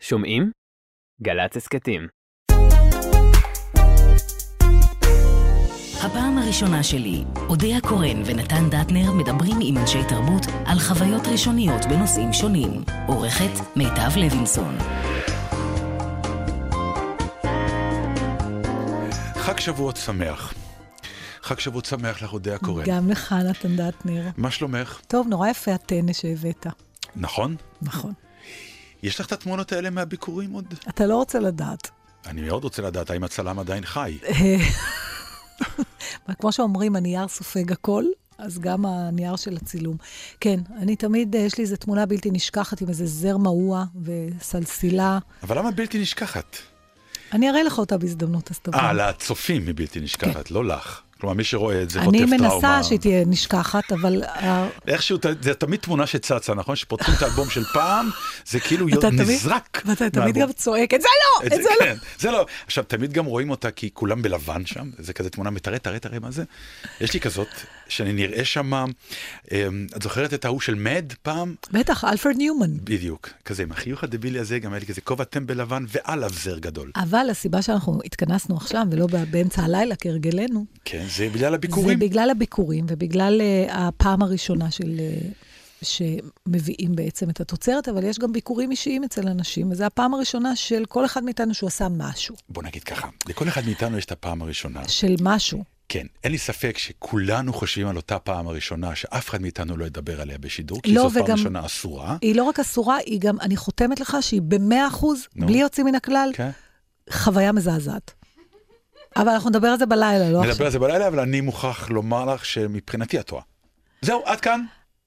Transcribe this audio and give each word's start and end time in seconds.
שומעים? 0.00 0.50
גל"צ 1.22 1.56
הסכתים. 1.56 2.08
הפעם 6.04 6.38
הראשונה 6.38 6.82
שלי, 6.82 7.24
אודיה 7.48 7.80
קורן 7.80 8.22
ונתן 8.26 8.70
דטנר 8.70 9.12
מדברים 9.12 9.56
עם 9.62 9.78
אנשי 9.78 9.98
תרבות 10.08 10.46
על 10.66 10.78
חוויות 10.78 11.26
ראשוניות 11.26 11.84
בנושאים 11.84 12.32
שונים. 12.32 12.70
עורכת 13.06 13.76
מיטב 13.76 14.16
לוינסון. 14.16 14.78
חג 19.34 19.58
שבועות 19.58 19.96
שמח. 19.96 20.54
חג 21.42 21.58
שבועות 21.58 21.84
שמח 21.84 22.22
לך, 22.22 22.32
אודיה 22.32 22.58
קורן. 22.58 22.84
גם 22.86 23.10
לך, 23.10 23.32
נתן 23.32 23.76
דטנר. 23.76 24.28
מה 24.36 24.50
שלומך? 24.50 25.00
טוב, 25.08 25.26
נורא 25.28 25.48
יפה 25.48 25.74
הטנא 25.74 26.12
שהבאת. 26.12 26.66
נכון? 27.16 27.56
נכון. 27.82 28.12
יש 29.02 29.20
לך 29.20 29.26
את 29.26 29.32
התמונות 29.32 29.72
האלה 29.72 29.90
מהביקורים 29.90 30.52
עוד? 30.52 30.74
אתה 30.88 31.06
לא 31.06 31.16
רוצה 31.16 31.38
לדעת. 31.38 31.90
אני 32.26 32.40
מאוד 32.40 32.64
רוצה 32.64 32.82
לדעת 32.82 33.10
האם 33.10 33.24
הצלם 33.24 33.58
עדיין 33.58 33.84
חי. 33.84 34.18
כמו 36.38 36.52
שאומרים, 36.52 36.96
הנייר 36.96 37.28
סופג 37.28 37.72
הכל, 37.72 38.04
אז 38.38 38.58
גם 38.58 38.86
הנייר 38.86 39.36
של 39.36 39.56
הצילום. 39.56 39.96
כן, 40.40 40.60
אני 40.76 40.96
תמיד, 40.96 41.34
יש 41.34 41.58
לי 41.58 41.64
איזו 41.64 41.76
תמונה 41.76 42.06
בלתי 42.06 42.30
נשכחת 42.30 42.80
עם 42.80 42.88
איזה 42.88 43.06
זר 43.06 43.36
מעוע 43.36 43.84
וסלסילה. 44.02 45.18
אבל 45.42 45.58
למה 45.58 45.70
בלתי 45.70 45.98
נשכחת? 45.98 46.56
אני 47.32 47.50
אראה 47.50 47.62
לך 47.62 47.78
אותה 47.78 47.98
בהזדמנות, 47.98 48.50
אז 48.50 48.58
תבוא. 48.58 48.78
אה, 48.78 48.92
לצופים 48.92 49.66
היא 49.66 49.74
בלתי 49.76 50.00
נשכחת, 50.00 50.50
לא 50.50 50.64
לך. 50.64 51.00
כלומר, 51.20 51.34
מי 51.34 51.44
שרואה 51.44 51.82
את 51.82 51.90
זה 51.90 52.02
חוטף 52.02 52.18
אני 52.18 52.38
טראומה. 52.38 52.54
מנסה 52.54 52.82
שהיא 52.82 52.98
תהיה 52.98 53.24
נשכחת, 53.26 53.92
אבל 53.92 54.22
אה, 54.24 54.68
איכשהו, 54.88 55.18
זה 55.40 55.54
תמיד 55.54 55.80
תמונה 55.80 56.06
שצצה, 56.06 56.54
נכון? 56.54 56.76
שפותחים 56.76 57.14
את 57.14 57.22
האלבום 57.22 57.50
של 57.50 57.64
פעם, 57.64 58.10
זה 58.46 58.60
כאילו 58.60 58.86
נזרק. 59.12 59.82
ואתה 59.86 60.10
תמיד. 60.10 60.38
גם 60.38 60.52
צועק, 60.52 60.94
את 60.94 61.00
זה 61.02 61.08
לא, 61.08 61.46
את 61.46 61.62
זה 61.62 61.68
לא. 61.80 61.84
כן, 61.84 61.94
זה 62.18 62.30
לא. 62.30 62.46
עכשיו, 62.66 62.84
תמיד 62.84 63.12
גם 63.12 63.24
רואים 63.24 63.50
אותה 63.50 63.70
כי 63.70 63.90
כולם 63.94 64.22
בלבן 64.22 64.66
שם, 64.66 64.90
זה 64.98 65.12
כזה 65.12 65.30
תמונה 65.30 65.50
מתראה, 65.50 65.78
תראה, 65.78 65.98
תראה 65.98 66.18
מה 66.18 66.30
זה. 66.30 66.44
יש 67.00 67.14
לי 67.14 67.20
כזאת, 67.20 67.48
שאני 67.88 68.12
נראה 68.12 68.44
שם, 68.44 68.72
אמ, 69.52 69.86
את 69.96 70.02
זוכרת 70.02 70.34
את 70.34 70.44
ההוא 70.44 70.60
של 70.60 70.74
מד 70.74 71.12
פעם? 71.22 71.54
בטח, 71.72 72.04
אלפרד 72.04 72.36
ניומן. 72.36 72.76
בדיוק, 72.84 73.30
כזה 73.44 73.62
עם 73.62 73.72
החיוך 73.72 74.04
הדבילי 74.04 74.38
הזה, 74.38 74.58
גם 74.58 74.72
היה 74.72 74.80
לי 74.80 74.86
כזה 74.86 75.00
כובע 75.00 75.24
טמבל 75.24 75.60
לבן 75.60 75.84
ועליו 75.88 76.30
זר 76.32 76.58
גדול. 76.58 76.90
אבל 76.96 77.26
הסיבה 77.30 77.62
שאנחנו 77.62 77.98
התכנסנו 78.04 78.56
עכשיו, 78.56 78.82
ולא 78.90 79.06
באמצע 79.30 79.62
הלילה 79.62 79.96
כהרגלנו, 79.96 80.64
כן, 80.84 81.04
זה 81.16 81.28
בגלל 81.28 81.50
זה 81.50 81.54
הביקורים. 81.54 81.98
בגלל 81.98 82.30
הביקורים 82.30 82.86
ובגלל 82.88 83.40
uh, 83.40 83.72
הפעם 83.72 84.22
הראשונה 84.22 84.70
של... 84.70 84.96
Uh, 84.96 85.48
שמביאים 85.82 86.96
בעצם 86.96 87.30
את 87.30 87.40
התוצרת, 87.40 87.88
אבל 87.88 88.04
יש 88.04 88.18
גם 88.18 88.32
ביקורים 88.32 88.70
אישיים 88.70 89.04
אצל 89.04 89.28
אנשים, 89.28 89.70
וזו 89.70 89.84
הפעם 89.84 90.14
הראשונה 90.14 90.56
של 90.56 90.84
כל 90.88 91.04
אחד 91.04 91.24
מאיתנו 91.24 91.54
שהוא 91.54 91.68
עשה 91.68 91.88
משהו. 91.90 92.34
בוא 92.48 92.62
נגיד 92.62 92.84
ככה, 92.84 93.08
לכל 93.28 93.48
אחד 93.48 93.64
מאיתנו 93.64 93.98
יש 93.98 94.04
את 94.04 94.12
הפעם 94.12 94.42
הראשונה. 94.42 94.88
של 94.88 95.14
משהו. 95.20 95.77
כן, 95.88 96.06
אין 96.24 96.32
לי 96.32 96.38
ספק 96.38 96.78
שכולנו 96.78 97.52
חושבים 97.52 97.88
על 97.88 97.96
אותה 97.96 98.18
פעם 98.18 98.48
הראשונה, 98.48 98.94
שאף 98.94 99.28
אחד 99.28 99.42
מאיתנו 99.42 99.76
לא 99.76 99.84
ידבר 99.84 100.20
עליה 100.20 100.38
בשידור, 100.38 100.82
כי 100.82 100.94
לא, 100.94 101.02
זו 101.08 101.14
פעם 101.14 101.22
וגם- 101.24 101.36
ראשונה 101.38 101.66
אסורה. 101.66 102.16
היא 102.22 102.36
לא 102.36 102.42
רק 102.42 102.60
אסורה, 102.60 102.96
היא 102.96 103.20
גם, 103.20 103.40
אני 103.40 103.56
חותמת 103.56 104.00
לך 104.00 104.16
שהיא 104.20 104.42
במאה 104.42 104.88
אחוז, 104.88 105.26
נו. 105.36 105.46
בלי 105.46 105.58
יוצאים 105.58 105.86
מן 105.86 105.94
הכלל, 105.94 106.30
כן? 106.34 106.50
חוויה 107.10 107.52
מזעזעת. 107.52 108.14
אבל 109.16 109.28
אנחנו 109.28 109.50
נדבר 109.50 109.68
על 109.68 109.78
זה 109.78 109.86
בלילה, 109.86 110.30
לא 110.30 110.38
נדבר 110.38 110.50
עכשיו. 110.50 110.66
על 110.66 110.72
זה 110.72 110.78
בלילה, 110.78 111.08
אבל 111.08 111.20
אני 111.20 111.40
מוכרח 111.40 111.90
לומר 111.90 112.24
לך 112.34 112.44
שמבחינתי 112.44 113.20
את 113.20 113.26
טועה. 113.26 113.42
זהו, 114.02 114.22
עד 114.24 114.40
כאן. 114.40 114.64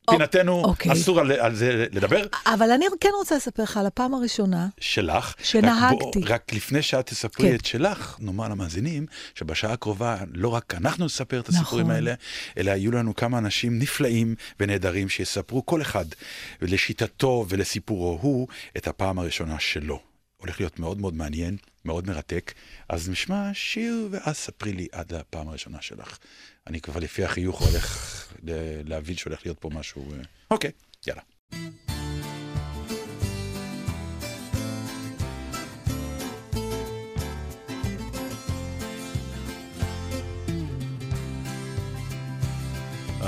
פינתנו, 0.09 0.63
אוקיי. 0.63 0.91
אסור 0.91 1.19
על, 1.19 1.31
על 1.31 1.55
זה 1.55 1.85
לדבר. 1.91 2.25
אבל 2.45 2.71
אני 2.71 2.85
כן 2.99 3.09
רוצה 3.17 3.35
לספר 3.35 3.63
לך 3.63 3.77
על 3.77 3.85
הפעם 3.85 4.13
הראשונה, 4.13 4.67
שלך. 4.79 5.35
שנהגתי. 5.43 5.95
רק, 5.95 6.27
בוא, 6.27 6.35
רק 6.35 6.53
לפני 6.53 6.81
שאת 6.81 7.05
תספרי 7.05 7.49
כן. 7.49 7.55
את 7.55 7.65
שלך, 7.65 8.17
נאמר 8.19 8.47
למאזינים, 8.47 9.05
שבשעה 9.35 9.73
הקרובה 9.73 10.17
לא 10.33 10.47
רק 10.47 10.75
אנחנו 10.75 11.05
נספר 11.05 11.39
את 11.39 11.49
הסיפורים 11.49 11.85
נכון. 11.85 11.95
האלה, 11.95 12.13
אלא 12.57 12.71
יהיו 12.71 12.91
לנו 12.91 13.15
כמה 13.15 13.37
אנשים 13.37 13.79
נפלאים 13.79 14.35
ונהדרים 14.59 15.09
שיספרו 15.09 15.65
כל 15.65 15.81
אחד 15.81 16.05
לשיטתו 16.61 17.45
ולסיפורו 17.49 18.19
הוא 18.21 18.47
את 18.77 18.87
הפעם 18.87 19.19
הראשונה 19.19 19.59
שלו. 19.59 19.99
הולך 20.37 20.59
להיות 20.59 20.79
מאוד 20.79 21.01
מאוד 21.01 21.13
מעניין, 21.13 21.57
מאוד 21.85 22.07
מרתק. 22.07 22.53
אז 22.89 23.09
נשמע 23.09 23.49
שיר 23.53 24.07
ואז 24.11 24.35
ספרי 24.35 24.73
לי 24.73 24.87
עד 24.91 25.13
הפעם 25.13 25.47
הראשונה 25.47 25.77
שלך. 25.81 26.17
אני 26.67 26.81
כבר 26.81 26.99
לפי 26.99 27.23
החיוך 27.23 27.61
הולך 27.61 28.17
להבין 28.85 29.15
שהולך 29.15 29.45
להיות 29.45 29.59
פה 29.59 29.69
משהו... 29.73 30.11
אה, 30.13 30.17
אוקיי, 30.51 30.71
יאללה. 31.07 31.21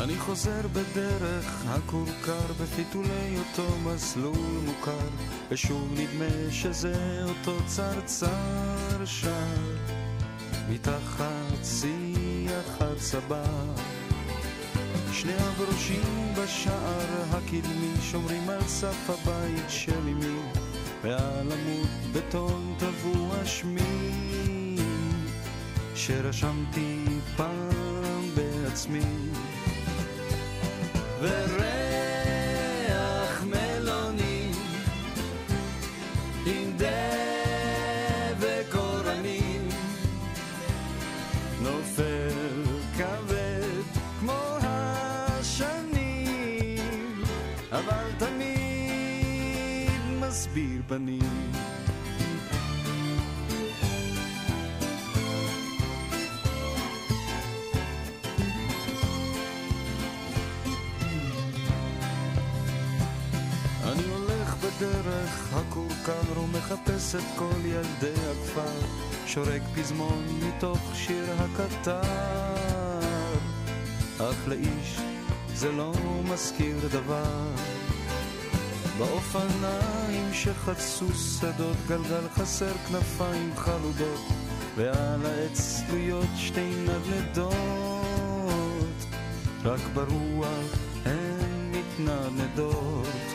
אני 0.03 0.17
חוזר 0.19 0.67
בדרך 0.67 1.65
הכורכר 1.67 2.53
בפיתולי 2.61 3.37
אותו 3.37 3.77
מסלול 3.77 4.61
מוכר 4.65 5.09
ושוב 5.49 5.93
נדמה 5.93 6.51
שזה 6.51 7.23
אותו 7.23 7.57
צרצר 7.67 9.05
שר 9.05 9.75
מתחת 10.69 11.63
שיח 12.43 12.81
הצבא 12.81 13.43
שני 15.11 15.33
הברושים 15.33 16.33
בשער 16.37 17.23
הקדמי 17.31 17.93
שומרים 18.01 18.49
על 18.49 18.61
סף 18.61 19.09
הבית 19.09 19.69
של 19.69 19.99
אמי 20.01 20.39
ועל 21.03 21.51
עמוד 21.51 21.89
בטון 22.13 22.75
טבוע 22.79 23.45
שמי. 23.45 24.77
שרשמתי 25.95 27.05
פעם 27.35 28.29
בעצמי 28.35 29.29
וריח 31.21 32.12
אבל 47.73 48.11
תמיד 48.17 49.89
מסביר 50.19 50.81
פנים. 50.87 51.51
אני 63.83 64.03
הולך 64.03 64.55
בדרך 64.55 65.53
הכורכר 65.53 66.39
ומחפש 66.39 67.15
את 67.15 67.21
כל 67.35 67.65
ילדי 67.65 68.21
הכפר 68.31 68.87
שורק 69.25 69.61
פזמון 69.75 70.25
מתוך 70.41 70.79
שיר 70.95 71.25
הקטר. 71.39 72.01
אך 74.19 74.47
לאיש 74.47 75.12
זה 75.63 75.71
לא 75.71 75.93
מזכיר 76.33 76.77
דבר. 76.91 77.45
באופניים 78.97 80.33
שחצו 80.33 81.13
שדות 81.13 81.77
גלגל 81.87 82.27
חסר 82.33 82.73
כנפיים 82.73 83.51
חלודות 83.55 84.21
ועל 84.75 85.25
העץ 85.25 85.81
תלויות 85.87 86.27
שתי 86.37 86.73
נדנדות. 86.83 87.53
רק 89.63 89.79
ברוח 89.93 90.77
הן 91.05 91.71
מתנדנדות 91.71 93.32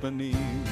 פנים. 0.00 0.64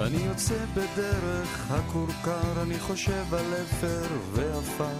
אני 0.00 0.16
יוצא 0.16 0.54
בדרך 0.74 1.70
הכורכר, 1.70 2.62
אני 2.62 2.78
חושב 2.78 3.34
על 3.34 3.54
אפר 3.62 4.06
ועפר, 4.32 4.98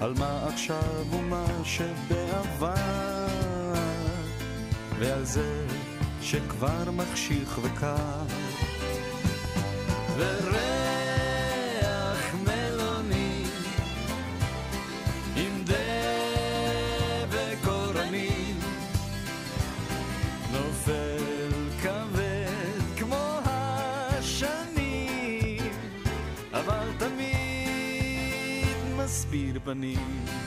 על 0.00 0.14
מה 0.18 0.46
עכשיו 0.48 1.04
ומה 1.10 1.46
שבעבר, 1.64 2.74
ועל 4.98 5.24
זה 5.24 5.66
שכבר 6.22 6.90
מחשיך 6.90 7.58
וקר. 7.62 8.24
וריח 10.16 10.63
מסביר 29.66 30.43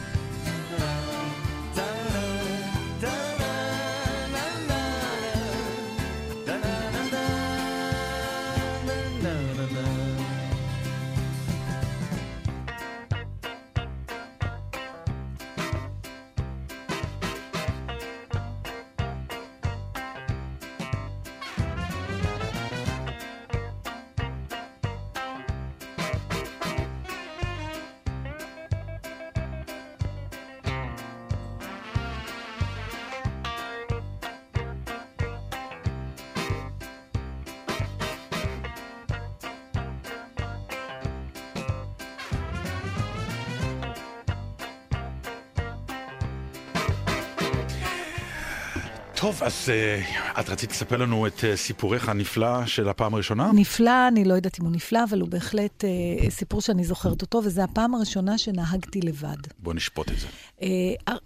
טוב, 49.28 49.44
אז 49.44 49.70
uh, 49.70 50.40
את 50.40 50.50
רצית 50.50 50.72
לספר 50.72 50.98
לנו 50.98 51.28
את 51.28 51.40
uh, 51.40 51.56
סיפורך 51.56 52.10
הנפלא 52.10 52.66
של 52.66 52.90
הפעם 52.90 53.14
הראשונה? 53.14 53.52
נפלא, 53.54 54.08
אני 54.08 54.26
לא 54.26 54.34
יודעת 54.34 54.60
אם 54.60 54.66
הוא 54.66 54.74
נפלא, 54.74 55.00
אבל 55.10 55.22
הוא 55.22 55.30
בהחלט 55.30 55.84
uh, 55.84 56.30
סיפור 56.30 56.62
שאני 56.62 56.84
זוכרת 56.84 57.22
אותו, 57.22 57.42
וזו 57.44 57.62
הפעם 57.62 57.96
הראשונה 57.96 58.38
שנהגתי 58.38 59.02
לבד. 59.02 59.38
בוא 59.60 59.74
נשפוט 59.74 60.12
את 60.12 60.16
זה. 60.20 60.28
Uh, 60.60 60.64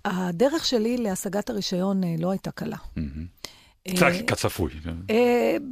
הדרך 0.06 0.66
שלי 0.66 0.98
להשגת 0.98 1.50
הרישיון 1.50 2.04
uh, 2.04 2.08
לא 2.20 2.32
הייתה 2.32 2.52
קלה. 2.52 2.78
קצת 3.88 4.12
כצפוי. 4.28 4.72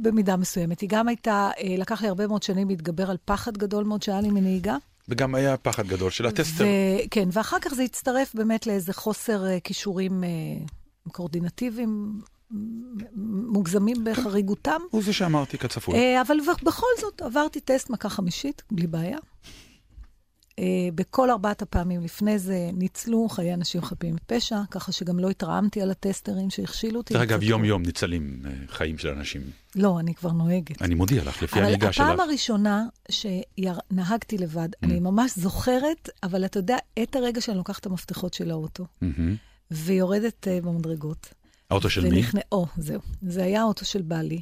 במידה 0.02 0.36
מסוימת. 0.36 0.80
היא 0.80 0.88
גם 0.88 1.08
הייתה, 1.08 1.50
uh, 1.56 1.60
לקח 1.78 2.02
לי 2.02 2.08
הרבה 2.08 2.26
מאוד 2.26 2.42
שנים 2.42 2.68
להתגבר 2.68 3.10
על 3.10 3.16
פחד 3.24 3.56
גדול 3.58 3.84
מאוד 3.84 4.02
שהיה 4.02 4.20
לי 4.20 4.30
מנהיגה. 4.30 4.76
וגם 5.08 5.34
היה 5.34 5.56
פחד 5.56 5.86
גדול 5.86 6.10
של 6.10 6.26
הטסטר. 6.26 6.64
ו- 6.64 7.08
כן, 7.10 7.28
ואחר 7.32 7.58
כך 7.60 7.74
זה 7.74 7.82
הצטרף 7.82 8.34
באמת 8.34 8.66
לאיזה 8.66 8.92
חוסר 8.92 9.44
uh, 9.44 9.60
כישורים 9.64 10.24
uh, 10.24 10.70
קואורדינטיביים 11.08 12.20
מוגזמים 13.52 13.96
בחריגותם. 14.04 14.80
הוא 14.90 15.02
זה 15.02 15.12
שאמרתי 15.12 15.58
כצפוי. 15.58 15.94
Uh, 15.94 16.22
אבל 16.26 16.36
בכל 16.64 16.86
זאת, 17.00 17.22
עברתי 17.22 17.60
טסט 17.60 17.90
מכה 17.90 18.08
חמישית, 18.08 18.62
בלי 18.70 18.86
בעיה. 18.86 19.18
Uh, 20.50 20.62
בכל 20.94 21.30
ארבעת 21.30 21.62
הפעמים 21.62 22.00
לפני 22.00 22.38
זה 22.38 22.70
ניצלו 22.72 23.28
חיי 23.28 23.54
אנשים 23.54 23.82
חפים 23.82 24.14
מפשע, 24.14 24.56
ככה 24.70 24.92
שגם 24.92 25.18
לא 25.18 25.30
התרעמתי 25.30 25.82
על 25.82 25.90
הטסטרים 25.90 26.50
שהכשילו 26.50 26.98
אותי. 26.98 27.14
דרך 27.14 27.22
אגב, 27.22 27.42
יום-יום 27.42 27.82
ניצלים 27.82 28.42
uh, 28.44 28.72
חיים 28.72 28.98
של 28.98 29.08
אנשים. 29.08 29.42
לא, 29.76 30.00
אני 30.00 30.14
כבר 30.14 30.32
נוהגת. 30.32 30.82
אני 30.82 30.94
מודיע 30.94 31.24
לך, 31.24 31.42
לפי 31.42 31.60
הנהיגה 31.60 31.92
שלך. 31.92 32.04
אבל 32.04 32.14
הפעם 32.14 32.28
הראשונה 32.28 32.84
שנהגתי 33.10 34.38
לבד, 34.38 34.68
mm. 34.74 34.78
אני 34.82 35.00
ממש 35.00 35.32
זוכרת, 35.36 36.08
אבל 36.22 36.44
אתה 36.44 36.58
יודע, 36.58 36.76
את 37.02 37.16
הרגע 37.16 37.40
שאני 37.40 37.56
לוקחת 37.56 37.80
את 37.80 37.86
המפתחות 37.86 38.34
של 38.34 38.50
האוטו, 38.50 38.84
mm-hmm. 38.84 39.49
ויורדת 39.70 40.46
uh, 40.46 40.64
במדרגות. 40.64 41.34
האוטו 41.70 41.90
של 41.90 42.10
מי? 42.10 42.22
או, 42.52 42.66
זהו. 42.76 43.00
זה 43.22 43.44
היה 43.44 43.60
האוטו 43.60 43.84
של 43.84 44.02
בעלי, 44.02 44.40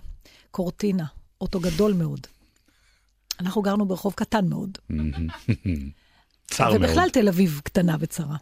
קורטינה, 0.51 1.05
אוטו 1.41 1.61
גדול 1.61 1.93
מאוד. 1.93 2.27
אנחנו 3.41 3.63
גרנו 3.63 3.87
ברחוב 3.87 4.13
קטן 4.13 4.49
מאוד. 4.49 4.79
צר 6.47 6.71
מאוד. 6.71 6.77
ובכלל 6.77 7.11
תל 7.11 7.29
אביב 7.29 7.61
קטנה 7.65 7.97
וצרה. 8.01 8.37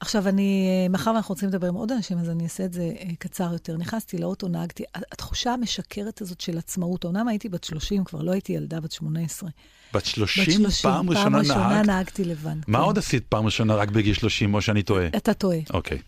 עכשיו, 0.00 0.28
אני, 0.28 0.88
מאחר 0.90 1.10
ואנחנו 1.10 1.32
רוצים 1.32 1.48
לדבר 1.48 1.68
עם 1.68 1.74
עוד 1.74 1.92
אנשים, 1.92 2.18
אז 2.18 2.30
אני 2.30 2.44
אעשה 2.44 2.64
את 2.64 2.72
זה 2.72 2.92
קצר 3.18 3.52
יותר. 3.52 3.76
נכנסתי 3.76 4.18
לאוטו, 4.18 4.48
נהגתי. 4.48 4.84
התחושה 4.94 5.52
המשקרת 5.52 6.20
הזאת 6.20 6.40
של 6.40 6.58
עצמאות, 6.58 7.04
אומנם 7.04 7.28
הייתי 7.28 7.48
בת 7.48 7.64
30, 7.64 8.04
כבר 8.04 8.22
לא 8.22 8.32
הייתי 8.32 8.52
ילדה 8.52 8.80
בת 8.80 8.92
18. 8.92 9.50
בת 9.94 10.04
30? 10.04 10.44
בת 10.44 10.52
30 10.52 10.90
פעם 10.90 11.10
ראשונה 11.10 11.28
נהגת? 11.28 11.48
פעם 11.48 11.60
ראשונה 11.62 11.82
נהגתי 11.82 12.24
לבד. 12.24 12.54
מה 12.66 12.78
עוד 12.78 12.98
עשית 12.98 13.26
פעם 13.28 13.46
ראשונה 13.46 13.74
רק 13.74 13.88
בגיל 13.88 14.14
30, 14.14 14.54
או 14.54 14.62
שאני 14.62 14.82
טועה? 14.82 15.06
אתה 15.06 15.34
טועה. 15.34 15.58
אוקיי. 15.70 15.98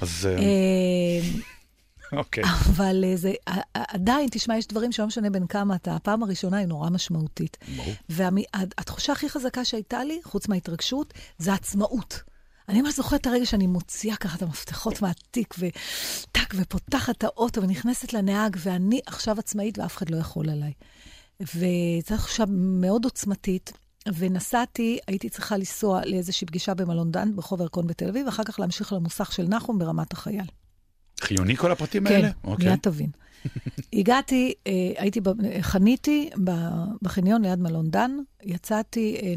אז... 0.00 0.28
אוקיי. 2.12 2.44
אבל 2.44 3.04
זה, 3.14 3.32
עדיין, 3.74 4.28
תשמע, 4.30 4.58
יש 4.58 4.66
דברים 4.66 4.92
שלא 4.92 5.06
משנה 5.06 5.30
בין 5.30 5.46
כמה 5.46 5.74
אתה, 5.74 5.96
הפעם 5.96 6.22
הראשונה 6.22 6.56
היא 6.56 6.66
נורא 6.66 6.90
משמעותית. 6.90 7.56
ברור. 7.76 7.92
והתחושה 8.08 9.12
הכי 9.12 9.28
חזקה 9.28 9.64
שהייתה 9.64 10.04
לי, 10.04 10.20
חוץ 10.24 10.48
מההתרגשות, 10.48 11.14
זה 11.38 11.54
עצמאות. 11.54 12.33
אני 12.68 12.82
ממש 12.82 12.96
זוכרת 12.96 13.20
את 13.20 13.26
הרגע 13.26 13.46
שאני 13.46 13.66
מוציאה 13.66 14.16
ככה 14.16 14.36
את 14.36 14.42
המפתחות 14.42 15.02
מהתיק, 15.02 15.54
וטק, 15.58 16.54
ופותחת 16.54 17.16
את 17.16 17.24
האוטו, 17.24 17.62
ונכנסת 17.62 18.12
לנהג, 18.12 18.56
ואני 18.58 19.00
עכשיו 19.06 19.38
עצמאית 19.38 19.78
ואף 19.78 19.96
אחד 19.96 20.10
לא 20.10 20.16
יכול 20.16 20.50
עליי. 20.50 20.72
וזו 21.40 22.16
תחושה 22.16 22.44
מאוד 22.48 23.04
עוצמתית. 23.04 23.72
ונסעתי, 24.14 24.98
הייתי 25.06 25.28
צריכה 25.28 25.56
לנסוע 25.56 26.00
לאיזושהי 26.04 26.46
פגישה 26.46 26.74
במלון 26.74 27.10
דן, 27.10 27.36
ברחוב 27.36 27.60
ירקון 27.60 27.86
בתל 27.86 28.08
אביב, 28.08 28.26
ואחר 28.26 28.44
כך 28.44 28.60
להמשיך 28.60 28.92
למוסך 28.92 29.32
של 29.32 29.42
נחום 29.42 29.78
ברמת 29.78 30.12
החייל. 30.12 30.44
חיוני 31.20 31.56
כל 31.56 31.72
הפרטים 31.72 32.08
כן, 32.08 32.14
האלה? 32.14 32.32
כן, 32.32 32.48
okay. 32.48 32.64
מיד 32.64 32.78
תבין. 32.82 33.10
הגעתי, 33.92 34.54
הייתי, 34.96 35.20
חניתי 35.60 36.30
בחניון 37.02 37.42
ליד 37.42 37.58
מלון 37.58 37.90
דן, 37.90 38.10
יצאתי, 38.42 39.34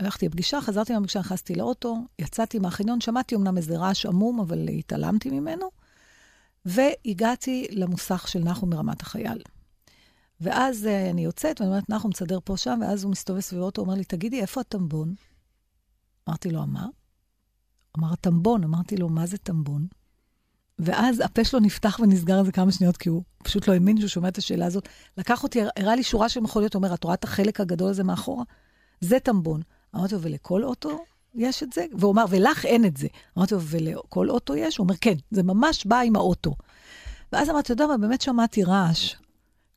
הלכתי 0.00 0.26
לפגישה, 0.26 0.60
חזרתי 0.60 0.92
מהפגישה, 0.92 1.20
נכנסתי 1.20 1.54
לאוטו, 1.54 1.96
יצאתי 2.18 2.58
מהחניון, 2.58 3.00
שמעתי 3.00 3.34
אמנם 3.34 3.56
איזה 3.56 3.78
רעש 3.78 4.06
עמום, 4.06 4.40
אבל 4.40 4.68
התעלמתי 4.68 5.30
ממנו, 5.30 5.66
והגעתי 6.64 7.66
למוסך 7.70 8.28
של 8.28 8.38
נחום 8.38 8.70
מרמת 8.70 9.02
החייל. 9.02 9.42
ואז 10.40 10.86
אני 11.10 11.24
יוצאת, 11.24 11.60
ואני 11.60 11.70
אומרת, 11.70 11.90
נחום, 11.90 12.10
מסדר 12.10 12.38
פה 12.44 12.56
שם, 12.56 12.78
ואז 12.82 13.04
הוא 13.04 13.12
מסתובב 13.12 13.40
סביב 13.40 13.60
האוטו, 13.62 13.82
אומר 13.82 13.94
לי, 13.94 14.04
תגידי, 14.04 14.40
איפה 14.40 14.60
הטמבון? 14.60 15.14
אמרתי 16.28 16.50
לו, 16.50 16.66
מה? 16.66 16.86
אמר, 17.98 18.12
הטמבון. 18.12 18.64
אמרתי 18.64 18.96
לו, 18.96 19.08
מה 19.08 19.26
זה 19.26 19.38
טמבון? 19.38 19.86
ואז 20.82 21.20
הפה 21.20 21.44
שלו 21.44 21.60
נפתח 21.60 22.00
ונסגר 22.02 22.38
איזה 22.38 22.52
כמה 22.52 22.72
שניות, 22.72 22.96
כי 22.96 23.08
הוא 23.08 23.22
פשוט 23.42 23.68
לא 23.68 23.72
האמין 23.72 23.98
שהוא 23.98 24.08
שומע 24.08 24.28
את 24.28 24.38
השאלה 24.38 24.66
הזאת. 24.66 24.88
לקח 25.18 25.42
אותי, 25.42 25.60
הראה 25.76 25.96
לי 25.96 26.02
שורה 26.02 26.28
של 26.28 26.40
מכוניות, 26.40 26.74
אומר, 26.74 26.94
את 26.94 27.04
רואה 27.04 27.14
את 27.14 27.24
החלק 27.24 27.60
הגדול 27.60 27.90
הזה 27.90 28.04
מאחורה? 28.04 28.44
זה 29.00 29.20
טמבון. 29.20 29.60
אמרתי 29.96 30.14
לו, 30.14 30.22
ולכל 30.22 30.64
אוטו 30.64 31.04
יש 31.34 31.62
את 31.62 31.72
זה? 31.72 31.84
והוא 31.98 32.12
אמר, 32.12 32.24
ולך 32.30 32.64
אין 32.64 32.84
את 32.84 32.96
זה. 32.96 33.08
אמרתי 33.38 33.54
לו, 33.54 33.60
ולכל 33.60 34.30
אוטו 34.30 34.56
יש? 34.56 34.76
הוא 34.76 34.84
אומר, 34.84 34.94
כן, 35.00 35.14
זה 35.30 35.42
ממש 35.42 35.86
בא 35.86 36.00
עם 36.00 36.16
האוטו. 36.16 36.54
ואז 37.32 37.50
אמרתי, 37.50 37.60
אתה 37.60 37.72
יודע 37.72 37.86
מה, 37.86 37.98
באמת 37.98 38.20
שמעתי 38.20 38.64
רעש 38.64 39.14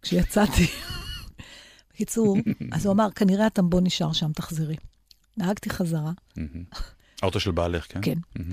כשיצאתי. 0.01 0.67
בקיצור, 1.93 2.37
אז 2.71 2.85
הוא 2.85 2.93
אמר, 2.93 3.11
כנראה 3.15 3.45
הטמבון 3.45 3.83
נשאר 3.83 4.13
שם, 4.13 4.31
תחזרי. 4.31 4.75
נהגתי 5.37 5.69
חזרה. 5.69 6.11
האוטו 7.21 7.39
של 7.39 7.51
בעלך, 7.51 7.85
כן? 7.89 7.99
כן. 8.01 8.43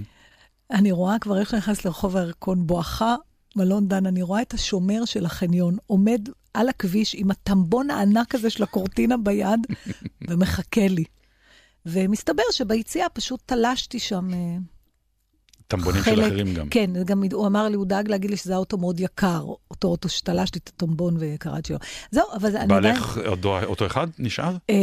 אני 0.70 0.92
רואה 0.92 1.18
כבר 1.18 1.40
איך 1.40 1.54
נכנס 1.54 1.84
לרחוב 1.84 2.16
הירקון 2.16 2.66
בואכה 2.66 3.16
מלון 3.56 3.88
דן, 3.88 4.06
אני 4.06 4.22
רואה 4.22 4.42
את 4.42 4.54
השומר 4.54 5.04
של 5.04 5.26
החניון 5.26 5.76
עומד 5.86 6.28
על 6.54 6.68
הכביש 6.68 7.14
עם 7.18 7.30
הטמבון 7.30 7.90
הענק 7.90 8.34
הזה 8.34 8.50
של 8.50 8.62
הקורטינה 8.62 9.16
ביד 9.16 9.60
ומחכה 10.28 10.88
לי. 10.88 11.04
ומסתבר 11.86 12.42
שביציאה 12.52 13.08
פשוט 13.08 13.40
תלשתי 13.46 13.98
שם... 13.98 14.28
טמבונים 15.70 16.02
של 16.02 16.20
אחרים 16.20 16.54
גם. 16.54 16.68
כן, 16.68 16.90
גם 17.04 17.22
הוא 17.32 17.46
אמר 17.46 17.68
לי, 17.68 17.74
הוא 17.76 17.86
דאג 17.86 18.08
להגיד 18.08 18.30
לי 18.30 18.36
שזה 18.36 18.56
אוטו 18.56 18.78
מאוד 18.78 19.00
יקר, 19.00 19.44
אותו 19.70 19.88
אוטו 19.88 20.08
שתלשתי 20.08 20.58
את 20.58 20.68
הטומבון 20.68 21.16
וקראתי 21.20 21.68
שלו. 21.68 21.78
זהו, 22.10 22.24
אבל 22.36 22.56
אני 22.56 22.74
עדיין... 22.74 22.82
בעלך 22.82 23.18
אוטו 23.66 23.86
אחד 23.86 24.06
נשאר? 24.18 24.56
אה, 24.70 24.76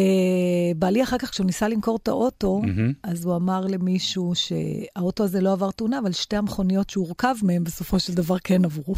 בעלי 0.75 1.03
אחר 1.03 1.17
כך, 1.17 1.29
כשהוא 1.29 1.45
ניסה 1.45 1.67
למכור 1.67 1.99
את 2.03 2.07
האוטו, 2.07 2.61
אז 3.03 3.25
הוא 3.25 3.35
אמר 3.35 3.61
למישהו 3.61 4.33
שהאוטו 4.35 5.23
הזה 5.23 5.41
לא 5.41 5.53
עבר 5.53 5.71
תאונה, 5.71 5.99
אבל 5.99 6.11
שתי 6.11 6.35
המכוניות 6.35 6.89
שהוא 6.89 7.05
הורכב 7.05 7.35
מהן, 7.43 7.63
בסופו 7.63 7.99
של 7.99 8.13
דבר 8.13 8.37
כן 8.43 8.65
עברו. 8.65 8.95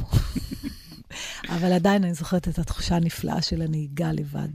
אבל 1.55 1.73
עדיין 1.73 2.03
אני 2.03 2.13
זוכרת 2.13 2.47
את 2.47 2.59
התחושה 2.59 2.95
הנפלאה 2.95 3.41
של 3.41 3.61
הנהיגה 3.61 4.11
לבד. 4.11 4.49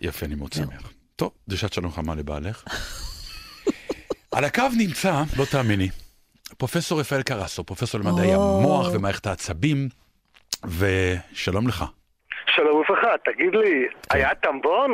יפה, 0.00 0.26
אני 0.26 0.34
מאוד 0.34 0.52
שמח. 0.52 0.92
טוב, 1.16 1.30
דרישת 1.48 1.72
שלום 1.72 1.92
חמה 1.92 2.14
לבעלך. 2.14 2.64
על 4.38 4.44
הקו 4.44 4.62
נמצא, 4.78 5.22
לא 5.38 5.44
תאמיני, 5.44 5.88
פרופסור 6.58 7.00
רפאל 7.00 7.22
קרסו, 7.22 7.64
פרופסור 7.64 8.00
למדעי 8.00 8.34
המוח 8.34 8.88
ומערכת 8.92 9.26
העצבים, 9.26 9.88
ושלום 10.78 11.68
לך. 11.68 11.84
שלום 12.56 12.76
וברכה, 12.76 13.06
תגיד 13.24 13.54
לי, 13.54 13.70
היה 14.10 14.28
טמבון? 14.42 14.90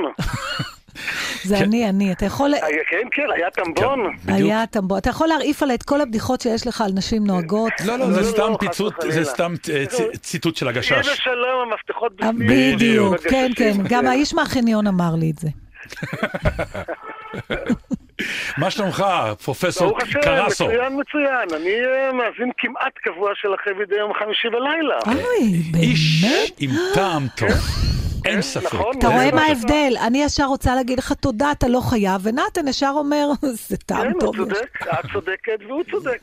זה 1.44 1.58
אני, 1.58 1.88
אני. 1.88 2.12
אתה 2.12 2.26
יכול... 2.26 2.54
היה- 2.54 2.62
כן, 2.90 3.08
כן, 3.12 3.22
היה 3.36 3.50
טמבון? 3.50 4.16
בדיוק. 4.24 4.38
היה 4.50 4.66
טמבו. 4.66 4.98
אתה 4.98 5.10
יכול 5.10 5.28
להרעיף 5.28 5.62
עליי 5.62 5.76
את 5.76 5.82
כל 5.82 6.00
הבדיחות 6.00 6.40
שיש 6.40 6.66
לך 6.66 6.80
על 6.80 6.90
נשים 6.94 7.26
נוהגות. 7.26 7.72
לא, 7.86 7.98
לא, 7.98 8.06
לא, 8.08 8.12
זה 8.12 8.20
לא, 8.20 8.26
סתם 8.26 8.52
חס 8.52 8.58
פיצוט, 8.60 8.94
וחלילה. 8.98 9.14
זה 9.14 9.24
סתם 9.24 9.54
אה, 9.72 9.84
ציטוט 10.16 10.56
של 10.56 10.66
יהיה 10.66 10.76
הגשש. 10.76 11.08
בשלום, 11.08 11.68
המפתחות 11.72 12.16
בפנים. 12.16 12.48
בדיוק, 12.74 13.16
כן, 13.30 13.50
כן. 13.56 13.72
גם 13.88 14.06
האיש 14.06 14.34
מהחניון 14.34 14.86
אמר 14.86 15.14
לי 15.14 15.30
את 15.30 15.38
זה. 15.38 15.48
מה 18.58 18.70
שלומך, 18.70 19.04
פרופסור 19.44 19.88
ברוך 19.88 20.02
השם, 20.02 20.20
קרסו? 20.20 20.64
מצוין, 20.64 21.00
מצוין. 21.00 21.48
אני 21.56 21.70
אה, 21.70 22.12
מאזין 22.12 22.50
כמעט 22.58 22.92
קבוע 23.02 23.30
שלכם 23.34 23.70
מדי 23.78 23.94
יום 23.96 24.12
חמישי 24.14 24.48
בלילה. 24.48 24.98
אוי, 25.06 25.62
איש 25.82 26.24
באמת? 26.24 26.50
עם 26.60 26.70
טעם 26.94 27.26
טוב, 27.36 27.93
אין 28.24 28.42
ספק. 28.42 28.74
נכון. 28.74 28.98
אתה 28.98 29.08
רואה 29.08 29.30
מה 29.30 29.42
ההבדל? 29.42 29.94
אני 30.06 30.22
ישר 30.22 30.44
רוצה 30.44 30.74
להגיד 30.74 30.98
לך 30.98 31.12
תודה, 31.12 31.52
אתה 31.52 31.68
לא 31.68 31.80
חייב, 31.80 32.20
ונתן 32.24 32.68
ישר 32.68 32.92
אומר, 32.96 33.26
זה 33.68 33.76
טעם 33.76 34.02
כן, 34.02 34.12
הוא 34.12 34.20
טוב. 34.20 34.36
צודק, 34.36 34.78
את 34.82 35.12
צודקת 35.12 35.58
והוא 35.68 35.82
צודק. 35.90 36.20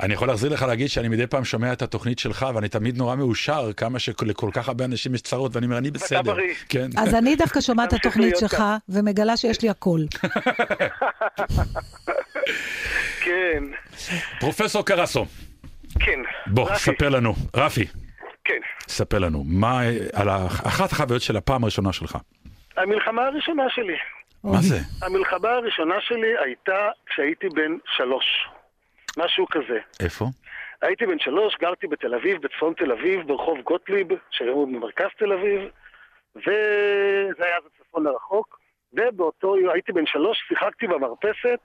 אני 0.00 0.14
יכול 0.14 0.28
להחזיר 0.28 0.52
לך 0.52 0.62
להגיד 0.62 0.88
שאני 0.88 1.08
מדי 1.08 1.26
פעם 1.26 1.44
שומע 1.44 1.72
את 1.72 1.82
התוכנית 1.82 2.18
שלך, 2.18 2.46
ואני 2.54 2.68
תמיד 2.68 2.98
נורא 2.98 3.16
מאושר 3.16 3.72
כמה 3.76 3.98
שלכל 3.98 4.50
כך 4.52 4.68
הרבה 4.68 4.84
אנשים 4.84 5.14
יש 5.14 5.20
צרות, 5.20 5.56
ואני 5.56 5.66
אומר, 5.66 5.78
אני 5.78 5.90
בסדר. 5.90 6.22
בריא. 6.22 6.54
כן. 6.68 6.90
אז 6.96 7.14
אני 7.14 7.36
דווקא 7.36 7.60
שומעת 7.60 7.88
את 7.88 7.98
התוכנית 7.98 8.36
שלך. 8.36 8.62
ומגלה 8.88 9.36
שיש 9.36 9.62
לי 9.62 9.70
הכל. 9.70 10.00
כן, 13.24 13.64
פרופסור 14.40 14.84
קרסו, 14.84 15.26
כן. 16.00 16.20
בוא, 16.46 16.74
ספר 16.74 17.08
לנו. 17.08 17.34
רפי, 17.54 17.86
כן. 18.44 18.60
ספר 18.80 19.18
לנו, 19.18 19.44
מה, 19.46 19.80
על 20.12 20.28
אחת 20.66 20.92
החוויות 20.92 21.22
של 21.22 21.36
הפעם 21.36 21.62
הראשונה 21.62 21.92
שלך. 21.92 22.18
המלחמה 22.76 23.26
הראשונה 23.26 23.62
שלי. 23.70 23.96
מה 24.44 24.58
זה? 24.60 24.78
המלחמה 25.02 25.50
הראשונה 25.50 25.94
שלי 26.00 26.38
הייתה 26.44 26.88
כשהייתי 27.06 27.48
בן 27.48 27.76
שלוש. 27.96 28.48
משהו 29.18 29.46
כזה. 29.50 29.78
איפה? 30.00 30.24
הייתי 30.82 31.06
בן 31.06 31.18
שלוש, 31.18 31.56
גרתי 31.60 31.86
בתל 31.86 32.14
אביב, 32.14 32.42
בצפון 32.42 32.74
תל 32.74 32.92
אביב, 32.92 33.26
ברחוב 33.26 33.60
גוטליב, 33.60 34.08
שהיום 34.30 34.58
הוא 34.58 34.68
במרכז 34.68 35.08
תל 35.18 35.32
אביב, 35.32 35.60
וזה 36.36 37.44
היה 37.46 37.56
בצפון 37.66 38.06
הרחוק, 38.06 38.58
ובאותו 38.92 39.54
הייתי 39.72 39.92
בן 39.92 40.06
שלוש, 40.06 40.38
שיחקתי 40.48 40.86
במרפסת, 40.86 41.60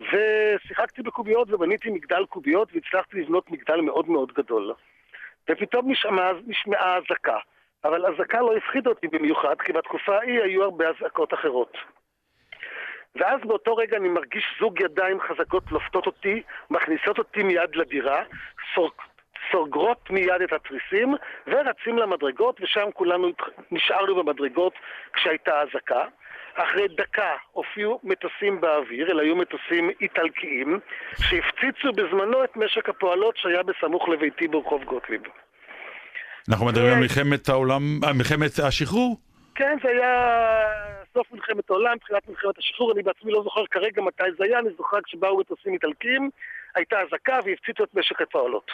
ושיחקתי 0.00 1.02
בקוביות 1.02 1.52
ובניתי 1.52 1.90
מגדל 1.90 2.24
קוביות, 2.28 2.68
והצלחתי 2.74 3.20
לבנות 3.20 3.50
מגדל 3.50 3.80
מאוד 3.80 4.08
מאוד 4.08 4.32
גדול. 4.32 4.74
ופתאום 5.50 5.90
נשמעה, 5.90 6.32
נשמעה 6.46 6.96
אזעקה. 6.96 7.38
אבל 7.84 8.06
אזעקה 8.06 8.40
לא 8.40 8.56
הפחידה 8.56 8.90
אותי 8.90 9.08
במיוחד, 9.08 9.60
כי 9.60 9.72
בתקופה 9.72 10.16
ההיא 10.16 10.42
היו 10.42 10.62
הרבה 10.62 10.88
אזעקות 10.88 11.34
אחרות. 11.34 11.76
ואז 13.14 13.40
באותו 13.44 13.76
רגע 13.76 13.96
אני 13.96 14.08
מרגיש 14.08 14.44
זוג 14.60 14.80
ידיים 14.80 15.20
חזקות 15.20 15.72
לופתות 15.72 16.06
אותי, 16.06 16.42
מכניסות 16.70 17.18
אותי 17.18 17.42
מיד 17.42 17.76
לדירה, 17.76 18.22
סוגרות 19.52 20.10
מיד 20.10 20.42
את 20.44 20.52
התריסים, 20.52 21.14
ורצים 21.46 21.98
למדרגות, 21.98 22.60
ושם 22.60 22.88
כולנו 22.94 23.32
נשארנו 23.70 24.16
במדרגות 24.16 24.72
כשהייתה 25.12 25.60
אזעקה. 25.60 26.04
אחרי 26.54 26.88
דקה 26.88 27.32
הופיעו 27.52 28.00
מטוסים 28.04 28.60
באוויר, 28.60 29.10
אלה 29.10 29.22
היו 29.22 29.36
מטוסים 29.36 29.90
איטלקיים, 30.00 30.80
שהפציצו 31.16 31.92
בזמנו 31.92 32.44
את 32.44 32.56
משק 32.56 32.88
הפועלות 32.88 33.36
שהיה 33.36 33.62
בסמוך 33.62 34.08
לביתי 34.08 34.48
ברחוב 34.48 34.84
גוטליב. 34.84 35.22
אנחנו 36.50 36.66
מדברים 36.66 36.92
על 36.92 36.98
מלחמת 36.98 37.48
העולם, 37.48 37.82
מלחמת 38.18 38.58
השחרור? 38.58 39.16
כן, 39.54 39.76
זה 39.82 39.88
היה 39.88 40.32
סוף 41.14 41.32
מלחמת 41.32 41.70
העולם, 41.70 41.98
תחילת 41.98 42.28
מלחמת 42.28 42.58
השחרור, 42.58 42.92
אני 42.92 43.02
בעצמי 43.02 43.32
לא 43.32 43.42
זוכר 43.42 43.66
כרגע 43.70 44.02
מתי 44.02 44.24
זה 44.38 44.44
היה, 44.44 44.58
אני 44.58 44.68
זוכר 44.76 44.96
כשבאו 45.04 45.38
מטוסים 45.38 45.72
איטלקיים, 45.72 46.30
הייתה 46.74 47.00
אזעקה 47.00 47.38
והפציצו 47.44 47.84
את 47.84 47.94
משק 47.94 48.22
הפועלות. 48.22 48.70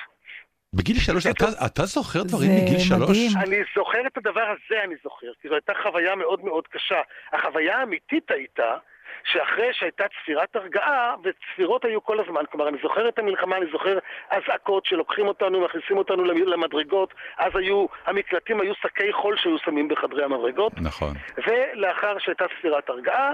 בגיל 0.74 0.96
שלוש, 0.98 1.26
אתה, 1.26 1.44
אתה 1.66 1.82
זוכר 1.82 2.22
דברים 2.22 2.50
זה 2.50 2.62
מגיל 2.62 2.78
שלוש? 2.78 3.10
מדהים. 3.10 3.30
אני 3.44 3.62
זוכר 3.76 4.06
את 4.06 4.16
הדבר 4.16 4.54
הזה, 4.54 4.84
אני 4.84 4.94
זוכר, 5.02 5.26
כי 5.42 5.48
זו 5.48 5.54
הייתה 5.54 5.72
חוויה 5.82 6.14
מאוד 6.14 6.44
מאוד 6.44 6.66
קשה. 6.66 7.00
החוויה 7.32 7.78
האמיתית 7.78 8.30
הייתה 8.30 8.76
שאחרי 9.24 9.68
שהייתה 9.72 10.04
צפירת 10.08 10.56
הרגעה, 10.56 11.14
וצפירות 11.24 11.84
היו 11.84 12.04
כל 12.04 12.20
הזמן, 12.20 12.42
כלומר, 12.50 12.68
אני 12.68 12.78
זוכר 12.82 13.08
את 13.08 13.18
המלחמה, 13.18 13.56
אני 13.56 13.66
זוכר 13.72 13.98
אזעקות 14.30 14.84
שלוקחים 14.86 15.28
אותנו, 15.28 15.64
מכניסים 15.64 15.98
אותנו 15.98 16.24
למדרגות, 16.24 17.14
אז 17.38 17.52
היו, 17.54 17.86
המקלטים 18.06 18.60
היו 18.60 18.74
שקי 18.74 19.12
חול 19.12 19.36
שהיו 19.36 19.58
שמים 19.58 19.88
בחדרי 19.88 20.24
המדרגות, 20.24 20.72
נכון. 20.76 21.14
ולאחר 21.46 22.18
שהייתה 22.18 22.44
ספירת 22.58 22.88
הרגעה, 22.88 23.32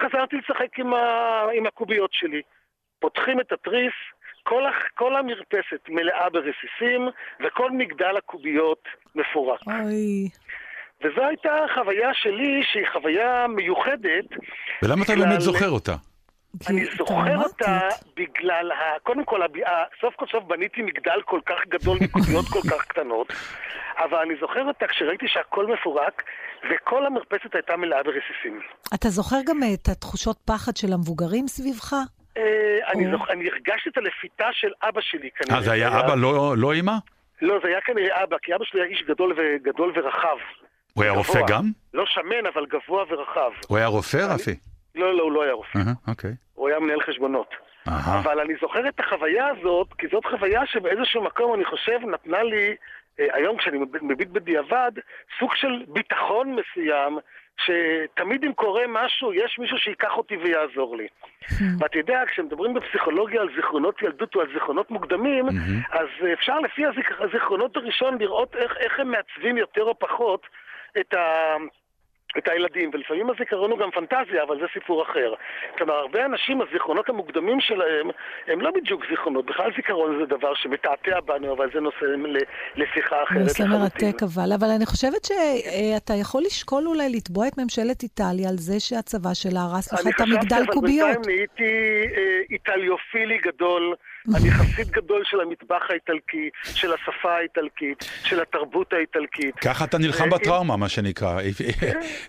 חזרתי 0.00 0.36
לשחק 0.36 0.78
עם, 0.78 0.94
ה... 0.94 1.44
עם 1.54 1.66
הקוביות 1.66 2.12
שלי. 2.12 2.42
פותחים 3.00 3.40
את 3.40 3.52
התריס, 3.52 3.94
כל. 4.46 4.62
כל 4.94 5.16
המרפסת 5.16 5.88
מלאה 5.88 6.30
ברסיסים, 6.30 7.08
וכל 7.46 7.70
מגדל 7.70 8.16
הקוביות 8.18 8.82
מפורק. 9.14 9.60
אוי, 9.66 10.28
וזו 11.04 11.22
הייתה 11.28 11.50
החוויה 11.64 12.10
שלי, 12.14 12.62
שהיא 12.72 12.86
חוויה 12.92 13.46
מיוחדת. 13.48 14.28
ולמה 14.82 15.04
אתה 15.04 15.12
בגלל- 15.12 15.26
באמת 15.28 15.40
זוכר 15.40 15.70
אותה? 15.70 15.94
אני 16.70 16.84
זוכר. 16.98 17.36
אותה 17.44 17.78
בגלל, 18.16 18.72
ה... 18.72 18.98
קודם 19.02 19.24
כל, 19.24 19.42
הב... 19.42 19.56
ה- 19.56 19.84
סוף 20.00 20.14
כל 20.16 20.26
סוף 20.32 20.44
בניתי 20.44 20.82
מגדל 20.82 21.20
כל 21.24 21.40
כך 21.46 21.58
גדול 21.68 21.98
מקוביות 22.00 22.44
כל 22.52 22.60
כך 22.70 22.86
קטנות, 22.86 23.32
אבל 23.98 24.18
אני 24.18 24.34
זוכר 24.40 24.62
אותה 24.68 24.86
כשראיתי 24.86 25.24
שהכל 25.28 25.66
מפורק, 25.66 26.22
וכל 26.70 27.06
המרפסת 27.06 27.54
הייתה 27.54 27.76
מלאה 27.76 28.02
ברסיסים. 28.02 28.60
אתה 28.94 29.08
זוכר 29.08 29.36
גם 29.46 29.56
את 29.74 29.88
התחושות 29.88 30.36
פחד 30.46 30.76
של 30.76 30.92
המבוגרים 30.92 31.48
סביבך? 31.48 31.92
אה, 32.36 32.78
אני, 32.92 33.06
הרגשתי 33.50 33.88
את 33.90 33.96
הלפיתה 33.96 34.48
של 34.52 34.68
אבא 34.82 35.00
שלי 35.00 35.30
כנראה. 35.30 35.56
אה, 35.58 35.62
זה 35.64 35.72
היה 35.72 36.00
אבא, 36.00 36.14
לא 36.14 36.54
לא 36.56 36.74
אמא? 36.74 36.92
לא, 37.42 37.58
זה 37.62 37.68
היה 37.68 37.80
כנראה 37.80 38.22
אבא, 38.24 38.36
כי 38.42 38.54
אבא 38.54 38.64
שלי 38.64 38.80
היה 38.80 38.90
איש 38.90 39.02
גדול, 39.64 39.92
ורחב. 39.96 40.36
הוא 40.94 41.04
היה 41.04 41.12
רופא. 41.12 41.40
גם? 41.48 41.62
לא 41.94 42.04
שמן, 42.06 42.46
אבל 42.54 42.66
גבוה 42.66 43.04
ורחב. 43.08 43.50
הוא 43.68 43.76
היה 43.78 43.86
רופא, 43.86 44.16
רפי? 44.34 44.54
לא, 44.94 45.14
לא, 45.16 45.22
הוא 45.22 45.32
לא 45.32 45.42
היה 45.42 45.52
רופא. 45.52 45.78
אוקיי. 46.08 46.30
הוא 46.54 46.68
היה 46.68 46.78
מנהל 46.78 47.00
חשבונות. 47.00 47.54
אבל 47.86 48.40
אני 48.40 48.54
זוכר 48.60 48.88
את 48.88 49.00
החוויה 49.00 49.46
הזאת, 49.48 49.86
כי 49.98 50.06
זאת 50.12 50.24
חוויה 50.24 50.66
שבאיזשהו 50.66 51.22
מקום, 51.24 51.54
אני 51.54 51.64
חושב, 51.64 51.98
נתנה 52.12 52.42
לי, 52.42 52.74
אה, 53.20 53.26
היום 53.32 53.56
כשאני 53.56 53.78
מב- 53.78 54.04
מביט 54.04 54.28
בדיעבד, 54.28 54.92
סוג 55.38 55.50
של 55.54 55.84
ביטחון 55.88 56.56
מסוים, 56.56 57.18
שתמיד 57.60 58.44
אם 58.44 58.52
קורה 58.52 58.82
משהו, 58.88 59.32
יש 59.32 59.58
מישהו 59.58 59.78
שייקח 59.78 60.16
אותי 60.16 60.36
ויעזור 60.36 60.96
לי. 60.96 61.06
ואתה 61.78 61.98
יודע, 61.98 62.22
כשמדברים 62.26 62.74
בפסיכולוגיה 62.74 63.40
על 63.40 63.48
זיכרונות 63.56 64.02
ילדות 64.02 64.34
או 64.34 64.40
על 64.40 64.46
זיכרונות 64.54 64.90
מוקדמים, 64.90 65.46
אז 65.90 66.06
אה, 66.24 66.32
אפשר 66.32 66.58
לפי 66.60 66.82
הזיכ- 66.86 67.24
הזיכרונות 67.24 67.76
הראשון 67.76 68.18
לראות 68.20 68.56
איך, 68.56 68.76
איך 68.76 69.00
הם 69.00 69.10
מעצבים 69.10 69.56
יותר 69.58 69.82
או 69.82 69.98
פחות 69.98 70.46
את 71.00 71.14
ה... 71.14 71.54
את 72.38 72.48
הילדים, 72.48 72.90
ולפעמים 72.92 73.30
הזיכרון 73.30 73.70
הוא 73.70 73.78
גם 73.78 73.90
פנטזיה, 73.90 74.42
אבל 74.42 74.58
זה 74.60 74.66
סיפור 74.72 75.02
אחר. 75.02 75.34
כלומר, 75.78 75.94
הרבה 75.94 76.24
אנשים, 76.24 76.60
הזיכרונות 76.60 77.08
המוקדמים 77.08 77.60
שלהם, 77.60 78.10
הם 78.46 78.60
לא 78.60 78.70
בדיוק 78.70 79.02
זיכרונות, 79.10 79.46
בכלל 79.46 79.70
זיכרון 79.76 80.18
זה 80.20 80.26
דבר 80.26 80.54
שמתעתע 80.54 81.20
בנו, 81.20 81.52
אבל 81.52 81.70
זה 81.74 81.80
נושא 81.80 82.04
לשיחה 82.76 83.22
אחרת 83.22 83.38
נושא. 83.38 83.62
מרתק 83.62 84.22
אבל, 84.22 84.52
אבל 84.58 84.68
אני 84.76 84.86
חושבת 84.86 85.24
שאתה 85.24 86.14
יכול 86.20 86.42
לשקול 86.42 86.86
אולי 86.86 87.08
לתבוע 87.08 87.48
את 87.48 87.58
ממשלת 87.58 88.02
איטליה 88.02 88.48
על 88.48 88.56
זה 88.56 88.80
שהצבא 88.80 89.34
שלה 89.34 89.60
הרס 89.60 89.92
לך 89.92 90.00
אני 90.00 90.10
את 90.10 90.20
המגדל 90.20 90.40
חשבתי, 90.42 90.62
אבל 90.62 90.72
קוביות. 90.72 91.08
בינתיים 91.08 91.36
נהייתי 91.36 91.72
אה, 92.16 92.40
איטליופילי 92.50 93.38
גדול, 93.38 93.94
אני 94.34 94.50
חסיד 94.50 94.90
גדול 94.90 95.22
של 95.24 95.40
המטבח 95.40 95.82
האיטלקי, 95.90 96.50
של 96.74 96.92
השפה 96.92 97.32
האיטלקית, 97.32 98.10
של 98.24 98.40
התרבות 98.40 98.92
האיטלקית. 98.92 99.54
ככה 99.54 99.84
אתה 99.84 99.98
נלחם 99.98 100.32
אה, 100.32 100.38
בטראומה, 100.38 100.76
מה 100.76 100.88
שנקרא. 100.88 101.40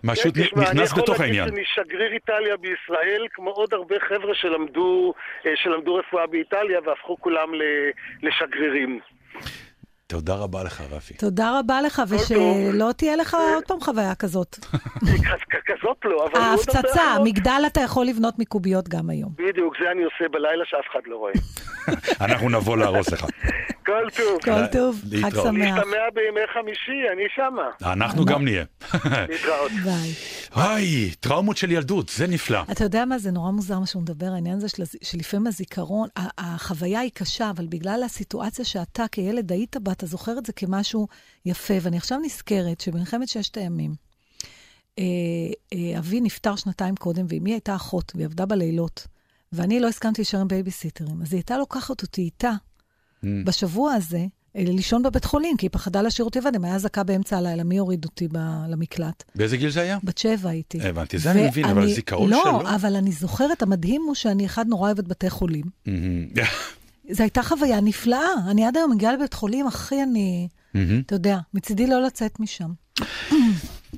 משהו 0.03 0.33
כן, 0.33 0.41
תשמע, 0.43 0.61
נכנס 0.61 0.93
בתוך 0.93 1.19
העניין. 1.19 1.49
אני 1.49 1.63
שגריר 1.75 2.13
איטליה 2.13 2.57
בישראל, 2.57 3.27
כמו 3.33 3.49
עוד 3.49 3.73
הרבה 3.73 3.95
חבר'ה 3.99 4.35
שלמדו, 4.35 5.13
אה, 5.45 5.99
רפואה 5.99 6.27
באיטליה 6.27 6.79
והפכו 6.85 7.17
כולם 7.19 7.49
לשגרירים. 8.21 8.99
תודה 10.07 10.35
רבה 10.35 10.63
לך, 10.63 10.81
רפי. 10.91 11.13
תודה 11.13 11.59
רבה 11.59 11.81
לך. 11.81 12.01
ושלא 12.09 12.91
תהיה 12.97 13.15
לך 13.15 13.37
עוד 13.55 13.63
פעם 13.67 13.79
חוויה 13.81 14.15
כזאת. 14.15 14.55
כזאת 15.67 15.97
לא, 16.05 16.25
אבל... 16.31 16.41
ההפצצה. 16.41 17.17
מגדל 17.23 17.61
אתה 17.67 17.81
יכול 17.81 18.05
לבנות 18.05 18.39
מקוביות 18.39 18.89
גם 18.89 19.09
היום. 19.09 19.31
בדיוק, 19.37 19.73
זה 19.83 19.91
אני 19.91 20.03
עושה 20.03 20.25
בלילה 20.31 20.63
שאף 20.65 20.85
אחד 20.91 20.99
לא 21.05 21.15
רואה. 21.17 21.31
אנחנו 22.25 22.49
נבוא 22.49 22.77
להרוס 22.77 23.09
לך. 23.11 23.25
כל 23.85 24.07
טוב. 24.17 24.39
כל 24.43 24.65
טוב, 24.71 25.01
חג. 25.21 25.29
שמח. 25.35 25.45
נשתמע 25.53 26.03
בימי 26.13 26.41
חמישי, 26.53 27.01
אני 27.13 27.23
שמה. 27.35 27.91
אנחנו 27.93 28.25
גם 28.25 28.43
נהיה. 28.43 28.63
להתראות. 29.29 29.71
ביי. 29.85 30.13
היי, 30.55 31.11
טראומות 31.19 31.57
של 31.57 31.71
ילדות, 31.71 32.09
זה 32.09 32.27
נפלא. 32.27 32.59
אתה 32.71 32.83
יודע 32.83 33.05
מה, 33.05 33.17
זה 33.17 33.31
נורא 33.31 33.51
מוזר 33.51 33.79
מה 33.79 33.85
שהוא 33.85 34.01
מדבר, 34.01 34.25
העניין 34.25 34.57
הזה 34.57 34.69
של, 34.69 34.81
הז- 34.81 34.97
שלפעמים 35.03 35.47
הזיכרון, 35.47 36.07
החוויה 36.37 36.99
היא 36.99 37.11
קשה, 37.13 37.49
אבל 37.49 37.65
בגלל 37.69 38.01
הסיטואציה 38.05 38.65
שאתה 38.65 39.03
כילד 39.11 39.51
היית 39.51 39.77
בה, 39.77 39.91
אתה 39.97 40.05
זוכר 40.05 40.37
את 40.37 40.45
זה 40.45 40.53
כמשהו 40.53 41.07
יפה. 41.45 41.73
ואני 41.81 41.97
עכשיו 41.97 42.19
נזכרת 42.19 42.81
שבמלחמת 42.81 43.27
ששת 43.27 43.57
הימים, 43.57 43.95
אה, 44.99 45.03
אה, 45.73 45.99
אבי 45.99 46.21
נפטר 46.21 46.55
שנתיים 46.55 46.95
קודם, 46.95 47.25
ואמי 47.29 47.53
הייתה 47.53 47.75
אחות, 47.75 48.11
והיא 48.15 48.25
עבדה 48.25 48.45
בלילות. 48.45 49.07
ואני 49.53 49.79
לא 49.79 49.87
הסכמתי 49.87 50.21
להישאר 50.21 50.39
עם 50.39 50.47
בייביסיטרים, 50.47 51.21
אז 51.21 51.33
היא 51.33 51.37
הייתה 51.37 51.57
לוקחת 51.57 52.01
אותי 52.01 52.21
איתה 52.21 52.51
Mm. 53.23 53.27
בשבוע 53.45 53.93
הזה, 53.93 54.25
אה, 54.55 54.63
לישון 54.67 55.03
בבית 55.03 55.25
חולים, 55.25 55.57
כי 55.57 55.65
היא 55.65 55.71
פחדה 55.71 56.01
להשאיר 56.01 56.25
אותי 56.25 56.39
לבד, 56.39 56.55
אם 56.55 56.65
היה 56.65 56.75
אזעקה 56.75 57.03
באמצע 57.03 57.37
הלילה, 57.37 57.63
מי 57.63 57.77
הוריד 57.77 58.05
אותי 58.05 58.27
ב- 58.31 58.65
למקלט? 58.69 59.23
באיזה 59.35 59.57
גיל 59.57 59.69
זה 59.69 59.81
היה? 59.81 59.97
בת 60.03 60.17
שבע 60.17 60.49
הייתי. 60.49 60.81
הבנתי, 60.81 61.17
זה 61.17 61.31
אני 61.31 61.47
מבין, 61.47 61.65
אבל 61.65 61.83
הזיכרון 61.83 62.29
לא, 62.29 62.41
שלו... 62.43 62.63
לא, 62.63 62.75
אבל 62.75 62.95
אני 62.95 63.11
זוכרת, 63.11 63.61
המדהים 63.61 64.01
הוא 64.01 64.15
שאני 64.15 64.45
אחד 64.45 64.67
נורא 64.67 64.87
אוהבת 64.87 65.07
בתי 65.07 65.29
חולים. 65.29 65.65
זו 67.11 67.23
הייתה 67.23 67.43
חוויה 67.43 67.81
נפלאה. 67.81 68.33
אני 68.49 68.65
עד 68.65 68.77
היום 68.77 68.91
מגיעה 68.91 69.13
לבית 69.13 69.33
חולים, 69.33 69.67
אחי, 69.67 70.03
אני, 70.03 70.47
מהמם. 70.73 71.01
אתה 71.05 71.15
יודע, 71.15 71.37
מצידי 71.53 71.87
לא 71.87 72.01
לצאת 72.01 72.39
משם. 72.39 72.69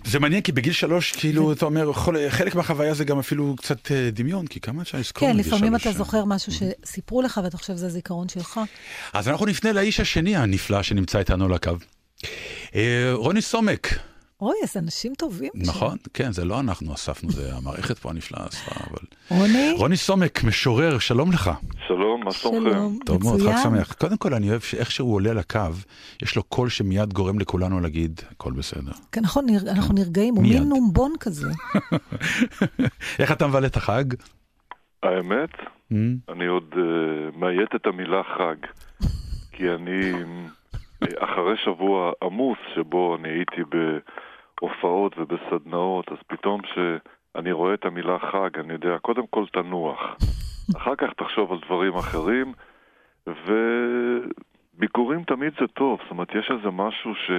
זה 0.05 0.19
מעניין, 0.19 0.41
כי 0.41 0.51
בגיל 0.51 0.73
שלוש, 0.73 1.11
כאילו, 1.11 1.53
אתה 1.53 1.65
אומר, 1.65 1.93
חלק 2.29 2.55
מהחוויה 2.55 2.93
זה 2.93 3.05
גם 3.05 3.19
אפילו 3.19 3.55
קצת 3.57 3.91
אה, 3.91 4.09
דמיון, 4.11 4.47
כי 4.47 4.59
כמה 4.59 4.81
אפשר 4.81 4.97
לזכור 4.97 5.27
כן, 5.27 5.37
לפעמים? 5.37 5.75
אתה 5.75 5.91
זוכר 5.91 6.25
משהו 6.25 6.51
שסיפרו 6.51 7.21
לך 7.21 7.39
ואתה 7.43 7.57
חושב 7.57 7.73
שזה 7.73 7.85
הזיכרון 7.85 8.29
שלך. 8.29 8.59
אז 9.13 9.27
אנחנו 9.27 9.45
נפנה 9.45 9.71
לאיש 9.71 9.99
השני 9.99 10.35
הנפלא 10.35 10.83
שנמצא 10.83 11.19
איתנו 11.19 11.45
על 11.45 11.53
הקו. 11.53 11.71
אה, 12.75 13.11
רוני 13.13 13.41
סומק, 13.41 13.99
אוי, 14.41 14.53
איזה 14.61 14.79
אנשים 14.79 15.13
טובים. 15.17 15.49
שם. 15.55 15.69
נכון? 15.69 15.97
כן, 16.13 16.31
זה 16.31 16.45
לא 16.45 16.59
אנחנו 16.59 16.93
אספנו, 16.93 17.31
זה 17.31 17.55
המערכת 17.55 17.97
פה 17.97 18.09
הנפלאה 18.09 18.45
אספה, 18.47 18.71
אבל... 18.89 18.99
רוני, 19.29 19.73
רוני 19.77 19.97
סומק, 19.97 20.43
משורר, 20.43 20.99
שלום 20.99 21.31
לך. 21.31 21.51
שלום, 21.87 22.23
מה 22.23 22.31
שלומכם? 22.31 22.69
שלום, 22.71 22.99
טוב 23.05 23.23
מאוד, 23.23 23.39
חג 23.41 23.45
מצוין. 23.47 23.57
שמח. 23.63 23.93
קודם 23.93 24.17
כל, 24.17 24.33
אני 24.33 24.49
אוהב 24.49 24.61
שאיך 24.61 24.91
שהוא 24.91 25.13
עולה 25.15 25.33
לקו, 25.33 25.59
יש 26.23 26.35
לו 26.35 26.43
קול 26.43 26.69
שמיד 26.69 27.13
גורם 27.13 27.39
לכולנו 27.39 27.79
להגיד, 27.79 28.21
הכל 28.31 28.51
בסדר. 28.51 28.91
כן, 29.11 29.21
נכון, 29.21 29.45
נר- 29.45 29.71
אנחנו 29.71 29.93
נרגעים, 29.95 30.35
הוא. 30.35 30.43
מין 30.43 30.63
נומבון 30.63 31.13
כזה. 31.19 31.47
איך 33.19 33.31
אתה 33.31 33.47
מבלה 33.47 33.67
את 33.67 33.75
החג? 33.77 34.03
האמת, 35.03 35.49
Mm? 35.91 35.95
אני 36.33 36.45
עוד 36.45 36.73
uh, 36.73 36.77
מאיית 37.37 37.75
את 37.75 37.85
המילה 37.85 38.21
חג, 38.37 38.55
כי 39.51 39.63
אני, 39.69 40.11
אה, 41.03 41.07
אחרי 41.19 41.53
שבוע 41.65 42.11
עמוס 42.23 42.57
שבו 42.75 43.15
אני 43.15 43.29
הייתי 43.29 43.61
בהופעות 44.61 45.15
ובסדנאות, 45.17 46.11
אז 46.11 46.17
פתאום 46.27 46.61
שאני 46.73 47.51
רואה 47.51 47.73
את 47.73 47.85
המילה 47.85 48.19
חג, 48.19 48.59
אני 48.59 48.73
יודע, 48.73 48.97
קודם 49.01 49.27
כל 49.29 49.45
תנוח, 49.53 49.99
אחר 50.77 50.95
כך 50.95 51.09
תחשוב 51.17 51.51
על 51.51 51.59
דברים 51.65 51.93
אחרים, 51.95 52.53
וביקורים 54.77 55.23
תמיד 55.23 55.53
זה 55.59 55.67
טוב, 55.67 55.99
זאת 56.03 56.11
אומרת, 56.11 56.27
יש 56.35 56.51
איזה 56.51 56.69
משהו 56.71 57.15
ש... 57.15 57.31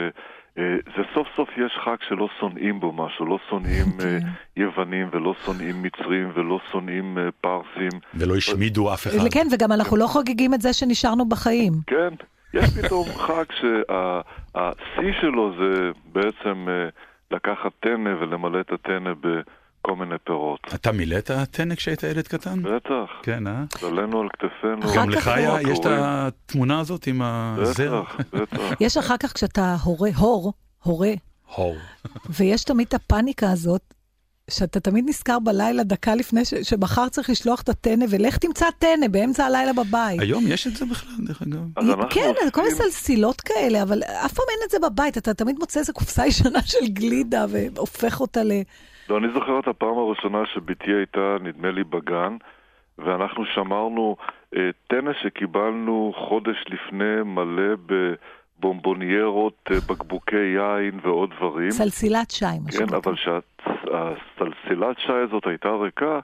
אה, 0.59 0.77
זה 0.97 1.03
סוף 1.15 1.27
סוף 1.37 1.49
יש 1.57 1.73
חג 1.85 1.97
שלא 2.09 2.29
שונאים 2.41 2.81
בו 2.81 2.93
משהו, 2.93 3.27
לא 3.27 3.39
שונאים 3.51 3.87
אה, 4.05 4.19
יוונים 4.57 5.09
ולא 5.13 5.35
שונאים 5.45 5.83
מצרים 5.83 6.31
ולא 6.35 6.61
שונאים 6.73 7.19
אה, 7.19 7.29
פרסים. 7.41 8.01
ולא 8.15 8.37
השמידו 8.37 8.95
אף 8.95 9.07
אחד. 9.07 9.29
כן, 9.33 9.47
וגם 9.53 9.73
אנחנו 9.73 9.97
לא 9.97 10.07
חוגגים 10.07 10.55
את 10.55 10.61
זה 10.61 10.73
שנשארנו 10.73 11.29
בחיים. 11.29 11.73
כן, 11.87 12.15
יש 12.55 12.65
פתאום 12.79 13.09
חג 13.09 13.45
שהשיא 13.51 15.13
שלו 15.21 15.53
זה 15.59 15.91
בעצם 16.13 16.67
לקחת 17.31 17.73
טנא 17.81 18.11
ולמלא 18.21 18.61
את 18.61 18.73
הטנא 18.73 19.11
בכל 19.21 19.97
מיני 19.97 20.15
פירות. 20.25 20.61
אתה 20.75 20.93
מילאת 20.93 21.31
טנא 21.51 21.75
כשהיית 21.75 22.03
ילד 22.03 22.29
קטן? 22.29 22.63
בטח, 22.63 23.11
כן, 23.23 23.47
אה? 23.47 23.65
עלינו 23.89 24.21
על 24.21 24.29
כתפינו. 24.29 24.95
גם 24.97 25.11
לך 25.11 25.27
היה, 25.29 25.49
הקוראים. 25.49 25.73
יש 25.73 25.79
את 25.79 25.87
התמונה 25.89 26.81
הזאת 26.81 27.07
עם 27.07 27.23
הזר? 27.23 28.03
בטח, 28.03 28.17
בטח. 28.33 28.59
יש 28.81 28.97
אחר 28.97 29.17
כך 29.17 29.33
כשאתה 29.33 29.77
הורה, 29.85 30.11
הור, 30.17 30.53
הורה, 30.83 31.13
הור. 31.57 31.77
ויש 32.31 32.65
תמיד 32.65 32.87
את 32.87 32.95
הפאניקה 32.95 33.51
הזאת, 33.51 33.95
שאתה 34.51 34.81
תמיד 34.81 35.05
נזכר 35.09 35.39
בלילה 35.39 35.83
דקה 35.83 36.15
לפני 36.15 36.45
ש- 36.45 36.55
שמחר 36.55 37.09
צריך 37.09 37.31
לשלוח 37.31 37.61
את 37.63 37.69
הטנא, 37.69 38.05
ולך 38.11 38.37
תמצא 38.39 38.67
טנא 38.79 39.09
באמצע 39.09 39.45
הלילה 39.45 39.73
בבית. 39.73 40.21
היום 40.21 40.45
יש 40.49 40.67
את 40.67 40.77
זה 40.77 40.87
בכלל, 40.87 41.13
דרך 41.27 41.43
אגב? 41.43 41.61
כן, 42.11 42.33
כל 42.53 42.61
מיני 42.61 42.73
עושים- 42.73 42.91
סלסילות 42.91 43.41
כאלה, 43.41 43.83
אבל 43.83 44.03
אף 44.03 44.33
פעם 44.33 44.47
אין 44.51 44.59
את 44.67 44.71
זה 44.71 44.79
בבית. 44.89 45.19
אתה 45.19 45.35
תמיד 45.35 45.57
מוצא 45.59 45.81
איזה 45.81 45.93
קופסה 45.93 46.27
ישנה 46.27 46.63
של 46.63 46.87
גלידה 46.89 47.45
והופך 47.51 48.21
אותה 48.21 48.43
ל... 48.43 48.53
לא, 49.09 49.19
אני 49.19 49.27
זוכר 49.35 49.59
את 49.59 49.69
הפעם 49.69 49.99
הראשונה 49.99 50.39
שבתי 50.55 50.91
הייתה, 50.99 51.37
נדמה 51.43 51.71
לי, 51.71 51.85
בגן, 51.85 52.37
ואנחנו 52.99 53.45
שמרנו 53.55 54.17
אה, 54.57 54.61
טנא 54.89 55.11
שקיבלנו 55.23 56.13
חודש 56.29 56.57
לפני 56.69 57.23
מלא 57.25 57.75
בבומבוניירות, 57.87 58.40
אה, 59.71 59.77
בקבוקי 59.89 60.37
יין 60.37 61.01
ועוד 61.03 61.31
דברים. 61.37 61.71
סלסילת 61.71 62.31
שי, 62.31 62.45
מה 62.45 62.71
כן, 62.71 62.79
שנקרא. 62.79 62.99
אבל 62.99 63.15
כשהסלסילת 63.17 64.99
שי 64.99 65.13
הזאת 65.13 65.47
הייתה 65.47 65.69
ריקה, 65.69 66.21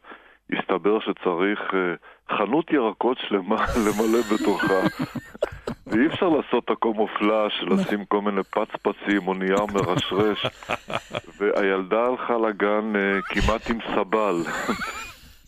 הסתבר 0.53 0.99
שצריך 1.01 1.61
אה, 1.75 1.94
חנות 2.37 2.72
ירקות 2.72 3.18
שלמה 3.29 3.57
למלא 3.87 4.20
בתוכה. 4.35 4.81
ואי 5.87 6.07
אפשר 6.07 6.29
לעשות 6.29 6.64
את 6.64 6.70
הקומופלאז' 6.70 7.51
של 7.61 7.66
לשים 7.72 8.05
כל 8.05 8.20
מיני 8.20 8.42
פצפצים 8.42 9.29
או 9.29 9.35
נייר 9.35 9.66
מרשרש. 9.75 10.46
והילדה 11.38 12.05
הלכה 12.05 12.35
לגן 12.49 12.96
אה, 12.96 13.22
כמעט 13.22 13.70
עם 13.70 13.79
סבל. 13.94 14.37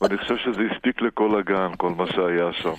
ואני 0.00 0.18
חושב 0.18 0.36
שזה 0.36 0.62
הספיק 0.72 1.02
לכל 1.02 1.38
הגן, 1.38 1.70
כל 1.76 1.90
מה 1.90 2.06
שהיה 2.06 2.52
שם. 2.52 2.74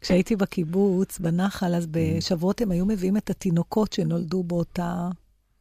כשהייתי 0.00 0.36
בקיבוץ, 0.36 1.18
בנחל, 1.18 1.74
אז 1.74 1.86
בשבועות 1.86 2.60
הם 2.60 2.70
היו 2.70 2.86
מביאים 2.86 3.16
את 3.16 3.30
התינוקות 3.30 3.92
שנולדו 3.92 4.42
באותה, 4.42 5.08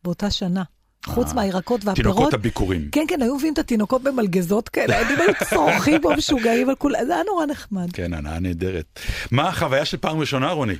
באותה 0.03 0.31
שנה. 0.31 0.63
חוץ 1.05 1.33
מהירקות 1.33 1.81
והפירות. 1.85 2.15
תינוקות 2.15 2.33
הביקורים. 2.33 2.81
כן, 2.91 3.05
כן, 3.07 3.21
היו 3.21 3.35
מביאים 3.35 3.53
את 3.53 3.59
התינוקות 3.59 4.03
במלגזות 4.03 4.69
כאלה, 4.69 4.97
הילדים 4.97 5.17
היו 5.19 5.33
צורכים 5.49 6.01
פה 6.01 6.09
משוגעים 6.17 6.69
על 6.69 6.75
כולם, 6.75 6.99
זה 7.05 7.13
היה 7.13 7.23
נורא 7.23 7.45
נחמד. 7.45 7.91
כן, 7.93 8.13
הנאה 8.13 8.39
נהדרת. 8.39 8.99
מה 9.31 9.47
החוויה 9.47 9.85
של 9.85 9.97
פעם 9.97 10.19
ראשונה, 10.19 10.51
רוני? 10.51 10.75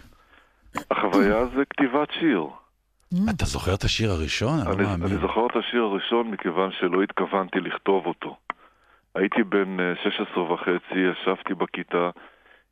החוויה 0.92 1.46
זה 1.56 1.64
כתיבת 1.70 2.08
שיר. 2.20 2.48
אתה 3.30 3.46
זוכר 3.46 3.74
את 3.74 3.84
השיר 3.84 4.12
הראשון? 4.12 4.60
אני 4.60 4.68
לא 4.68 4.74
אני, 4.74 4.84
מאמין. 4.84 5.08
אני 5.08 5.22
זוכר 5.22 5.46
את 5.46 5.56
השיר 5.56 5.82
הראשון 5.82 6.32
מכיוון 6.32 6.70
שלא 6.80 7.04
התכוונתי 7.04 7.60
לכתוב 7.60 8.06
אותו. 8.06 8.38
הייתי 9.16 9.44
בן 9.44 9.80
אה, 9.80 9.94
16 10.04 10.54
וחצי, 10.54 11.00
ישבתי 11.12 11.54
בכיתה, 11.54 12.10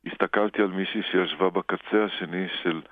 הסתכלתי 0.06 0.62
על 0.62 0.68
מישהי 0.68 1.02
שישבה 1.02 1.50
בקצה 1.50 2.04
השני 2.04 2.46
של 2.62 2.82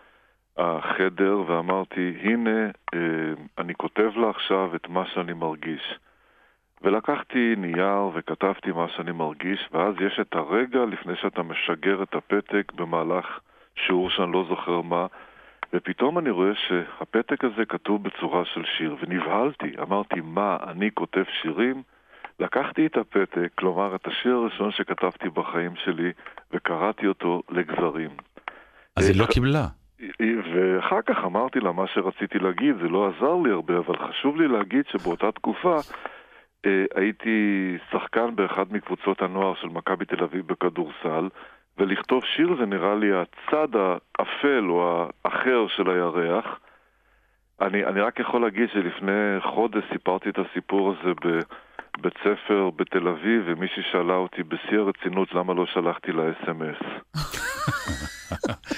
החדר 0.56 1.42
ואמרתי, 1.46 2.14
הנה, 2.22 2.66
אה, 2.94 3.00
אני 3.58 3.74
כותב 3.74 4.10
לה 4.16 4.30
עכשיו 4.30 4.76
את 4.76 4.88
מה 4.88 5.06
שאני 5.06 5.32
מרגיש. 5.32 5.98
ולקחתי 6.82 7.54
נייר 7.56 8.10
וכתבתי 8.14 8.72
מה 8.72 8.88
שאני 8.88 9.12
מרגיש, 9.12 9.68
ואז 9.72 9.94
יש 10.00 10.20
את 10.20 10.34
הרגע 10.34 10.84
לפני 10.84 11.16
שאתה 11.16 11.42
משגר 11.42 12.02
את 12.02 12.14
הפתק 12.14 12.72
במהלך 12.74 13.40
שיעור 13.74 14.10
שאני 14.10 14.32
לא 14.32 14.44
זוכר 14.48 14.80
מה, 14.80 15.06
ופתאום 15.72 16.18
אני 16.18 16.30
רואה 16.30 16.54
שהפתק 16.54 17.44
הזה 17.44 17.64
כתוב 17.64 18.02
בצורה 18.02 18.44
של 18.44 18.64
שיר, 18.64 18.96
ונבהלתי. 19.00 19.72
אמרתי, 19.82 20.20
מה, 20.24 20.56
אני 20.66 20.90
כותב 20.94 21.24
שירים? 21.42 21.82
לקחתי 22.40 22.86
את 22.86 22.96
הפתק, 22.96 23.48
כלומר 23.54 23.94
את 23.94 24.06
השיר 24.06 24.34
הראשון 24.34 24.70
שכתבתי 24.72 25.28
בחיים 25.28 25.72
שלי, 25.84 26.12
וקראתי 26.52 27.06
אותו 27.06 27.42
לגזרים. 27.50 28.10
אז 28.96 29.08
היא 29.08 29.20
לא 29.20 29.26
קיבלה. 29.26 29.66
ואחר 30.54 31.02
כך 31.06 31.16
אמרתי 31.24 31.60
לה 31.60 31.72
מה 31.72 31.86
שרציתי 31.94 32.38
להגיד, 32.38 32.76
זה 32.82 32.88
לא 32.88 33.08
עזר 33.08 33.34
לי 33.44 33.50
הרבה, 33.50 33.78
אבל 33.78 33.96
חשוב 33.96 34.36
לי 34.36 34.48
להגיד 34.48 34.84
שבאותה 34.92 35.32
תקופה 35.32 35.76
אה, 36.66 36.84
הייתי 36.94 37.76
שחקן 37.90 38.36
באחד 38.36 38.72
מקבוצות 38.72 39.22
הנוער 39.22 39.54
של 39.54 39.68
מכבי 39.68 40.04
תל 40.04 40.24
אביב 40.24 40.46
בכדורסל, 40.46 41.28
ולכתוב 41.78 42.24
שיר 42.24 42.56
זה 42.58 42.66
נראה 42.66 42.94
לי 42.94 43.10
הצד 43.12 43.68
האפל 43.74 44.64
או 44.68 45.08
האחר 45.24 45.66
של 45.76 45.90
הירח. 45.90 46.60
אני, 47.60 47.84
אני 47.84 48.00
רק 48.00 48.20
יכול 48.20 48.42
להגיד 48.42 48.68
שלפני 48.72 49.40
חודש 49.54 49.84
סיפרתי 49.92 50.28
את 50.28 50.38
הסיפור 50.38 50.90
הזה 50.92 51.12
בבית 51.20 52.14
ספר 52.18 52.70
בתל 52.76 53.08
אביב, 53.08 53.42
ומישהי 53.46 53.82
שאלה 53.92 54.14
אותי 54.14 54.42
בשיא 54.42 54.78
הרצינות 54.78 55.34
למה 55.34 55.54
לא 55.54 55.66
שלחתי 55.66 56.12
לה 56.12 56.22
אס.אם.אס. 56.30 56.82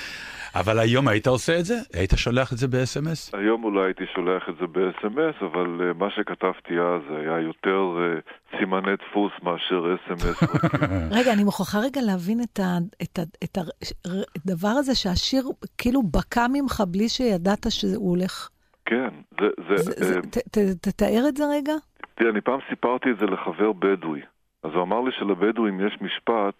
אבל 0.60 0.78
היום 0.78 1.08
היית 1.08 1.26
עושה 1.26 1.58
את 1.58 1.64
זה? 1.64 1.74
היית 1.94 2.10
שולח 2.16 2.52
את 2.52 2.58
זה 2.58 2.68
ב-SMS? 2.68 3.38
היום 3.38 3.64
אולי 3.64 3.84
הייתי 3.84 4.04
שולח 4.14 4.42
את 4.48 4.54
זה 4.60 4.66
ב-SMS, 4.66 5.44
אבל 5.46 5.80
uh, 5.80 5.98
מה 5.98 6.10
שכתבתי 6.10 6.74
אז 6.80 7.02
היה 7.10 7.40
יותר 7.40 7.96
uh, 7.96 8.58
סימני 8.58 8.96
דפוס 8.96 9.32
מאשר 9.42 9.94
SMS. 10.06 10.46
רגע, 11.18 11.32
אני 11.32 11.44
מוכרחה 11.44 11.78
רגע 11.78 12.00
להבין 12.00 12.40
את, 12.42 12.60
ה, 12.60 12.78
את, 13.02 13.18
ה, 13.18 13.22
את 13.44 13.58
הדבר 14.46 14.68
הזה 14.68 14.94
שהשיר 14.94 15.44
כאילו 15.78 16.02
בקע 16.02 16.46
ממך 16.52 16.82
בלי 16.88 17.08
שידעת 17.08 17.66
שהוא 17.70 18.10
הולך. 18.10 18.48
כן, 18.88 19.08
זה... 19.40 19.46
זה, 19.68 19.76
זה, 19.76 20.04
זה, 20.04 20.16
אה, 20.16 20.22
ת, 20.22 20.38
ת, 20.38 20.58
תתאר 20.88 21.24
את 21.28 21.36
זה 21.36 21.44
רגע. 21.56 21.72
תראה, 22.14 22.30
אני 22.30 22.40
פעם 22.40 22.60
סיפרתי 22.68 23.10
את 23.10 23.18
זה 23.18 23.26
לחבר 23.26 23.72
בדואי. 23.72 24.20
אז 24.62 24.70
הוא 24.74 24.82
אמר 24.82 25.00
לי 25.00 25.10
שלבדואים 25.18 25.86
יש 25.86 25.98
משפט 26.00 26.54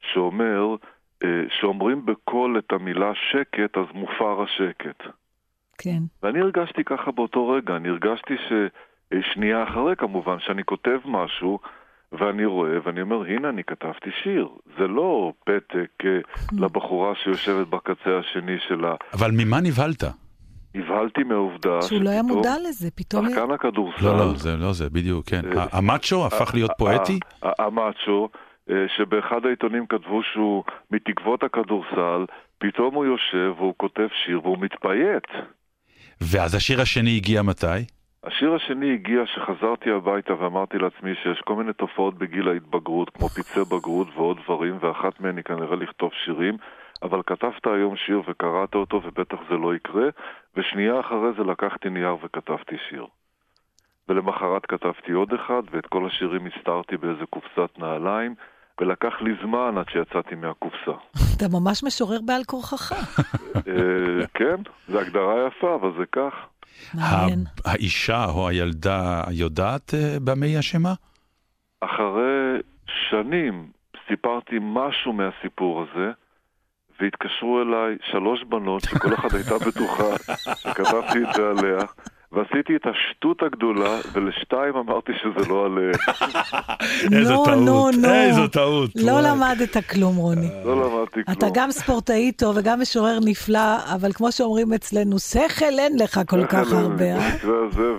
שאומר, 0.00 0.76
אה, 1.24 1.28
שאומרים 1.60 2.06
בקול 2.06 2.58
את 2.58 2.72
המילה 2.72 3.12
שקט, 3.14 3.76
אז 3.76 3.84
מופר 3.94 4.42
השקט. 4.42 5.02
כן. 5.78 6.02
ואני 6.22 6.40
הרגשתי 6.40 6.84
ככה 6.84 7.10
באותו 7.10 7.48
רגע, 7.48 7.76
אני 7.76 7.88
הרגשתי 7.88 8.34
ששנייה 8.46 9.64
אחרי 9.64 9.96
כמובן, 9.96 10.36
שאני 10.40 10.64
כותב 10.64 10.98
משהו, 11.04 11.58
ואני 12.12 12.44
רואה, 12.44 12.78
ואני 12.84 13.02
אומר, 13.02 13.22
הנה, 13.22 13.48
אני 13.48 13.64
כתבתי 13.64 14.10
שיר. 14.22 14.48
זה 14.78 14.86
לא 14.86 15.32
פתק 15.44 16.04
אה, 16.04 16.18
לבחורה 16.62 17.14
שיושבת 17.14 17.66
בקצה 17.66 18.18
השני 18.18 18.56
שלה. 18.68 18.94
אבל 19.12 19.30
ממה 19.30 19.60
נבהלת? 19.60 20.04
נבהלתי 20.76 21.22
מהעובדה 21.22 21.82
שהוא 21.82 22.02
לא 22.02 22.10
היה 22.10 22.22
מודע 22.22 22.54
לזה, 22.68 22.90
פתאום... 22.90 23.30
שחקן 23.30 23.50
הכדורסל... 23.50 24.04
לא, 24.04 24.18
לא, 24.18 24.34
זה 24.36 24.56
לא 24.56 24.72
זה, 24.72 24.90
בדיוק, 24.90 25.26
כן. 25.26 25.58
אה, 25.58 25.66
המאצ'ו 25.72 26.26
הפך 26.26 26.54
להיות 26.54 26.70
פואטי? 26.78 27.18
המאצ'ו, 27.42 28.28
אה, 28.70 28.74
שבאחד 28.96 29.46
העיתונים 29.46 29.86
כתבו 29.86 30.20
שהוא 30.32 30.64
מתקוות 30.90 31.42
הכדורסל, 31.42 32.24
פתאום 32.58 32.94
הוא 32.94 33.04
יושב 33.04 33.52
והוא 33.56 33.74
כותב 33.76 34.08
שיר 34.24 34.40
והוא 34.42 34.58
מתפייט. 34.58 35.26
ואז 36.20 36.54
השיר 36.54 36.80
השני 36.80 37.16
הגיע 37.16 37.42
מתי? 37.42 37.96
השיר 38.24 38.54
השני 38.54 38.94
הגיע 38.94 39.22
שחזרתי 39.26 39.90
הביתה 39.90 40.34
ואמרתי 40.40 40.78
לעצמי 40.78 41.14
שיש 41.22 41.40
כל 41.44 41.54
מיני 41.54 41.72
תופעות 41.72 42.14
בגיל 42.18 42.48
ההתבגרות, 42.48 43.10
כמו 43.10 43.28
פצעי 43.28 43.62
בגרות 43.64 44.08
ועוד 44.16 44.36
דברים, 44.44 44.78
ואחת 44.80 45.20
מהן 45.20 45.36
היא 45.36 45.44
כנראה 45.44 45.76
לכתוב 45.76 46.10
שירים, 46.24 46.56
אבל 47.02 47.20
כתבת 47.26 47.66
היום 47.66 47.96
שיר 47.96 48.22
וקראת 48.28 48.74
אותו 48.74 49.00
ובטח 49.04 49.36
זה 49.50 49.54
לא 49.56 49.74
יקרה, 49.74 50.08
ושנייה 50.56 51.00
אחרי 51.00 51.32
זה 51.36 51.44
לקחתי 51.44 51.88
נייר 51.90 52.16
וכתבתי 52.24 52.76
שיר. 52.88 53.06
ולמחרת 54.08 54.66
כתבתי 54.66 55.12
עוד 55.12 55.32
אחד, 55.32 55.62
ואת 55.70 55.86
כל 55.86 56.06
השירים 56.06 56.46
הסתרתי 56.46 56.96
באיזה 56.96 57.26
קופסת 57.30 57.78
נעליים, 57.78 58.34
ולקח 58.80 59.12
לי 59.20 59.30
זמן 59.42 59.78
עד 59.78 59.88
שיצאתי 59.88 60.34
מהקופסה. 60.34 60.92
אתה 61.36 61.44
ממש 61.52 61.84
משורר 61.84 62.18
בעל 62.26 62.44
כורחך. 62.46 62.92
אה, 63.56 64.26
כן, 64.34 64.56
זו 64.88 65.00
הגדרה 65.00 65.46
יפה, 65.46 65.74
אבל 65.74 65.92
זה 65.98 66.04
כך. 66.12 66.34
מעניין. 66.94 67.44
האישה 67.64 68.24
או 68.24 68.48
הילדה 68.48 69.22
יודעת 69.30 69.94
אה, 69.94 70.16
במה 70.24 70.46
היא 70.46 70.58
אשמה? 70.58 70.94
אחרי 71.80 72.60
שנים 73.10 73.70
סיפרתי 74.08 74.56
משהו 74.60 75.12
מהסיפור 75.12 75.82
הזה, 75.82 76.10
והתקשרו 77.00 77.62
אליי 77.62 77.96
שלוש 78.10 78.44
בנות 78.48 78.82
שכל 78.82 79.14
אחת 79.14 79.34
הייתה 79.34 79.58
בטוחה 79.58 80.34
שכתבתי 80.54 81.18
את 81.18 81.34
זה 81.34 81.42
עליה, 81.50 81.78
ועשיתי 82.32 82.76
את 82.76 82.86
השטות 82.86 83.42
הגדולה, 83.42 83.98
ולשתיים 84.12 84.76
אמרתי 84.76 85.12
שזה 85.22 85.48
לא 85.48 85.66
עליהם. 85.66 85.92
איזו 87.20 87.34
נו, 87.34 87.44
טעות. 87.44 87.94
איזו 88.04 88.48
טעות. 88.48 88.90
לא. 88.96 89.20
למדת 89.20 89.76
כלום, 89.90 90.16
רוני. 90.16 90.48
לא 90.64 90.76
למדתי 90.76 91.24
כלום. 91.24 91.38
אתה 91.38 91.46
גם 91.54 91.70
ספורטאי 91.70 92.32
טוב 92.32 92.56
וגם 92.56 92.80
משורר 92.80 93.18
נפלא, 93.24 93.76
אבל 93.94 94.12
כמו 94.12 94.32
שאומרים 94.32 94.72
אצלנו, 94.72 95.18
שכל 95.18 95.78
אין 95.78 95.98
לך 95.98 96.20
כל 96.26 96.46
כך 96.46 96.72
הרבה, 96.72 97.04
אה? 97.04 97.30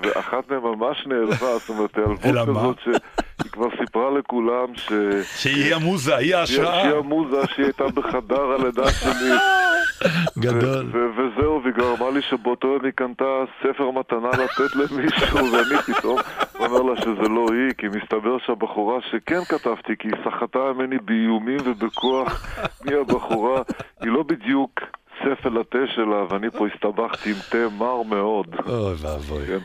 ואחת 0.01 0.51
מהן 0.51 0.59
ממש 0.63 1.07
נעלבה, 1.07 1.57
זאת 1.57 1.69
אומרת, 1.69 1.97
העלבות? 2.23 2.77
כזאת 2.77 2.77
שהיא 2.83 3.46
כבר 3.57 3.85
סיפרה 3.85 4.19
לכולם 4.19 4.75
ש... 4.75 4.91
שהיא 5.35 5.75
המוזה, 5.75 6.15
היא 6.15 6.35
ההשראה. 6.35 6.81
שהיא 6.81 6.93
המוזה, 6.95 7.37
שהיא 7.55 7.65
הייתה 7.65 7.87
בחדר 7.87 8.41
הלידה 8.41 8.91
שלי. 8.91 9.31
גדול. 10.45 10.85
ו- 10.91 10.97
ו- 10.97 11.09
וזהו, 11.17 11.61
והיא 11.63 11.73
כבר 11.73 11.95
אמרה 11.97 12.11
לי 12.11 12.21
שבאותו 12.21 12.67
יום 12.67 12.85
היא 12.85 12.91
קנתה 12.95 13.43
ספר 13.63 13.91
מתנה 13.91 14.29
לתת 14.29 14.75
למישהו, 14.75 15.37
ואני 15.51 15.81
פתאום 15.85 16.19
אומר 16.59 16.81
לה 16.81 17.01
שזה 17.01 17.29
לא 17.29 17.45
היא, 17.53 17.73
כי 17.77 17.87
מסתבר 17.87 18.37
שהבחורה 18.45 18.99
שכן 19.11 19.43
כתבתי, 19.43 19.93
כי 19.99 20.07
היא 20.07 20.15
סחטה 20.25 20.59
ממני 20.59 20.97
באיומים 20.97 21.59
ובכוח 21.65 22.57
מי 22.85 22.93
הבחורה, 22.93 23.61
היא 24.01 24.11
לא 24.11 24.23
בדיוק 24.23 24.79
ספל 25.19 25.57
התה 25.57 25.77
שלה, 25.95 26.23
ואני 26.29 26.47
פה 26.49 26.67
הסתבכתי 26.67 27.29
עם 27.29 27.35
תה 27.49 27.75
מר 27.77 28.03
מאוד. 28.03 28.47
אוי 28.67 28.93
ואבוי. 29.01 29.45
כן. 29.47 29.59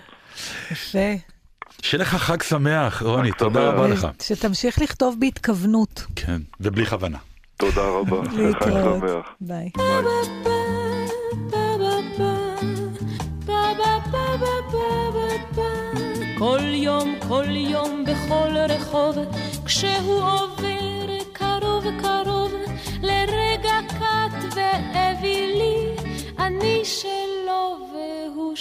יפה. 0.70 1.31
שיהיה 1.82 2.02
לך 2.02 2.14
חג 2.14 2.42
שמח, 2.42 3.02
רוני, 3.02 3.32
חג 3.32 3.38
תודה. 3.38 3.70
רבה 3.70 3.88
לך. 3.88 4.06
שתמשיך 4.22 4.78
לכתוב 4.78 5.16
בהתכוונות. 5.20 6.06
כן, 6.16 6.42
ובלי 6.60 6.86
כוונה. 6.86 7.18
תודה 7.56 7.82
רבה, 7.82 8.16
חג 8.30 8.36
להתראות. 8.36 9.00
שמח. 9.00 9.34
ביי. 9.40 9.70
כל 16.38 16.60
יום, 16.74 17.14
כל 17.28 17.44
יום, 17.56 18.04
בכל 18.04 18.56
רחוב, 18.68 19.16
כשהוא 19.64 20.22
עובר 20.22 21.06
קרוב 21.32 21.84
קרוב, 22.02 22.52
לרגע 23.02 23.78
קט 23.88 24.54
ואווילי, 24.56 25.86
אני 26.38 26.80
שלו 26.84 27.11
והוא 27.11 27.11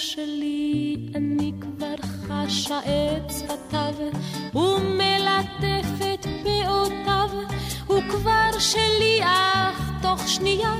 שלי, 0.02 0.96
אני 1.14 1.52
כבר 1.60 1.94
חשה 2.02 2.78
את 2.78 3.30
שפתיו, 3.30 3.94
ומלטף 4.54 6.06
את 6.14 6.26
פאותיו, 6.42 7.30
הוא 7.86 8.02
כבר 8.10 8.58
שלי, 8.58 9.20
אך 9.22 9.90
תוך 10.02 10.28
שנייה 10.28 10.74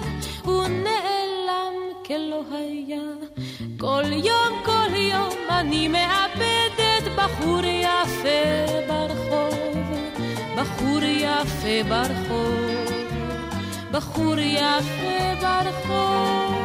הוא 0.45 0.63
נעלם 0.63 1.75
כלא 2.07 2.43
היה. 2.51 3.03
כל 3.79 4.05
יום, 4.13 4.63
כל 4.65 4.95
יום 4.95 5.35
אני 5.51 5.89
מאבדת 5.89 7.13
בחור 7.17 7.65
יפה 7.65 8.89
ברחוב, 8.89 9.59
בחור 10.57 11.03
יפה 11.03 11.89
ברחוב, 11.89 12.57
בחור 13.93 14.39
יפה 14.39 15.35
ברחוב. 15.41 16.62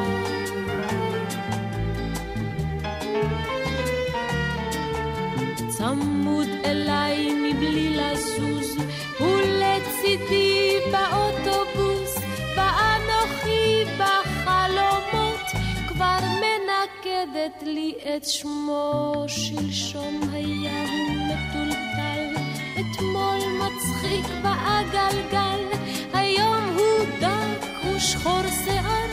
צמוד 6.47 6.65
אליי 6.65 7.33
מבלי 7.33 7.89
לזוז, 7.89 8.77
ולצידי 9.21 10.77
באוטובוס, 10.91 12.15
ואנוכי 12.55 13.83
בחלומות, 13.97 15.45
כבר 15.87 16.17
מנקדת 16.19 17.63
לי 17.63 17.93
את 18.15 18.25
שמו, 18.25 19.25
שלשום 19.27 20.21
היה 20.33 20.81
הוא 20.81 21.15
מטולטל, 21.27 22.41
אתמול 22.73 23.39
מצחיק 23.59 24.25
בעגלגל, 24.43 25.77
היום 26.13 26.77
הוא 26.77 27.05
דק 27.19 27.67
ושחור 27.95 28.41
שיער, 28.63 29.07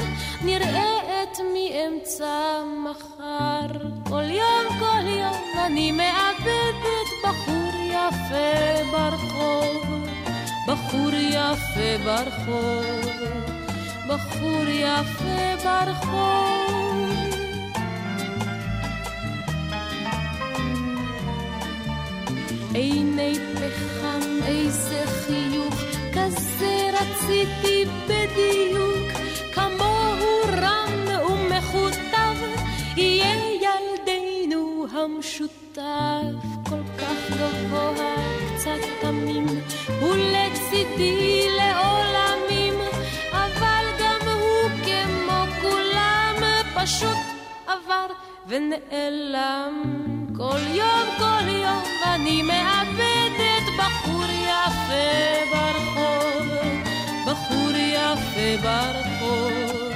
נראה 0.44 1.03
את 1.34 1.40
מאמצע 1.40 2.62
מחר. 2.84 3.78
כל 4.08 4.30
יום, 4.30 4.78
כל 4.78 5.06
יום 5.06 5.64
אני 5.66 5.92
מאבדת 5.92 7.08
בחור 7.24 7.72
יפה 7.90 8.84
ברחוב, 8.92 10.06
בחור 10.68 11.10
יפה 11.30 12.04
ברחוב, 12.04 13.06
בחור 14.08 14.64
יפה 14.68 15.64
ברחוב. 15.64 16.74
עיני 22.74 23.34
פחם, 23.54 24.20
איזה 24.46 25.02
חיוך, 25.06 25.74
כזה 26.12 26.90
רציתי 26.92 27.84
בדיוק, 28.06 29.12
כמוהו 29.52 30.34
רם 30.62 30.93
המשותף, 35.04 36.44
כל 36.68 36.82
כך 36.98 37.30
גבוה, 37.30 38.14
קצת 38.56 38.80
תמים, 39.00 39.46
ולצידי 40.02 41.46
לעולמים, 41.56 42.74
אבל 43.32 43.84
גם 44.00 44.28
הוא 44.28 44.70
כמו 44.84 45.44
כולם, 45.62 46.36
פשוט 46.74 47.18
עבר 47.66 48.06
ונעלם. 48.48 49.82
כל 50.36 50.60
יום, 50.74 51.08
כל 51.18 51.48
יום 51.48 51.82
אני 52.06 52.42
מאבדת 52.42 53.64
בחור 53.78 54.24
יפה 54.24 55.46
ברחוב, 55.52 56.46
בחור 57.26 57.70
יפה 57.76 58.62
ברחוב, 58.62 59.92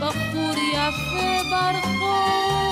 בחור 0.00 0.54
יפה 0.74 1.42
ברחוב. 1.50 2.65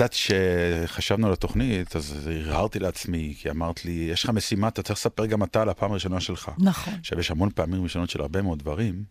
יודעת, 0.00 0.12
כשחשבנו 0.12 1.26
על 1.26 1.32
התוכנית, 1.32 1.96
אז 1.96 2.28
הרהרתי 2.32 2.78
לעצמי, 2.78 3.34
כי 3.38 3.50
אמרת 3.50 3.84
לי, 3.84 4.08
יש 4.12 4.24
לך 4.24 4.30
משימה, 4.30 4.68
אתה 4.68 4.82
צריך 4.82 4.98
לספר 4.98 5.26
גם 5.26 5.42
אתה 5.42 5.62
על 5.62 5.68
הפעם 5.68 5.90
הראשונה 5.90 6.20
שלך. 6.20 6.50
נכון. 6.58 6.94
עכשיו, 6.94 7.20
יש 7.20 7.30
המון 7.30 7.50
פעמים 7.54 7.82
ראשונות 7.82 8.10
של 8.10 8.20
הרבה 8.20 8.42
מאוד 8.42 8.58
דברים, 8.58 9.04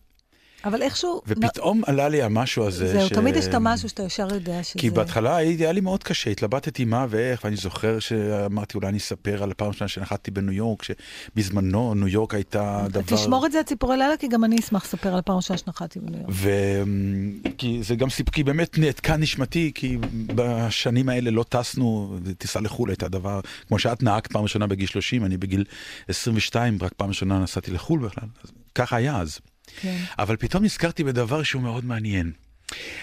אבל 0.66 0.82
איכשהו... 0.82 1.22
ופתאום 1.28 1.82
עלה 1.86 2.10
לי 2.10 2.22
המשהו 2.22 2.68
הזה. 2.68 2.88
זהו, 2.88 3.08
ש- 3.08 3.14
תמיד 3.14 3.36
יש 3.36 3.46
את 3.48 3.54
המשהו 3.54 3.90
שאתה 3.90 4.04
ישר 4.04 4.34
יודע 4.34 4.64
שזה... 4.64 4.80
כי 4.80 4.90
בהתחלה 4.90 5.36
היה 5.36 5.72
לי 5.72 5.82
מאוד 5.82 6.04
קשה, 6.04 6.30
התלבטתי 6.30 6.86
מה 6.86 7.06
ואיך, 7.10 7.44
ואני 7.44 7.56
זוכר 7.56 8.00
שאמרתי, 8.00 8.78
אולי 8.78 8.88
אני 8.88 8.98
אספר 8.98 9.44
על 9.44 9.52
הפעם 9.52 9.68
הראשונה 9.68 9.88
שנחתתי 9.88 10.32
בניו 10.32 10.54
יורק, 10.54 10.84
שבזמנו 10.84 11.94
ניו 11.94 12.08
יורק 12.08 12.34
הייתה 12.34 12.86
דבר... 12.90 13.18
תשמור 13.18 13.46
את 13.46 13.52
זה 13.52 13.60
הציפורי 13.60 13.98
לילה, 13.98 14.18
כי 14.18 14.28
גם 14.28 14.44
אני 14.44 14.60
אשמח 14.60 14.86
לספר 14.86 15.14
על 15.14 15.20
הפעם 15.20 15.34
הראשונה 15.34 15.58
שנחתי 15.58 16.00
בניו 16.00 16.20
יורק. 16.22 16.34
וכי 17.46 17.84
זה 17.84 17.96
גם 17.96 18.10
סיפ... 18.10 18.30
כי 18.30 18.44
באמת 18.44 18.78
נעתקה 18.78 19.18
נשמתי, 19.18 19.72
כי 19.76 19.98
בשנים 20.36 21.10
האלה 21.10 21.32
לא 21.32 21.46
טסנו, 21.50 22.18
טיסה 22.38 22.60
לחו"ל 22.60 22.90
הייתה 22.90 23.08
דבר, 23.08 23.40
כמו 23.68 23.80
שאת 23.80 24.04
נהגת 24.04 24.28
פעם 24.28 24.44
ראשונה 24.44 24.68
בגיל 24.68 24.88
30, 24.88 25.26
אני 25.26 25.38
בגיל 25.38 25.64
22, 26.08 26.78
רק 26.82 26.94
פעם 26.98 27.10
ראשונה 27.10 27.40
נסעתי 27.40 27.72
לחו"ל 27.72 28.00
בכלל, 28.00 28.28
אז 28.44 28.52
ככה 28.76 28.96
היה 28.96 29.18
אז. 29.18 29.40
כן. 29.82 29.98
אבל 30.20 30.38
פתאום 30.38 30.64
נזכרתי 30.64 31.04
בדבר 31.04 31.44
שהוא 31.44 31.62
מאוד 31.62 31.86
מעניין. 31.86 32.32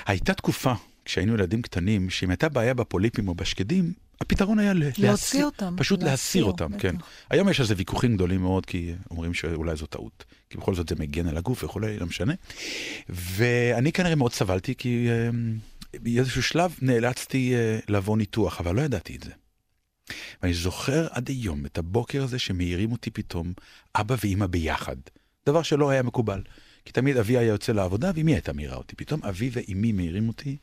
הייתה 0.07 0.35
תקופה, 0.35 0.73
כשהיינו 1.05 1.35
ילדים 1.35 1.62
קטנים, 1.62 2.11
שאם 2.11 2.31
הייתה 2.31 2.49
בעיה 2.49 2.75
בפוליפים 2.75 3.29
או 3.29 3.35
בשקדים, 3.35 3.93
הפתרון 4.21 4.59
היה 4.59 4.73
להסיר, 4.99 5.45
אותם, 5.45 5.75
פשוט 5.79 6.01
להסיר, 6.01 6.11
להסיר 6.11 6.45
אותם, 6.45 6.73
בטח. 6.73 6.83
כן. 6.83 6.97
היום 7.31 7.49
יש 7.49 7.61
על 7.61 7.67
זה 7.67 7.75
ויכוחים 7.77 8.15
גדולים 8.15 8.41
מאוד, 8.41 8.67
כי 8.67 8.95
אומרים 9.11 9.35
שאולי 9.35 9.77
זו 9.77 9.87
טעות. 9.87 10.25
כי 10.51 10.59
בכל 10.59 10.75
זאת 10.75 10.89
זה 10.89 10.95
מגן 10.99 11.29
על 11.29 11.37
הגוף 11.37 11.65
וכולי, 11.65 11.99
לא 11.99 12.07
משנה. 12.07 12.35
ואני 13.09 13.93
כנראה 13.93 14.15
מאוד 14.15 14.33
סבלתי, 14.33 14.75
כי 14.75 15.09
אה, 15.11 15.31
באיזשהו 16.01 16.43
שלב 16.43 16.77
נאלצתי 16.83 17.55
אה, 17.55 17.79
לעבור 17.89 18.17
ניתוח, 18.17 18.61
אבל 18.61 18.75
לא 18.75 18.81
ידעתי 18.81 19.17
את 19.17 19.23
זה. 19.23 19.31
ואני 20.43 20.55
זוכר 20.55 21.07
עד 21.11 21.29
היום 21.29 21.67
את 21.67 21.79
הבוקר 21.79 22.23
הזה 22.23 22.39
שמעירים 22.39 22.93
אותי 22.93 23.11
פתאום 23.11 23.53
אבא 23.95 24.17
ואימא 24.23 24.47
ביחד. 24.47 24.97
דבר 25.47 25.62
שלא 25.62 25.91
היה 25.91 26.03
מקובל. 26.03 26.43
כי 26.87 26.92
תמיד 26.92 27.16
אבי 27.16 27.38
היה 27.38 27.49
יוצא 27.49 27.72
לעבודה 27.72 28.11
ואמי 28.14 28.35
הייתה 28.35 28.53
מעירה 28.53 28.77
אותי. 28.77 28.96
פתאום 28.96 29.20
אבי 29.25 29.51
ואימי 29.53 29.92
מעירים 29.92 30.29
אותי 30.29 30.57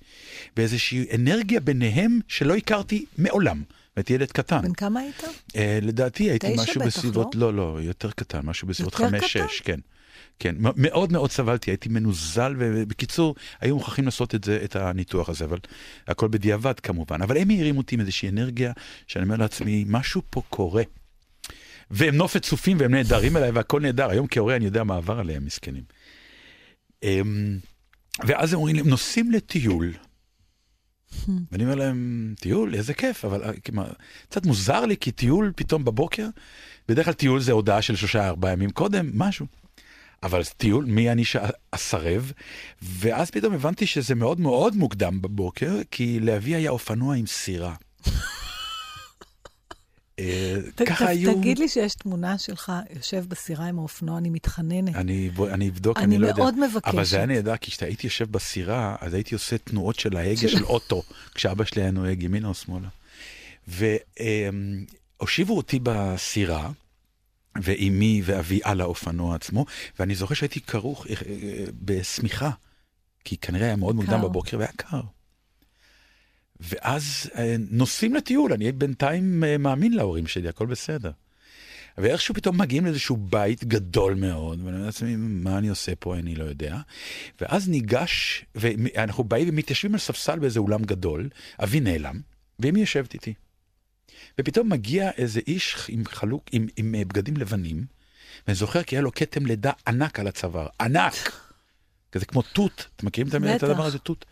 באיזושהי 0.56 1.06
אנרגיה 1.16 1.60
ביניהם 1.60 2.20
שלא 2.28 2.56
הכרתי 2.56 3.06
מעולם. 3.18 3.64
הייתי 3.96 4.14
ילד 4.14 4.32
קטן. 4.32 4.62
בן 4.62 4.74
כמה 4.74 5.00
היית? 5.00 5.24
אה, 5.56 5.80
לדעתי 5.82 6.30
הייתי 6.30 6.54
משהו 6.58 6.82
בטח, 6.82 6.88
בסביבות, 6.88 7.36
לא, 7.36 7.54
לא, 7.54 7.78
יותר 7.82 8.12
קטן, 8.12 8.40
משהו 8.44 8.68
בסביבות 8.68 8.94
יותר 8.94 9.10
חמש, 9.10 9.38
קטן? 9.38 9.48
שש, 9.48 9.62
כן. 9.62 9.80
כן, 10.40 10.56
מאוד 10.60 11.12
מאוד 11.12 11.32
סבלתי, 11.32 11.72
הייתי 11.72 11.90
מנוזל, 11.90 12.56
ובקיצור, 12.58 13.36
היו 13.62 13.76
מוכרחים 13.76 14.06
לעשות 14.06 14.36
את 14.36 14.44
זה, 14.44 14.60
את 14.64 14.76
הניתוח 14.76 15.30
הזה, 15.30 15.46
אבל 15.46 15.58
הכל 16.08 16.28
בדיעבד 16.28 16.80
כמובן. 16.80 17.22
אבל 17.22 17.38
הם 17.38 17.48
מעירים 17.48 17.78
אותי 17.78 17.96
עם 17.96 18.02
איזושהי 18.02 18.30
אנרגיה, 18.30 18.72
שאני 19.08 19.24
אומר 19.24 19.36
לעצמי, 19.36 19.86
משהו 19.88 20.22
פה 20.30 20.42
קורה. 20.50 20.84
והם 21.92 22.16
נופת 22.16 22.42
צופים 22.42 22.78
והם 22.80 22.92
נהדרים 22.92 23.38
אליי 23.38 23.52
והכל 23.52 23.82
נהדר, 23.82 24.10
היום 24.10 24.28
כהורה 24.32 24.56
אני 24.56 24.66
יודע 24.66 24.84
מה 24.84 24.96
עבר 24.96 25.20
עליהם, 25.20 25.46
מסכנים. 25.46 25.84
אמ, 27.04 27.58
ואז 28.28 28.54
הם 28.54 28.60
אומרים 28.60 28.76
לי, 28.76 28.82
הם 28.82 28.90
נוסעים 28.90 29.32
לטיול. 29.32 29.94
ואני 31.52 31.64
אומר 31.64 31.76
להם, 31.76 32.34
טיול, 32.40 32.76
איזה 32.76 32.94
כיף, 32.94 33.26
אבל 33.26 33.44
אה, 33.44 33.52
קצת 34.30 34.46
מוזר 34.46 34.86
לי, 34.86 34.98
כי 34.98 35.12
טיול 35.12 35.54
פתאום 35.56 35.86
בבוקר, 35.86 36.28
בדרך 36.88 37.06
כלל 37.06 37.14
טיול 37.14 37.40
זה 37.40 37.52
הודעה 37.52 37.82
של 37.82 37.96
שלושה 37.96 38.28
ארבעה 38.28 38.52
ימים 38.52 38.70
קודם, 38.70 39.12
משהו. 39.14 39.46
אבל 40.24 40.44
טיול, 40.44 40.86
מי 40.86 41.12
אני 41.12 41.24
שאסרב? 41.26 42.32
ואז 42.82 43.32
פתאום 43.32 43.54
הבנתי 43.54 43.88
שזה 43.88 44.16
מאוד 44.16 44.40
מאוד 44.40 44.76
מוקדם 44.76 45.22
בבוקר, 45.22 45.76
כי 45.92 46.20
לאבי 46.20 46.56
היה 46.56 46.70
אופנוע 46.70 47.16
עם 47.16 47.26
סירה. 47.28 47.76
אה, 50.20 50.56
ככה 50.86 51.08
היו... 51.08 51.34
תגיד 51.40 51.60
לי 51.60 51.68
שיש 51.70 51.96
תמונה 51.96 52.38
שלך 52.38 52.72
יושב 52.96 53.26
בסירה 53.28 53.66
עם 53.66 53.80
האופנוע, 53.80 54.18
אני 54.18 54.30
מתחננת. 54.30 54.96
אני, 54.96 55.30
בוא, 55.30 55.50
אני 55.50 55.70
אבדוק, 55.70 55.98
אני 55.98 56.06
אני 56.06 56.18
לא 56.18 56.28
יודע. 56.28 56.38
מאוד 56.44 56.60
מבקשת. 56.70 56.88
אבל 56.94 57.06
זה 57.06 57.18
היה 57.18 57.26
נהדר, 57.26 57.58
כי 57.58 57.72
כשהייתי 57.72 58.08
יושב 58.08 58.32
בסירה, 58.32 58.96
אז 59.02 59.14
הייתי 59.14 59.36
עושה 59.36 59.58
תנועות 59.58 60.00
של 60.00 60.18
ההגה 60.18 60.50
של- 60.50 60.64
אוטו, 60.74 61.04
כשאבא 61.36 61.66
שלי 61.66 61.82
היה 61.82 61.92
נוהג 61.92 62.24
ימינה 62.24 62.48
או 62.48 62.54
שמאלה. 62.54 62.88
והושיבו 65.20 65.58
אותי 65.58 65.80
בסירה, 65.84 66.72
ואימי 67.62 68.22
ואבי 68.26 68.60
על 68.64 68.82
האופנוע 68.82 69.36
עצמו, 69.36 69.66
ואני 70.00 70.16
זוכר 70.16 70.36
שהייתי 70.36 70.62
כרוך 70.62 71.08
אה, 71.08 71.14
אה, 71.30 71.66
בשמיכה, 71.82 72.50
כי 73.26 73.38
כנראה 73.38 73.66
היה 73.66 73.76
מאוד 73.76 73.96
מוקדם 73.96 74.22
קר. 74.22 74.28
בבוקר 74.28 74.58
והיה 74.58 74.72
קר. 74.76 75.02
ואז 76.64 77.30
אה, 77.36 77.56
נוסעים 77.70 78.16
לטיול, 78.16 78.54
אני 78.54 78.72
בינתיים 78.72 79.44
אה, 79.44 79.58
מאמין 79.58 79.94
להורים 79.94 80.28
שלי, 80.28 80.50
הכל 80.50 80.66
בסדר. 80.66 81.12
ואיכשהו 81.98 82.36
פתאום 82.36 82.62
מגיעים 82.62 82.86
לאיזשהו 82.86 83.18
בית 83.18 83.64
גדול 83.64 84.14
מאוד, 84.14 84.60
ואני 84.64 84.76
אומר 84.76 84.86
לעצמי, 84.86 85.16
מה 85.16 85.58
אני 85.58 85.68
עושה 85.68 85.96
פה, 85.96 86.16
אני 86.16 86.36
לא 86.36 86.44
יודע. 86.44 86.78
ואז 87.42 87.70
ניגש, 87.70 88.46
ואנחנו 88.56 89.24
באים 89.24 89.50
ומתיישבים 89.50 89.94
על 89.94 90.00
ספסל 90.00 90.40
באיזה 90.40 90.60
אולם 90.60 90.84
גדול, 90.84 91.30
אבי 91.64 91.80
נעלם, 91.80 92.20
ואמי 92.60 92.80
יושבת 92.80 93.14
איתי. 93.14 93.34
ופתאום 94.40 94.70
מגיע 94.70 95.12
איזה 95.18 95.42
איש 95.48 95.76
עם 95.90 96.04
חלוק, 96.06 96.44
עם, 96.52 96.68
עם 96.76 96.96
אה, 96.96 97.06
בגדים 97.06 97.38
לבנים, 97.38 97.86
ואני 98.48 98.56
זוכר 98.56 98.84
כי 98.84 98.96
היה 98.96 99.02
לו 99.02 99.12
כתם 99.12 99.46
לידה 99.46 99.72
ענק 99.88 100.20
על 100.20 100.28
הצוואר, 100.28 100.68
ענק! 100.82 101.14
כזה 102.12 102.26
כמו 102.26 102.42
תות, 102.42 102.88
אתם 102.96 103.08
מכירים 103.08 103.28
את. 103.28 103.64
הדבר 103.64 103.86
הזה, 103.86 104.00
תות? 104.00 104.26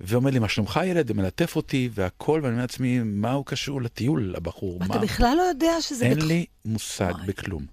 ואומר 0.00 0.30
לי, 0.30 0.38
מה 0.38 0.48
שלומך 0.48 0.80
ילד? 0.86 1.10
ומלטף 1.10 1.56
אותי 1.56 1.88
והכל, 1.92 2.40
ואני 2.42 2.52
אומר 2.52 2.62
לעצמי, 2.62 2.98
מה 3.02 3.32
הוא 3.32 3.46
קשור 3.46 3.82
לטיול, 3.82 4.34
הבחור? 4.36 4.78
ואתה 4.80 4.94
מה? 4.94 4.98
בכלל 4.98 5.34
לא 5.36 5.42
יודע 5.42 5.72
שזה... 5.80 6.04
אין 6.04 6.18
בתח- 6.18 6.26
לי 6.26 6.46
מושג 6.64 7.12
וואי. 7.14 7.26
בכלום. 7.26 7.66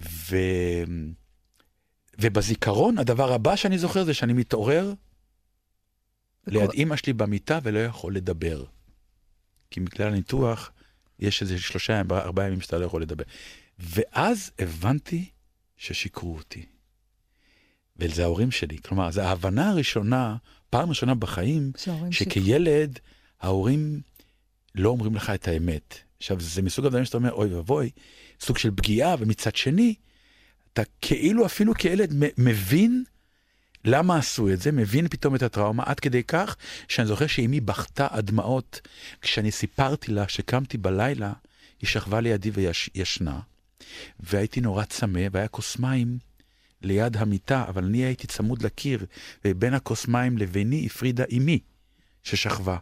ו... 0.00 0.36
ובזיכרון, 2.20 2.98
הדבר 2.98 3.32
הבא 3.32 3.56
שאני 3.56 3.78
זוכר 3.78 4.04
זה 4.04 4.14
שאני 4.14 4.32
מתעורר 4.32 4.92
ליד 6.46 6.70
אימא 6.70 6.96
שלי 6.96 7.12
במיטה 7.12 7.58
ולא 7.62 7.78
יכול 7.78 8.14
לדבר. 8.16 8.64
כי 9.70 9.80
בגלל 9.80 10.08
הניתוח, 10.08 10.70
יש 11.18 11.42
איזה 11.42 11.58
שלושה, 11.60 12.00
ארבעה 12.10 12.46
ימים 12.46 12.60
שאתה 12.60 12.78
לא 12.78 12.84
יכול 12.84 13.02
לדבר. 13.02 13.24
ואז 13.78 14.50
הבנתי 14.58 15.28
ששיקרו 15.76 16.36
אותי. 16.36 16.66
וזה 17.98 18.22
ההורים 18.22 18.50
שלי. 18.50 18.78
כלומר, 18.78 19.10
זו 19.10 19.20
ההבנה 19.20 19.70
הראשונה, 19.70 20.36
פעם 20.70 20.88
ראשונה 20.88 21.14
בחיים. 21.14 21.72
שכילד 22.10 22.98
ההורים 23.40 24.00
לא 24.74 24.88
אומרים 24.88 25.14
לך 25.14 25.30
את 25.30 25.48
האמת. 25.48 25.98
עכשיו, 26.18 26.40
זה 26.40 26.62
מסוג 26.62 26.86
הדברים 26.86 27.04
שאתה 27.04 27.16
אומר, 27.16 27.32
אוי 27.32 27.54
ואבוי, 27.54 27.90
סוג 28.40 28.58
של 28.58 28.70
פגיעה, 28.76 29.14
ומצד 29.18 29.56
שני, 29.56 29.94
אתה 30.72 30.82
כאילו 31.00 31.46
אפילו 31.46 31.74
כילד 31.74 32.12
מבין 32.38 33.04
למה 33.84 34.16
עשו 34.16 34.52
את 34.52 34.60
זה, 34.60 34.72
מבין 34.72 35.08
פתאום 35.08 35.34
את 35.34 35.42
הטראומה, 35.42 35.82
עד 35.86 36.00
כדי 36.00 36.22
כך 36.22 36.56
שאני 36.88 37.08
זוכר 37.08 37.26
שאמי 37.26 37.60
בכתה 37.60 38.06
עד 38.10 38.26
דמעות 38.26 38.80
כשאני 39.20 39.50
סיפרתי 39.50 40.12
לה 40.12 40.28
שקמתי 40.28 40.78
בלילה, 40.78 41.32
היא 41.80 41.88
שכבה 41.88 42.20
לידי 42.20 42.50
וישנה, 42.50 43.40
והייתי 44.20 44.60
נורא 44.60 44.84
צמא, 44.84 45.20
והיה 45.32 45.48
כוס 45.48 45.78
מים 45.78 46.18
ליד 46.82 47.16
המיטה, 47.16 47.64
אבל 47.68 47.84
אני 47.84 47.98
הייתי 47.98 48.26
צמוד 48.26 48.62
לקיר, 48.62 49.06
ובין 49.44 49.74
הכוס 49.74 50.08
מים 50.08 50.38
לביני 50.38 50.86
הפרידה 50.86 51.24
אמי, 51.36 51.58
ששכבה, 52.22 52.76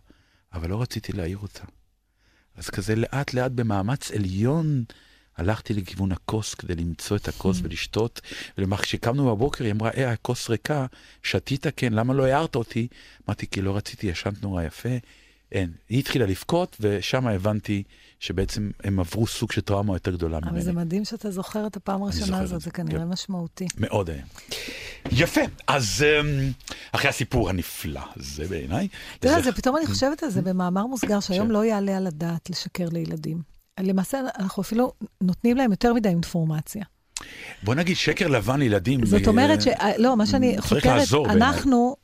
אבל 0.52 0.70
לא 0.70 0.82
רציתי 0.82 1.12
להעיר 1.12 1.38
אותה. 1.38 1.64
אז 2.56 2.70
כזה 2.70 2.96
לאט 2.96 3.34
לאט 3.34 3.50
במאמץ 3.52 4.10
עליון 4.10 4.84
הלכתי 5.36 5.74
לכיוון 5.74 6.12
הכוס 6.12 6.54
כדי 6.54 6.74
למצוא 6.74 7.16
את 7.16 7.28
הכוס 7.28 7.60
ולשתות. 7.62 8.20
וכשקמנו 8.58 9.26
בבוקר 9.26 9.64
היא 9.64 9.72
אמרה, 9.72 9.90
אה, 9.90 10.12
הכוס 10.12 10.50
ריקה, 10.50 10.86
שתית 11.22 11.66
כן, 11.76 11.92
למה 11.92 12.14
לא 12.14 12.24
הערת 12.24 12.54
אותי? 12.54 12.88
אמרתי, 13.28 13.46
כי 13.46 13.62
לא 13.62 13.76
רציתי, 13.76 14.06
ישנת 14.06 14.42
נורא 14.42 14.62
יפה. 14.62 14.88
אין. 15.52 15.72
היא 15.88 15.98
התחילה 15.98 16.26
לבכות, 16.26 16.76
ושם 16.80 17.26
הבנתי 17.26 17.82
שבעצם 18.20 18.70
הם 18.84 19.00
עברו 19.00 19.26
סוג 19.26 19.52
של 19.52 19.60
טראומה 19.60 19.94
יותר 19.94 20.10
גדולה 20.10 20.38
אבל 20.38 20.50
ממני. 20.50 20.62
זה 20.62 20.72
מדהים 20.72 21.04
שאתה 21.04 21.30
זוכר 21.30 21.66
את 21.66 21.76
הפעם 21.76 22.02
הראשונה 22.02 22.38
הזאת, 22.38 22.60
זה, 22.60 22.70
כנראה 22.70 23.00
כן. 23.00 23.08
משמעותי. 23.08 23.66
מאוד 23.78 24.10
היה. 24.10 24.22
יפה, 25.12 25.40
אז 25.66 26.04
אמ, 26.20 26.52
אחרי 26.92 27.08
הסיפור 27.10 27.48
הנפלא 27.50 28.00
הזה 28.16 28.48
בעיניי, 28.48 28.88
אתה 29.18 29.26
יודע, 29.28 29.38
זה- 29.40 29.44
זה 29.50 29.56
פתאום 29.56 29.76
אני 29.76 29.86
חושבת 29.86 30.22
על 30.22 30.30
זה 30.30 30.42
במאמר 30.52 30.86
מוסגר, 30.86 31.20
שהיום 31.20 31.46
כן. 31.46 31.52
לא 31.52 31.64
יעלה 31.64 31.96
על 31.96 32.06
הדעת 32.06 32.50
לשקר 32.50 32.88
לילדים. 32.92 33.42
למעשה, 33.80 34.20
אנחנו 34.38 34.62
אפילו 34.62 34.92
נותנים 35.20 35.56
להם 35.56 35.70
יותר 35.70 35.94
מדי 35.94 36.08
אינפורמציה. 36.08 36.84
בוא 37.62 37.74
נגיד 37.74 37.96
שקר 37.96 38.28
לבן 38.28 38.58
לילדים. 38.58 39.06
זאת 39.06 39.22
אה, 39.22 39.28
אומרת 39.28 39.62
ש... 39.62 39.68
לא, 39.98 40.16
מה 40.16 40.26
שאני 40.26 40.52
צריך 40.54 40.66
חוקרת, 40.66 40.84
לעזור. 40.86 41.30
אנחנו 41.30 41.96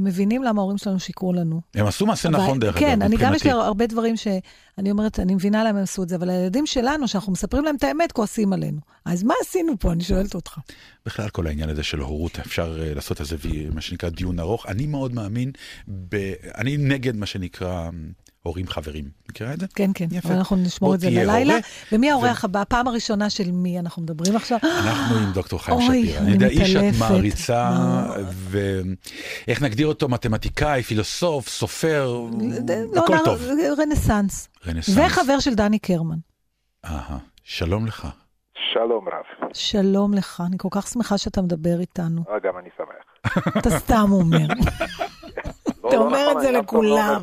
מבינים 0.00 0.42
למה 0.42 0.60
ההורים 0.60 0.78
שלנו 0.78 1.00
שיקרו 1.00 1.32
לנו. 1.32 1.60
הם 1.74 1.86
עשו 1.86 2.06
מעשה 2.06 2.28
נכון 2.28 2.58
דרך 2.58 2.76
אגב, 2.76 2.86
כן, 2.86 3.02
אני 3.02 3.16
גם 3.16 3.34
יש 3.34 3.44
לי. 3.44 3.50
הרבה 3.50 3.86
דברים 3.86 4.16
שאני 4.16 4.90
אומרת, 4.90 5.20
אני 5.20 5.34
מבינה 5.34 5.64
למה 5.64 5.78
הם 5.78 5.84
עשו 5.84 6.02
את 6.02 6.08
זה, 6.08 6.16
אבל 6.16 6.30
הילדים 6.30 6.66
שלנו, 6.66 7.08
שאנחנו 7.08 7.32
מספרים 7.32 7.64
להם 7.64 7.76
את 7.76 7.84
האמת, 7.84 8.12
כועסים 8.12 8.52
עלינו. 8.52 8.80
אז 9.04 9.22
מה 9.22 9.34
עשינו 9.42 9.78
פה? 9.78 9.92
אני 9.92 10.04
שואלת 10.04 10.34
אותך. 10.34 10.58
בכלל 11.06 11.28
כל 11.28 11.46
העניין 11.46 11.68
הזה 11.68 11.82
של 11.82 11.98
הורות, 11.98 12.38
אפשר 12.38 12.82
אה, 12.82 12.94
לעשות 12.94 13.20
על 13.20 13.26
זה 13.26 13.36
מה 13.74 13.80
שנקרא 13.80 14.08
דיון 14.08 14.40
ארוך. 14.40 14.66
אני 14.66 14.86
מאוד 14.86 15.14
מאמין, 15.14 15.52
ב... 15.88 16.32
אני 16.58 16.76
נגד 16.76 17.16
מה 17.16 17.26
שנקרא 17.26 17.90
הורים 18.42 18.66
חברים. 18.68 19.04
מכירה 19.30 19.52
את 19.52 19.60
זה? 19.60 19.66
כן, 19.74 19.90
כן, 19.94 20.06
יפה. 20.10 20.28
אנחנו 20.28 20.56
נשמור 20.56 20.94
את 20.94 21.00
זה 21.00 21.10
ללילה. 21.10 21.52
הורה, 21.54 21.58
ומי 21.92 22.08
ו- 22.08 22.14
האורח 22.14 22.44
הבא? 22.44 22.60
הפעם 22.60 22.88
הראשונה 22.88 23.30
של 23.30 23.50
מי 23.52 23.78
אנחנו 23.78 24.02
מדברים 24.02 24.36
עכשיו? 24.36 24.58
אנחנו 24.62 25.16
עם 25.16 25.32
דוקטור 25.32 25.62
חיים 25.64 25.76
אוי, 25.78 26.02
שפירא. 26.06 26.18
אני 26.18 26.26
אני 26.26 26.32
יודע, 26.32 26.46
איש 26.46 26.72
שאת 26.72 26.82
מתעלפת. 26.82 26.98
מעריצה. 26.98 27.70
ואיך 28.34 29.62
נגדיר 29.62 29.86
אותו? 29.86 30.08
מתמטיקאי, 30.08 30.82
פילוסוף, 30.82 31.48
סופר, 31.48 32.20
לא, 32.92 33.02
הכל 33.04 33.14
לא, 33.14 33.20
טוב. 33.24 33.40
רנסאנס. 33.78 34.48
רנסאנס. 34.66 34.98
וחבר 35.06 35.40
של 35.40 35.54
דני 35.54 35.78
קרמן. 35.78 36.18
אהה, 36.84 37.18
שלום 37.44 37.86
לך. 37.86 38.08
שלום 38.72 39.08
רב. 39.08 39.48
שלום 39.52 40.14
לך, 40.14 40.42
אני 40.46 40.56
כל 40.58 40.68
כך 40.70 40.86
שמחה 40.88 41.18
שאתה 41.18 41.42
מדבר 41.42 41.80
איתנו. 41.80 42.22
אה, 42.28 42.34
גם 42.44 42.58
אני 42.58 42.68
שמח. 42.76 43.36
אתה 43.58 43.70
סתם 43.78 44.06
אומר. 44.12 44.38
לא, 45.84 45.88
אתה 45.88 45.96
לא 45.96 46.02
אומר 46.04 46.18
נכון, 46.28 46.36
את 46.36 46.42
זה 46.42 46.50
לא 46.50 46.58
לכולם. 46.60 47.22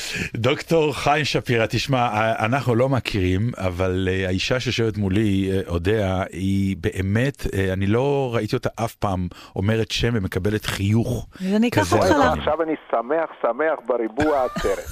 דוקטור 0.35 0.93
חיים 0.93 1.25
שפירא, 1.25 1.65
תשמע, 1.65 2.33
אנחנו 2.45 2.75
לא 2.75 2.89
מכירים, 2.89 3.51
אבל 3.57 4.09
אה, 4.11 4.27
האישה 4.27 4.59
שיושבת 4.59 4.97
מולי, 4.97 5.51
אה, 5.51 5.59
אודיה, 5.67 6.23
היא 6.31 6.75
באמת, 6.79 7.47
אה, 7.53 7.73
אני 7.73 7.87
לא 7.87 8.31
ראיתי 8.33 8.55
אותה 8.55 8.69
אף 8.75 8.95
פעם 8.95 9.27
אומרת 9.55 9.91
שם 9.91 10.09
ומקבלת 10.13 10.65
חיוך. 10.65 11.27
אז 11.39 11.53
אני 11.55 11.67
אקח 11.67 11.93
אותך 11.93 12.03
רחב. 12.03 12.35
ל... 12.35 12.39
עכשיו 12.39 12.61
אני 12.61 12.73
שמח, 12.91 13.29
שמח 13.41 13.79
בריבוע 13.87 14.37
העצרת. 14.37 14.85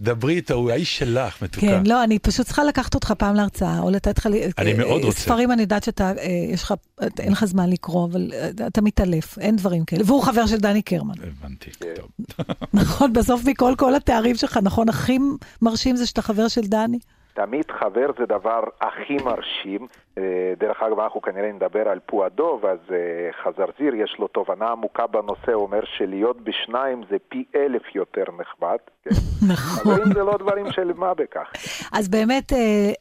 דברי 0.00 0.34
איתו, 0.34 0.54
הוא 0.54 0.70
האיש 0.70 0.98
שלך, 0.98 1.42
מתוקה. 1.42 1.66
כן, 1.66 1.82
לא, 1.86 2.04
אני 2.04 2.18
פשוט 2.18 2.46
צריכה 2.46 2.64
לקחת 2.64 2.94
אותך 2.94 3.12
פעם 3.12 3.34
להרצאה, 3.34 3.78
או 3.78 3.90
לתת 3.90 4.18
לך... 4.18 4.28
אני 4.58 4.72
מאוד 4.72 5.04
רוצה. 5.04 5.20
ספרים 5.20 5.52
אני 5.52 5.62
יודעת 5.62 5.84
שאתה, 5.84 6.12
יש 6.52 6.62
לך, 6.62 6.74
אין 7.18 7.32
לך 7.32 7.44
זמן 7.44 7.70
לקרוא, 7.70 8.08
אבל 8.08 8.32
אתה 8.66 8.82
מתעלף, 8.82 9.38
אין 9.38 9.56
דברים 9.56 9.84
כאלה. 9.84 10.02
והוא 10.06 10.22
חבר 10.22 10.46
של 10.46 10.56
דני 10.56 10.82
קרמן. 10.82 11.14
הבנתי, 11.22 11.70
כן. 11.70 11.86
טוב. 11.96 12.08
נכון, 12.80 13.12
בסוף 13.12 13.44
מכל 13.44 13.74
כל 13.78 13.94
התארים 13.94 14.25
שלך, 14.34 14.58
נכון, 14.62 14.88
הכי 14.88 15.18
מרשים 15.62 15.96
זה 15.96 16.06
שאתה 16.06 16.22
חבר 16.22 16.48
של 16.48 16.60
דני? 16.60 16.98
תמיד 17.34 17.64
חבר 17.80 18.06
זה 18.18 18.26
דבר 18.26 18.60
הכי 18.80 19.16
מרשים. 19.24 19.86
אה, 20.18 20.52
דרך 20.58 20.82
אגב, 20.82 21.00
אנחנו 21.00 21.22
כנראה 21.22 21.52
נדבר 21.52 21.88
על 21.88 21.98
פועדוב, 22.06 22.66
אז 22.66 22.78
אה, 22.90 23.30
חזרזיר 23.42 23.94
יש 23.94 24.16
לו 24.18 24.28
תובנה 24.28 24.68
עמוקה 24.68 25.06
בנושא, 25.06 25.52
הוא 25.52 25.62
אומר 25.62 25.80
שלהיות 25.84 26.40
בשניים 26.40 27.02
זה 27.10 27.16
פי 27.28 27.44
אלף 27.56 27.94
יותר 27.94 28.24
נחמד. 28.38 28.76
כן. 29.04 29.10
נכון. 29.52 29.92
חברים 29.92 30.12
זה 30.14 30.22
לא 30.22 30.36
דברים 30.38 30.66
של 30.72 30.92
מה 30.96 31.14
בכך. 31.14 31.52
אז 31.92 32.08
באמת, 32.08 32.52
אה, 32.52 32.92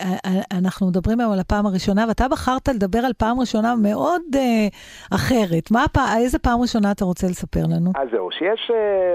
אנחנו 0.58 0.88
מדברים 0.88 1.20
היום 1.20 1.32
על 1.32 1.40
הפעם 1.40 1.66
הראשונה, 1.66 2.06
ואתה 2.08 2.28
בחרת 2.28 2.68
לדבר 2.68 3.00
על 3.00 3.14
פעם 3.18 3.40
ראשונה 3.40 3.76
מאוד 3.76 4.22
אחרת. 5.16 5.72
מה. 5.72 5.86
איזה 6.18 6.40
פעם 6.40 6.62
ראשונה 6.62 6.92
אתה 6.92 7.06
רוצה 7.06 7.28
לספר 7.28 7.64
לנו? 7.76 7.92
אז 7.96 8.08
זהו, 8.12 8.30
שיש 8.32 8.72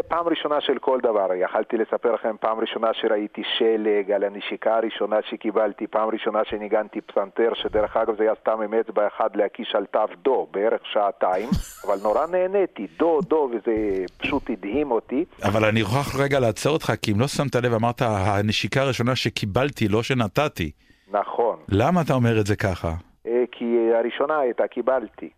פעם 0.09 0.29
ראשונה 0.29 0.61
של 0.61 0.79
כל 0.79 0.99
דבר. 1.03 1.29
יכלתי 1.35 1.77
לספר 1.77 2.13
לכם 2.13 2.37
פעם 2.41 2.61
ראשונה 2.61 2.89
שראיתי 2.93 3.43
שלג, 3.59 4.11
על 4.11 4.25
הנשיקה 4.25 4.77
הראשונה 4.77 5.17
שקיבלתי, 5.31 5.87
פעם 5.87 6.09
ראשונה 6.09 6.41
שניגנתי 6.45 7.01
פסנתר, 7.01 7.51
שדרך 7.55 7.90
אגב 7.97 8.17
זה 8.17 8.23
היה 8.23 8.33
סתם 8.41 8.61
עם 8.65 8.75
אצבע 8.75 9.07
אחת 9.07 9.37
להקיש 9.37 9.75
על 9.75 9.87
תו 9.87 10.07
דו, 10.23 10.47
בערך 10.51 10.81
שעתיים, 10.93 11.49
אבל 11.87 11.97
נורא 12.03 12.27
נהניתי, 12.27 12.87
דו, 12.99 13.21
דו, 13.21 13.51
וזה 13.53 14.05
פשוט 14.19 14.51
הדהים 14.51 14.91
אותי. 14.91 15.25
אבל 15.43 15.65
אני 15.65 15.83
מוכרח 15.83 16.21
רגע 16.21 16.41
לעצור 16.41 16.73
אותך, 16.73 16.93
כי 17.03 17.13
אם 17.13 17.21
לא 17.21 17.29
שמת 17.29 17.57
לב, 17.57 17.75
אמרת, 17.75 18.03
הנשיקה 18.03 18.81
הראשונה 18.83 19.17
שקיבלתי, 19.17 19.89
לא 19.89 20.03
שנתתי. 20.03 20.71
נכון, 21.11 21.57
למה 21.69 22.01
אתה 22.01 22.15
אומר 22.15 22.41
את 22.41 22.47
זה 22.47 22.57
ככה? 22.57 22.95
אה, 23.27 23.45
כי 23.53 23.91
הראשונה 23.95 24.39
הייתה, 24.39 24.67
קיבלתי. 24.67 25.31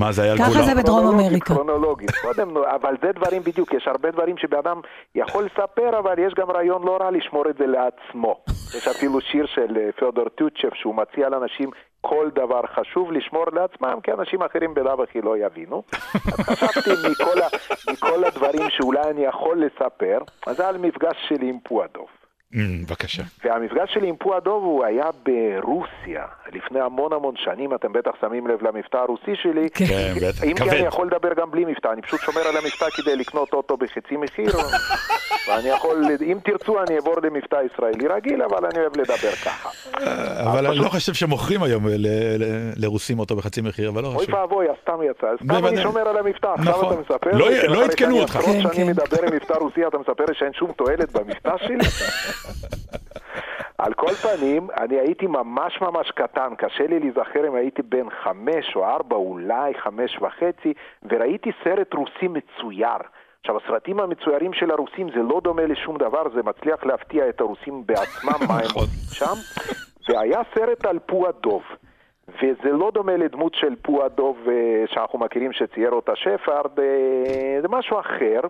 מה, 0.00 0.12
זה 0.12 0.22
היה 0.22 0.32
על 0.32 0.38
ככה 0.38 0.50
כולם? 0.50 0.64
זה 0.64 0.74
בדרום 0.74 1.06
אמריקה. 1.06 1.54
כרונולוגית, 1.54 2.10
קודם, 2.10 2.56
אבל 2.56 2.96
זה 3.02 3.12
דברים 3.12 3.42
בדיוק, 3.42 3.74
יש 3.74 3.88
הרבה 3.88 4.10
דברים 4.10 4.38
שבאדם 4.38 4.80
יכול 5.14 5.44
לספר, 5.44 5.98
אבל 5.98 6.18
יש 6.18 6.34
גם 6.34 6.50
רעיון 6.50 6.82
לא 6.86 6.96
רע 7.00 7.10
לשמור 7.10 7.48
את 7.50 7.56
זה 7.58 7.66
לעצמו. 7.66 8.40
יש 8.76 8.88
אפילו 8.88 9.20
שיר 9.20 9.46
של 9.46 9.76
אה, 9.76 9.92
פאודור 9.92 10.28
טוצ'ב 10.28 10.74
שהוא 10.74 10.94
מציע 10.94 11.28
לאנשים 11.28 11.70
כל 12.00 12.30
דבר 12.34 12.60
חשוב 12.66 13.12
לשמור 13.12 13.44
לעצמם, 13.52 13.98
כי 14.02 14.12
אנשים 14.12 14.42
אחרים 14.42 14.74
בלאו 14.74 15.02
הכי 15.02 15.20
לא 15.20 15.38
יבינו. 15.38 15.82
אז 16.14 16.40
חשבתי 16.40 16.90
מכל, 17.10 17.42
ה, 17.42 17.46
מכל 17.92 18.24
הדברים 18.24 18.70
שאולי 18.70 19.10
אני 19.10 19.24
יכול 19.24 19.64
לספר, 19.64 20.18
אז 20.46 20.56
זה 20.56 20.68
על 20.68 20.78
מפגש 20.78 21.16
שלי 21.28 21.48
עם 21.48 21.58
פועדוב. 21.62 22.08
אמ, 22.54 22.84
בבקשה. 22.84 23.22
והמפגש 23.44 23.94
שלי 23.94 24.08
עם 24.08 24.16
פועדוב 24.16 24.64
הוא 24.64 24.84
היה 24.84 25.04
ברוסיה, 25.22 26.24
לפני 26.52 26.80
המון 26.80 27.12
המון 27.12 27.34
שנים, 27.36 27.74
אתם 27.74 27.92
בטח 27.92 28.10
שמים 28.20 28.46
לב 28.46 28.62
למבטא 28.62 28.96
הרוסי 28.96 29.32
שלי. 29.42 29.68
כן, 29.74 29.86
בטח. 30.16 30.44
אם 30.44 30.54
כי 30.54 30.62
אני 30.62 30.70
כבד. 30.70 30.86
יכול 30.86 31.06
לדבר 31.06 31.34
גם 31.34 31.50
בלי 31.50 31.64
מבטא, 31.64 31.88
אני 31.92 32.02
פשוט 32.02 32.20
שומר 32.20 32.40
על 32.40 32.56
המבטא 32.56 32.86
כדי 32.96 33.16
לקנות 33.16 33.52
אוטו 33.52 33.76
בחצי 33.76 34.16
מחיר, 34.16 34.50
ואני 35.48 35.68
יכול, 35.68 36.04
אם 36.26 36.38
תרצו 36.44 36.82
אני 36.82 36.96
אעבור 36.96 37.14
למבטא 37.22 37.56
ישראלי 37.74 38.08
רגיל, 38.08 38.42
אבל 38.42 38.66
אני 38.66 38.78
אוהב 38.80 38.96
לדבר 38.96 39.14
ככה. 39.44 39.68
אבל 40.42 40.66
אני 40.66 40.76
לא 40.78 40.88
חושב 40.88 41.14
שמוכרים 41.14 41.62
היום 41.62 41.82
לרוסים 42.76 43.18
אותו 43.18 43.36
בחצי 43.36 43.60
מחיר, 43.60 43.88
אבל 43.88 44.02
לא 44.02 44.08
אוי 44.08 44.18
חשוב. 44.26 44.34
ואבוי, 44.34 44.66
אז 44.70 44.74
סתם 44.82 44.98
יצא, 45.10 45.26
אז 45.26 45.38
סתם. 45.44 45.66
אני 45.66 45.82
שומר 45.82 46.00
על 46.08 46.18
המבטא, 46.18 46.46
עכשיו 46.46 46.72
נכון. 46.72 46.92
אתה 46.92 47.00
מספר 47.00 47.30
לא- 47.32 47.50
לי 47.50 47.68
לא 47.68 47.84
עדכנו 47.84 47.96
שאני 48.08 48.20
אותך. 48.20 48.36
עשרות 48.36 48.56
כן, 48.56 48.62
שנים 48.62 48.86
כן. 48.86 49.02
מדבר 49.02 49.22
עם 49.26 49.34
מבטא 49.34 49.52
רוסי, 49.54 49.86
אתה 49.86 49.98
מספר 49.98 50.24
לי 50.28 50.34
שאין 50.34 50.52
שום 50.52 50.72
תועלת 50.72 51.12
במבטא 51.12 51.52
שלי? 51.66 51.76
על 53.78 53.94
כל 53.94 54.12
פנים, 54.12 54.68
אני 54.80 54.98
הייתי 54.98 55.26
ממש 55.26 55.80
ממש 55.80 56.10
קטן, 56.10 56.54
קשה 56.58 56.86
לי 56.86 56.98
להיזכר 56.98 57.48
אם 57.48 57.54
הייתי 57.54 57.82
בן 57.82 58.10
חמש 58.10 58.76
או 58.76 58.84
ארבע, 58.84 59.16
אולי 59.16 59.74
חמש 59.74 60.18
וחצי, 60.20 60.72
וראיתי 61.02 61.50
סרט 61.64 61.94
רוסי 61.94 62.28
מצויר. 62.28 62.98
עכשיו, 63.40 63.56
הסרטים 63.56 64.00
המצוירים 64.00 64.52
של 64.52 64.70
הרוסים 64.70 65.08
זה 65.10 65.22
לא 65.22 65.40
דומה 65.44 65.66
לשום 65.66 65.98
דבר, 65.98 66.22
זה 66.34 66.42
מצליח 66.42 66.84
להפתיע 66.84 67.28
את 67.28 67.40
הרוסים 67.40 67.86
בעצמם 67.86 68.32
מה 68.48 68.54
הם 68.54 68.64
נכון. 68.64 68.82
עושים 68.82 69.26
שם, 69.26 69.34
והיה 70.08 70.40
סרט 70.54 70.86
על 70.86 70.98
פועדוב. 70.98 71.62
וזה 72.28 72.72
לא 72.72 72.90
דומה 72.94 73.16
לדמות 73.16 73.54
של 73.54 73.74
פועדוב 73.82 74.36
אה, 74.48 74.84
שאנחנו 74.86 75.18
מכירים 75.18 75.52
שצייר 75.52 75.90
אותה 75.90 76.16
שפרד, 76.16 76.80
אה, 76.80 77.58
זה 77.62 77.68
משהו 77.68 78.00
אחר, 78.00 78.40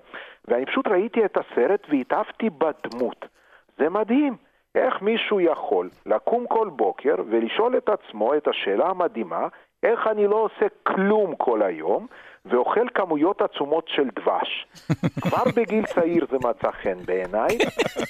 ואני 0.48 0.66
פשוט 0.66 0.88
ראיתי 0.88 1.24
את 1.24 1.36
הסרט 1.36 1.86
והתאהבתי 1.90 2.50
בדמות. 2.50 3.37
זה 3.78 3.88
מדהים. 3.88 4.36
איך 4.74 5.02
מישהו 5.02 5.40
יכול 5.40 5.90
לקום 6.06 6.46
כל 6.46 6.68
בוקר 6.68 7.14
ולשאול 7.30 7.76
את 7.76 7.88
עצמו 7.88 8.34
את 8.34 8.48
השאלה 8.48 8.86
המדהימה, 8.86 9.48
איך 9.82 10.06
אני 10.06 10.26
לא 10.26 10.36
עושה 10.36 10.66
כלום 10.82 11.34
כל 11.36 11.62
היום, 11.62 12.06
ואוכל 12.44 12.86
כמויות 12.94 13.42
עצומות 13.42 13.88
של 13.88 14.08
דבש. 14.16 14.66
כבר 15.22 15.44
בגיל 15.56 15.86
צעיר 15.86 16.26
זה 16.30 16.36
מצא 16.36 16.70
חן 16.70 16.98
בעיניי, 17.06 17.58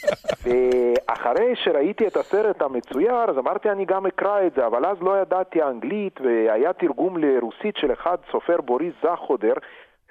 ואחרי 0.44 1.56
שראיתי 1.56 2.06
את 2.06 2.16
הסרט 2.16 2.62
המצויר, 2.62 3.14
אז 3.14 3.38
אמרתי 3.38 3.70
אני 3.70 3.84
גם 3.84 4.06
אקרא 4.06 4.46
את 4.46 4.54
זה, 4.54 4.66
אבל 4.66 4.86
אז 4.86 5.02
לא 5.02 5.20
ידעתי 5.20 5.62
אנגלית, 5.62 6.20
והיה 6.20 6.72
תרגום 6.72 7.16
לרוסית 7.16 7.76
של 7.76 7.92
אחד, 7.92 8.16
סופר 8.30 8.60
בוריס 8.60 8.94
זחודר, 9.02 9.54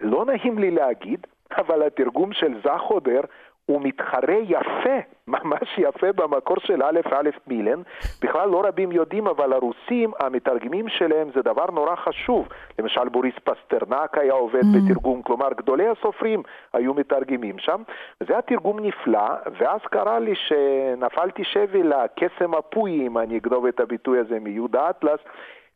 לא 0.01 0.25
נעים 0.25 0.59
לי 0.59 0.71
להגיד, 0.71 1.27
אבל 1.57 1.83
התרגום 1.83 2.33
של 2.33 2.53
זחודר 2.63 3.21
הוא 3.67 3.81
מתחרה 3.81 4.35
יפה, 4.43 4.97
ממש 5.27 5.77
יפה 5.77 6.11
במקור 6.11 6.57
של 6.59 6.83
א' 6.83 6.99
א' 7.11 7.29
מילן. 7.47 7.81
בכלל 8.21 8.49
לא 8.49 8.61
רבים 8.65 8.91
יודעים, 8.91 9.27
אבל 9.27 9.53
הרוסים, 9.53 10.11
המתרגמים 10.19 10.89
שלהם 10.89 11.29
זה 11.35 11.41
דבר 11.41 11.65
נורא 11.71 11.95
חשוב. 11.95 12.47
למשל 12.79 13.09
בוריס 13.09 13.33
פסטרנק 13.43 14.17
היה 14.17 14.33
עובד 14.33 14.61
mm. 14.61 14.77
בתרגום, 14.77 15.21
כלומר 15.21 15.49
גדולי 15.57 15.87
הסופרים 15.87 16.43
היו 16.73 16.93
מתרגמים 16.93 17.59
שם. 17.59 17.81
זה 18.19 18.33
היה 18.33 18.41
תרגום 18.41 18.79
נפלא, 18.79 19.29
ואז 19.59 19.81
קרה 19.81 20.19
לי 20.19 20.33
שנפלתי 20.35 21.43
שבי 21.43 21.83
לקסם 21.83 22.53
הפוי, 22.53 23.07
אם 23.07 23.17
אני 23.17 23.37
אגנוב 23.37 23.65
את 23.65 23.79
הביטוי 23.79 24.19
הזה 24.19 24.39
מיהודה 24.39 24.89
אטלס. 24.89 25.19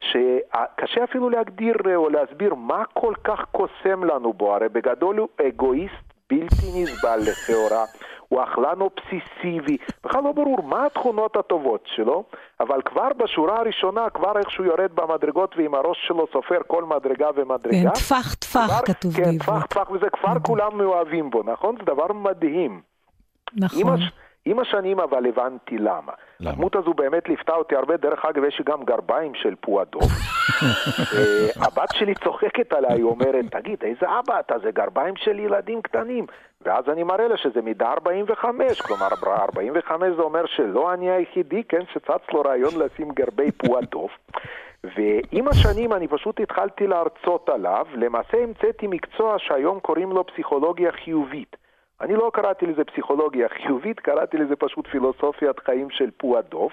שקשה 0.02 1.04
אפילו 1.04 1.30
להגדיר 1.30 1.76
או 1.96 2.10
להסביר 2.10 2.56
מה 2.56 2.84
כל 2.94 3.14
כך 3.24 3.46
קוסם 3.52 4.04
לנו 4.04 4.34
בו, 4.34 4.56
הרי 4.56 4.70
בגדול 4.70 5.18
הוא 5.18 5.28
אגואיסט 5.48 6.11
בלתי 6.32 6.84
נסבל 6.84 7.20
לכאורה, 7.20 7.86
הוא 8.28 8.44
אכלן 8.44 8.82
אובססיבי, 8.82 9.78
בכלל 10.04 10.24
לא 10.24 10.32
ברור 10.32 10.64
מה 10.64 10.86
התכונות 10.86 11.36
הטובות 11.36 11.84
שלו, 11.96 12.24
אבל 12.60 12.82
כבר 12.86 13.10
בשורה 13.18 13.60
הראשונה, 13.60 14.10
כבר 14.10 14.38
איך 14.38 14.52
שהוא 14.52 14.66
יורד 14.66 14.92
במדרגות 14.96 15.56
ועם 15.58 15.76
הראש 15.76 15.98
שלו 16.08 16.28
סופר 16.34 16.60
כל 16.68 16.84
מדרגה 16.84 17.28
ומדרגה. 17.36 17.78
כן, 17.84 17.90
טפח 17.90 18.34
טפח 18.34 18.82
כתוב 18.86 19.16
כן, 19.16 19.24
בעברית. 19.24 19.42
טפח 19.42 19.66
טפח, 19.66 19.92
וזה 19.92 20.10
כבר 20.10 20.34
כולם 20.44 20.78
מאוהבים 20.78 21.30
בו, 21.30 21.44
נכון? 21.44 21.76
זה 21.80 21.86
דבר 21.86 22.14
מדהים. 22.14 22.82
נכון. 23.56 24.00
עם, 24.46 24.60
הש... 24.60 24.68
עם 24.68 24.80
השנים 24.80 25.00
אבל 25.00 25.28
הבנתי 25.28 25.78
למה. 25.78 26.14
למה? 26.40 26.52
הדמות 26.52 26.76
הזו 26.76 26.94
באמת 26.94 27.30
ליוותה 27.30 27.56
אותי 27.56 27.76
הרבה, 27.76 27.98
דרך 27.98 28.26
אגב, 28.26 28.44
יש 28.44 28.62
גם 28.66 28.84
גרביים 28.84 29.36
של 29.36 29.56
פועדוב. 29.56 30.04
אה, 31.18 31.66
הבת 31.66 31.90
שלי 31.94 32.14
צוחקת 32.16 32.74
עליי, 32.74 32.94
היא 32.94 33.04
אומרת, 33.04 33.46
תגיד, 33.52 33.84
איזה 33.84 34.06
אבא 34.20 34.40
אתה, 34.40 34.56
זה 34.64 34.72
גרביים 34.72 35.16
של 35.16 35.40
ילדים 35.40 35.82
קטנים. 35.82 36.26
ואז 36.66 36.90
אני 36.90 37.04
מראה 37.04 37.28
לה 37.28 37.38
שזה 37.38 37.62
מידה 37.62 37.92
45, 37.92 38.82
כלומר 38.82 39.08
45 39.26 40.16
זה 40.16 40.22
אומר 40.22 40.46
שלא 40.46 40.94
אני 40.94 41.12
היחידי, 41.12 41.64
כן, 41.64 41.82
שצץ 41.94 42.34
לו 42.34 42.42
רעיון 42.42 42.72
לשים 42.78 43.12
גרבי 43.12 43.52
פועדוב. 43.52 44.10
ועם 44.84 45.48
השנים 45.48 45.94
אני 45.94 46.08
פשוט 46.08 46.40
התחלתי 46.40 46.88
להרצות 46.88 47.50
עליו, 47.50 47.86
למעשה 47.96 48.38
המצאתי 48.38 48.88
מקצוע 48.88 49.36
שהיום 49.40 49.80
קוראים 49.80 50.12
לו 50.12 50.26
פסיכולוגיה 50.28 50.92
חיובית. 50.92 51.61
אני 52.02 52.14
לא 52.14 52.32
קראתי 52.34 52.66
לזה 52.66 52.84
פסיכולוגיה 52.84 53.48
חיובית, 53.50 54.00
קראתי 54.00 54.38
לזה 54.38 54.56
פשוט 54.56 54.88
פילוסופיית 54.88 55.60
חיים 55.66 55.90
של 55.90 56.10
פועדוב. 56.18 56.72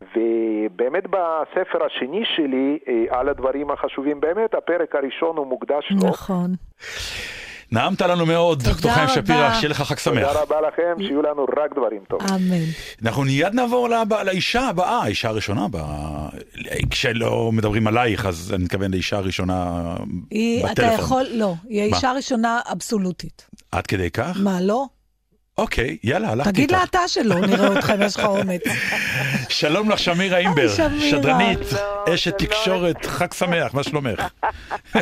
ובאמת 0.00 1.04
בספר 1.06 1.84
השני 1.86 2.24
שלי, 2.24 2.78
אה, 2.88 3.18
על 3.18 3.28
הדברים 3.28 3.70
החשובים 3.70 4.20
באמת, 4.20 4.54
הפרק 4.54 4.94
הראשון 4.94 5.36
הוא 5.36 5.46
מוקדש 5.46 5.90
לו. 5.90 6.08
נכון. 6.08 6.50
נעמת 7.72 8.00
לנו 8.02 8.26
מאוד, 8.26 8.62
דוקטור 8.62 8.90
חיים. 8.92 9.08
שפירא, 9.08 9.54
שיהיה 9.54 9.68
לך 9.68 9.82
חג 9.82 9.98
שמח. 9.98 10.26
תודה 10.28 10.42
רבה 10.42 10.56
לכם, 10.60 11.02
שיהיו 11.02 11.22
לנו 11.22 11.44
רק 11.44 11.72
דברים 11.76 12.00
טובים. 12.08 12.28
אמן. 12.34 12.64
אנחנו 13.02 13.22
מיד 13.22 13.54
נעבור 13.54 13.88
לבא- 13.88 14.22
לאישה 14.22 14.68
הבאה, 14.68 15.02
האישה 15.02 15.28
הראשונה 15.28 15.64
הבאה. 15.64 16.28
כשלא 16.90 17.52
מדברים 17.52 17.86
עלייך, 17.86 18.26
אז 18.26 18.52
אני 18.54 18.64
מתכוון 18.64 18.90
לאישה 18.90 19.16
הראשונה 19.16 19.82
היא, 20.30 20.64
אתה 20.64 20.72
בטלפון. 20.72 20.94
יכול, 21.04 21.26
לא, 21.32 21.54
היא? 21.68 21.82
האישה 21.82 22.10
הראשונה 22.10 22.60
אבסולוטית. 22.72 23.46
עד 23.72 23.86
כדי 23.86 24.10
כך? 24.10 24.36
מה, 24.42 24.60
לא? 24.60 24.84
אוקיי, 25.58 25.96
יאללה, 26.04 26.30
הלכתי 26.30 26.52
תגיד 26.52 26.70
איתך. 26.70 26.78
לה 26.78 26.84
אתה 26.84 27.08
שלא, 27.08 27.40
נראה 27.40 27.68
אותך 27.68 27.92
אם 27.94 28.02
יש 28.02 28.16
לך 28.16 28.24
אומץ. 28.24 28.62
שלום 29.48 29.90
לך, 29.90 29.98
שמירה 29.98 30.38
אימבר. 30.38 30.68
שדרנית, 31.10 31.58
שלום, 31.70 32.14
אשת 32.14 32.38
שלום. 32.40 32.50
תקשורת, 32.50 33.06
חג 33.06 33.32
שמח, 33.32 33.74
מה 33.74 33.82
שלומך? 33.82 34.22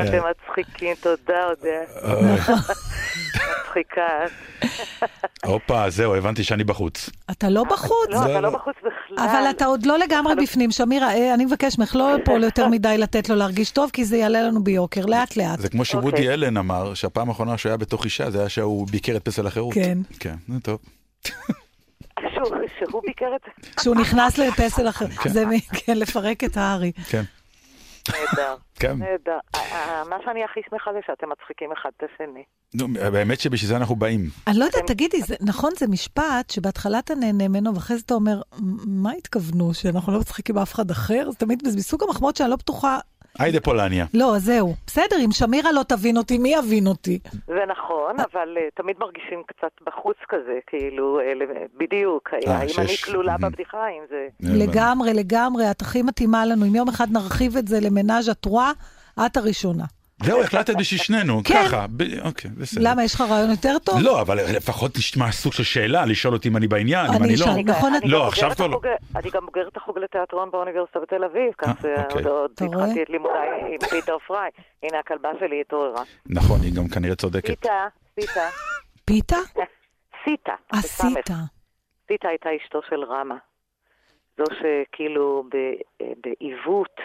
אתם 0.00 0.20
מצחיקים, 0.30 0.94
תודה. 1.00 1.40
אוי, 2.04 2.28
מצחיקה. 3.70 4.08
הופה, 5.46 5.90
זהו, 5.90 6.14
הבנתי 6.14 6.44
שאני 6.44 6.64
בחוץ. 6.64 7.10
אתה 7.30 7.48
לא 7.48 7.64
בחוץ. 7.64 8.08
לא, 8.08 8.22
אתה 8.22 8.28
לא. 8.28 8.40
לא 8.40 8.50
בחוץ 8.50 8.74
בכלל. 8.78 9.18
אבל 9.18 9.50
אתה 9.50 9.64
עוד 9.64 9.86
לא 9.86 9.98
לגמרי 9.98 10.34
בפנים. 10.34 10.70
שמירה, 10.70 11.14
אה, 11.14 11.34
אני 11.34 11.44
מבקש 11.44 11.78
ממך 11.78 11.96
לא 11.96 12.16
פה 12.24 12.32
יותר 12.42 12.68
מדי 12.68 12.98
לתת 12.98 13.28
לו 13.28 13.36
להרגיש 13.36 13.70
טוב, 13.70 13.90
כי 13.92 14.04
זה 14.04 14.16
יעלה 14.16 14.42
לנו 14.42 14.64
ביוקר, 14.64 15.06
לאט 15.06 15.36
לאט. 15.36 15.58
זה 15.58 15.68
כמו 15.68 15.84
שוודי 15.84 16.16
אוקיי. 16.16 16.34
אלן 16.34 16.56
אמר, 16.56 16.94
שהפעם 16.94 17.28
האחרונה 17.28 17.58
שהוא 17.58 17.70
היה 17.70 17.76
בתוך 17.76 18.04
אישה, 18.04 18.30
זה 18.30 18.38
היה 18.40 18.48
שהוא 18.48 18.86
ביקר 18.90 19.16
את 19.16 19.24
פסל 19.24 19.46
החירות. 19.46 19.74
כן. 19.84 19.98
כן, 20.20 20.34
נו 20.48 20.60
טוב. 20.60 20.78
שהוא- 22.20 22.56
שהוא 22.78 23.02
ביקר 23.06 23.36
את 23.36 23.40
זה. 23.62 23.72
כשהוא 23.76 23.96
נכנס 23.96 24.38
לפסל 24.38 24.88
אחר, 24.88 25.08
כן. 25.08 25.30
זה 25.30 25.44
כן, 25.86 25.98
לפרק 25.98 26.44
את 26.44 26.56
הארי. 26.56 26.92
כן. 27.10 27.22
נהדר. 28.08 28.56
כן. 28.74 28.96
נהדר. 28.98 29.38
מה 30.10 30.16
שאני 30.24 30.44
הכי 30.44 30.60
שמחה 30.70 30.90
זה 30.92 30.98
שאתם 31.06 31.26
מצחיקים 31.30 31.72
אחד 31.72 31.90
את 31.96 32.02
השני. 32.14 32.42
נו, 32.74 32.88
באמת 33.12 33.40
שבשביל 33.40 33.68
זה 33.68 33.76
אנחנו 33.76 33.96
באים. 33.96 34.20
אני 34.46 34.58
לא 34.58 34.64
יודעת, 34.64 34.86
תגידי, 34.86 35.22
זה- 35.22 35.34
נכון, 35.40 35.70
זה 35.78 35.86
משפט 35.86 36.50
שבהתחלה 36.50 36.98
אתה 36.98 37.14
נהנה 37.14 37.48
ממנו, 37.48 37.74
ואחרי 37.74 37.96
זה 37.96 38.02
אתה 38.06 38.14
אומר, 38.14 38.40
"מ- 38.60 39.02
מה 39.02 39.12
התכוונו, 39.12 39.74
שאנחנו 39.74 40.12
לא 40.12 40.20
מצחיקים 40.20 40.54
באף 40.54 40.74
אחד 40.74 40.90
אחר? 40.90 41.28
זה 41.30 41.36
תמיד 41.38 41.62
מסוג 41.76 42.02
המחמאות 42.02 42.36
שאני 42.36 42.50
לא 42.50 42.56
בטוחה... 42.56 42.98
היידה 43.38 43.60
פולניה. 43.60 44.06
לא, 44.14 44.34
זהו. 44.38 44.74
בסדר, 44.86 45.16
אם 45.24 45.32
שמירה 45.32 45.72
לא 45.72 45.82
תבין 45.82 46.16
אותי, 46.16 46.38
מי 46.38 46.54
יבין 46.54 46.86
אותי? 46.86 47.18
זה 47.46 47.60
נכון, 47.68 48.16
אבל 48.32 48.56
אה, 48.56 48.62
תמיד 48.74 48.96
מרגישים 49.00 49.42
קצת 49.46 49.70
בחוץ 49.86 50.16
כזה, 50.28 50.58
כאילו, 50.66 51.20
אה, 51.20 51.34
ל- 51.34 51.44
בדיוק. 51.78 52.28
אה, 52.34 52.56
האם 52.58 52.68
אני 52.78 52.96
כלולה. 53.04 53.36
בבדיחה, 53.40 53.78
אם 53.88 54.02
זה... 54.10 54.26
לגמרי, 54.40 55.14
לגמרי, 55.14 55.70
את 55.70 55.82
הכי 55.82 56.02
מתאימה 56.02 56.46
לנו. 56.46 56.66
אם 56.66 56.74
יום 56.74 56.88
אחד 56.88 57.06
נרחיב 57.12 57.56
את 57.56 57.68
זה 57.68 57.80
למנאז' 57.80 58.28
הטרואה, 58.28 58.70
את 59.26 59.36
הראשונה. 59.36 59.84
זהו, 60.24 60.42
החלטת 60.42 60.74
בשביל 60.76 61.00
שנינו, 61.00 61.40
כן. 61.44 61.54
ככה. 61.64 61.86
ב- 61.96 62.02
אוקיי, 62.24 62.50
בסדר. 62.50 62.82
למה, 62.84 63.04
יש 63.04 63.14
לך 63.14 63.20
רעיון 63.20 63.50
יותר 63.50 63.78
טוב? 63.78 63.94
לא, 64.02 64.20
אבל 64.20 64.36
לפחות 64.56 64.96
נשמע 64.96 65.32
סוג 65.32 65.52
של 65.52 65.62
שאלה, 65.62 66.04
לשאול 66.06 66.34
אותי 66.34 66.48
אם 66.48 66.56
אני 66.56 66.68
בעניין, 66.68 67.06
אם 67.16 67.24
אני 67.24 67.36
לא. 67.36 67.46
נכון, 67.64 67.94
אני 67.94 68.08
לא, 68.08 68.20
גם 68.20 68.28
עכשיו 68.28 68.50
כבר 68.56 68.66
לא. 68.66 68.80
אני 69.16 69.30
גם 69.30 69.46
בוגרת 69.46 69.76
החוג 69.76 69.98
לתיאטרון 69.98 70.50
באוניברסיטה 70.50 71.00
בתל 71.00 71.24
אביב, 71.24 71.42
אה, 71.48 71.52
כך 71.52 71.68
אוקיי. 71.68 72.22
שעוד 72.22 72.50
רואה? 72.60 72.84
התחלתי 72.84 73.02
את 73.02 73.10
לימודיי 73.10 73.48
עם 73.70 73.88
פיטר 73.90 74.18
פריי. 74.26 74.50
הנה, 74.82 74.98
הכלבה 74.98 75.28
שלי 75.40 75.60
התעוררה. 75.60 76.02
נכון, 76.26 76.60
היא 76.62 76.74
גם 76.76 76.88
כנראה 76.88 77.16
צודקת. 77.16 77.48
סיטה, 77.48 77.88
סיטה, 78.20 78.48
פיתה? 79.04 79.36
סיטה. 80.24 80.54
עשית. 80.72 81.00
בסמך. 81.00 81.38
סיטה 82.08 82.28
הייתה 82.28 82.48
אשתו 82.64 82.80
של 82.88 83.04
רמה. 83.04 83.36
זו 84.38 84.44
שכאילו 84.54 85.44
אה, 85.54 86.06
בעיוות 86.20 86.96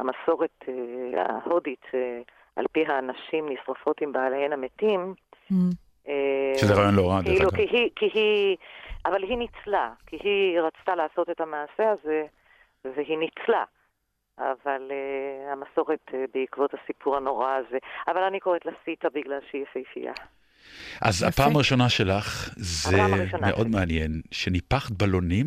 המסורת 0.00 0.64
אה, 0.68 1.22
ההודית, 1.28 1.84
אה, 1.94 2.20
על 2.56 2.64
פי 2.72 2.84
הנשים 2.86 3.48
נשרפות 3.48 4.00
עם 4.00 4.12
בעליהן 4.12 4.52
המתים, 4.52 5.14
Mm. 5.52 5.54
אה, 6.08 6.58
שזה 6.58 6.74
רעיון 6.74 6.94
לא 6.94 7.10
רע, 7.10 7.20
דרך 7.22 7.34
כאילו, 7.34 7.48
אגב. 7.48 7.56
כי 7.96 8.10
היא, 8.14 8.56
אבל 9.06 9.22
היא 9.22 9.36
ניצלה, 9.36 9.92
כי 10.06 10.16
היא 10.16 10.60
רצתה 10.60 10.94
לעשות 10.94 11.30
את 11.30 11.40
המעשה 11.40 11.90
הזה, 11.90 12.22
והיא 12.84 13.18
ניצלה. 13.18 13.64
אבל 14.38 14.90
uh, 14.90 15.52
המסורת 15.52 16.00
uh, 16.08 16.14
בעקבות 16.34 16.70
הסיפור 16.74 17.16
הנורא 17.16 17.50
הזה, 17.50 17.78
אבל 18.08 18.22
אני 18.22 18.40
קוראת 18.40 18.66
לה 18.66 18.72
סיטה 18.84 19.08
בגלל 19.14 19.38
שהיא 19.50 19.62
יפהפייה. 19.62 20.12
אז 21.02 21.22
יפה. 21.22 21.28
הפעם 21.28 21.56
הראשונה 21.56 21.88
שלך, 21.88 22.48
זה 22.56 22.96
מאוד 23.40 23.66
שלי. 23.66 23.70
מעניין, 23.70 24.20
שניפחת 24.30 24.90
בלונים, 24.90 25.46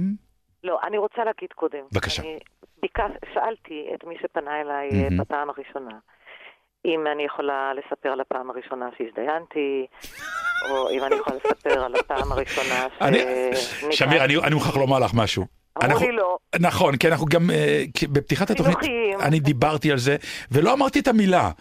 לא, 0.64 0.80
אני 0.88 0.98
רוצה 0.98 1.24
להגיד 1.24 1.54
קודם. 1.56 1.80
בבקשה. 1.92 2.22
אני 2.22 2.40
ביקש, 2.82 3.12
שאלתי 3.34 3.88
את 3.96 4.04
מי 4.04 4.16
שפנה 4.22 4.62
אליי 4.62 4.90
mm-hmm. 4.90 5.22
בפעם 5.22 5.50
הראשונה, 5.50 6.00
אם 6.86 7.04
אני 7.16 7.24
יכולה 7.26 7.72
לספר 7.74 8.10
על 8.10 8.22
הפעם 8.22 8.50
הראשונה 8.50 8.86
שהזדיינתי, 8.98 9.86
או 10.70 10.90
אם 10.90 11.04
אני 11.04 11.16
יכולה 11.16 11.36
לספר 11.46 11.84
על 11.84 11.96
הפעם 11.96 12.32
הראשונה 12.32 12.86
ש... 13.00 13.02
אני- 13.08 13.20
שמיר, 13.92 14.24
אני 14.24 14.38
אני 14.38 14.56
מוכרח 14.56 14.78
לומר 14.78 15.00
לך 15.00 15.12
משהו. 15.14 15.46
אמרו 15.78 15.92
אנחנו- 15.92 16.08
לי 16.08 16.16
לא. 16.16 16.38
נכון, 16.60 16.98
כי 16.98 17.08
אנחנו 17.08 17.26
גם, 17.26 17.52
אה, 17.52 17.84
כי 17.94 18.08
בפתיחת 18.08 18.50
התוכנית. 18.50 18.78
אני 19.20 19.40
דיברתי 19.40 19.92
על 19.92 19.98
זה, 19.98 20.16
ולא 20.52 20.74
אמרתי 20.74 21.00
את 21.00 21.08
המילה. 21.08 21.52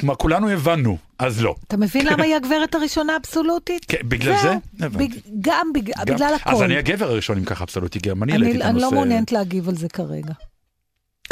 כלומר, 0.00 0.14
כולנו 0.14 0.48
הבנו, 0.48 0.96
אז 1.18 1.42
לא. 1.44 1.54
אתה 1.68 1.76
מבין 1.76 2.06
למה 2.06 2.24
היא 2.24 2.36
הגברת 2.36 2.74
הראשונה 2.74 3.12
האבסולוטית? 3.14 3.84
כן, 3.88 3.98
בגלל. 4.08 4.36
זה? 4.42 4.54
הבנתי. 4.86 5.08
גם 5.40 5.66
בג- 5.74 5.90
גם- 5.96 6.04
בגלל 6.14 6.34
הכל. 6.34 6.50
אז 6.50 6.62
אני 6.62 6.76
הגבר 6.76 7.06
הראשון, 7.10 7.38
אם 7.38 7.44
ככה, 7.44 7.64
אבסולוטי 7.64 7.98
גרמני, 7.98 8.32
אני- 8.32 8.42
העליתי 8.42 8.56
את 8.58 8.62
אני 8.62 8.70
הנושא. 8.70 8.84
לא 8.86 8.92
מעוניינת 8.92 9.32
להגיב 9.32 9.68
על 9.68 9.74
זה 9.74 9.88
כרגע. 9.88 10.32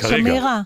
כרגע. 0.00 0.16
שמירה, 0.16 0.60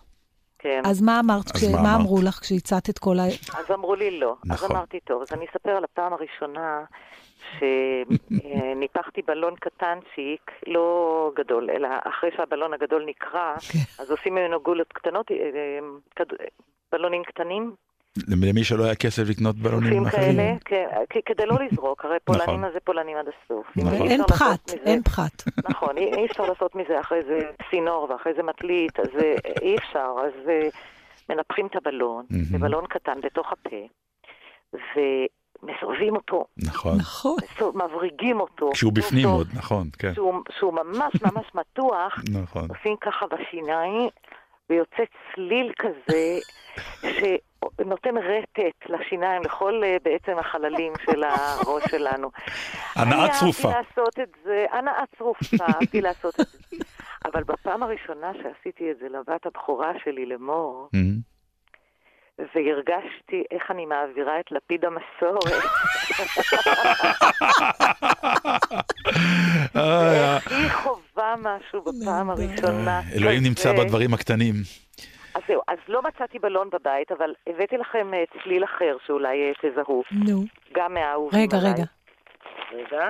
כן. 0.62 0.82
אז 0.84 1.02
מה 1.02 1.20
אמרת? 1.20 1.44
אז 1.46 1.52
כש- 1.52 1.64
מה 1.64 1.82
מה 1.82 1.88
אמרת? 1.90 2.00
אמרו 2.00 2.18
לך 2.22 2.34
כשהצעת 2.40 2.90
את 2.90 2.98
כל 2.98 3.18
ה... 3.18 3.22
אז 3.58 3.70
אמרו 3.74 3.94
לי 3.94 4.18
לא. 4.20 4.34
נכון. 4.44 4.66
אז 4.68 4.72
אמרתי, 4.76 5.00
טוב, 5.00 5.22
אז 5.22 5.32
אני 5.32 5.46
אספר 5.50 5.70
על 5.70 5.84
הפעם 5.84 6.12
הראשונה 6.12 6.84
שניפחתי 7.58 9.22
בלון 9.22 9.54
קטנצ'יק, 9.60 10.50
לא 10.66 10.86
גדול, 11.36 11.70
אלא 11.70 11.88
אחרי 12.04 12.30
שהבלון 12.36 12.74
הגדול 12.74 13.04
נקרע, 13.06 13.54
אז 13.98 14.10
עושים 14.10 14.34
ממנו 14.34 14.60
גולות 14.60 14.92
קטנות, 14.92 15.30
אה, 15.30 15.36
אה, 15.36 16.24
בלונים 16.92 17.22
קטנים, 17.24 17.74
למי 18.28 18.64
שלא 18.64 18.84
היה 18.84 18.94
כסף 18.94 19.22
לקנות 19.28 19.56
בלונים 19.56 20.06
אחרים. 20.06 20.58
כאלה, 20.58 21.04
כן, 21.10 21.20
כדי 21.26 21.46
לא 21.46 21.56
לזרוק, 21.64 22.04
הרי 22.04 22.16
נכון. 22.28 22.38
פולנים 22.38 22.64
אז 22.64 22.72
זה 22.72 22.80
פולנים 22.84 23.16
עד 23.16 23.26
הסוף. 23.28 23.66
נכון. 23.76 23.92
אי 23.92 24.08
אין 24.08 24.22
פחת, 24.28 24.70
אין 24.70 25.02
פחת. 25.02 25.42
נכון, 25.70 25.96
אי 25.98 26.26
אפשר 26.26 26.42
לעשות 26.42 26.74
מזה 26.74 27.00
אחרי 27.00 27.18
זה 27.28 27.40
צינור 27.70 28.06
ואחרי 28.10 28.32
זה 28.36 28.42
מטלית, 28.42 29.00
אז 29.00 29.08
אה, 29.22 29.34
אי 29.62 29.76
אפשר, 29.76 30.14
אז 30.26 30.48
אה, 30.48 30.68
מנפחים 31.30 31.66
את 31.66 31.76
הבלון. 31.76 32.24
זה 32.30 32.58
בלון 32.58 32.86
קטן 32.86 33.20
בתוך 33.22 33.52
הפה, 33.52 33.76
ומסובבים 34.72 36.16
אותו, 36.16 36.44
נכון. 36.56 36.98
נכון. 36.98 37.36
מבריגים 37.74 38.40
אותו. 38.40 38.70
כשהוא 38.72 38.92
בפנים 38.92 39.28
עוד, 39.28 39.48
נכון, 39.54 39.88
כן. 39.98 40.14
שהוא, 40.14 40.34
שהוא 40.58 40.74
ממש 40.74 41.12
ממש 41.22 41.46
מתוח, 41.54 42.18
נכון. 42.32 42.68
עושים 42.68 42.96
ככה 43.00 43.26
בשיניים, 43.26 44.08
ויוצא 44.70 45.02
צליל 45.34 45.72
כזה, 45.78 46.38
שנותן 47.02 48.16
רטט 48.16 48.90
לשיניים, 48.90 49.42
לכל 49.42 49.82
אה, 49.84 49.96
בעצם 50.02 50.38
החללים 50.38 50.92
של 51.04 51.24
הראש 51.24 51.84
שלנו. 51.90 52.30
הנאה 52.94 53.28
צרופה. 53.38 53.68
אני 53.68 53.76
אהבתי 53.76 53.88
לעשות 53.96 54.18
את 54.22 54.36
זה, 54.44 54.66
הנאה 54.70 55.04
צרופה, 55.18 55.64
אהבתי 55.64 56.00
לעשות 56.00 56.40
את 56.40 56.46
זה. 56.46 56.76
אבל 57.24 57.42
בפעם 57.44 57.82
הראשונה 57.82 58.32
שעשיתי 58.34 58.90
את 58.90 58.98
זה 58.98 59.08
לבת 59.08 59.46
הבכורה 59.46 59.92
שלי, 60.04 60.26
למור, 60.26 60.88
מהמם. 60.92 61.29
והרגשתי 62.54 63.44
איך 63.50 63.70
אני 63.70 63.86
מעבירה 63.86 64.40
את 64.40 64.52
לפיד 64.52 64.84
המסורת. 64.84 65.62
אה, 69.76 70.38
היא 70.50 70.68
חווה 70.70 71.34
משהו 71.38 71.82
בפעם 71.82 72.30
הראשונה. 72.30 73.00
אלוהים 73.16 73.42
נמצא 73.42 73.72
כזה. 73.72 73.84
בדברים 73.84 74.14
הקטנים. 74.14 74.54
אז 75.34 75.42
זהו, 75.48 75.62
אז 75.68 75.78
לא 75.88 76.02
מצאתי 76.02 76.38
בלון 76.38 76.70
בבית, 76.72 77.12
אבל 77.12 77.34
הבאתי 77.46 77.76
לכם 77.76 78.14
אה, 78.14 78.24
צליל 78.42 78.64
אחר 78.64 78.96
שאולי 79.06 79.42
אה, 79.42 79.70
תזהו. 79.70 80.02
נו. 80.10 80.44
גם 80.72 80.94
מהאהובים 80.94 81.40
רגע, 81.40 81.58
עליי. 81.58 81.72
רגע. 81.72 81.84
רגע. 82.72 83.08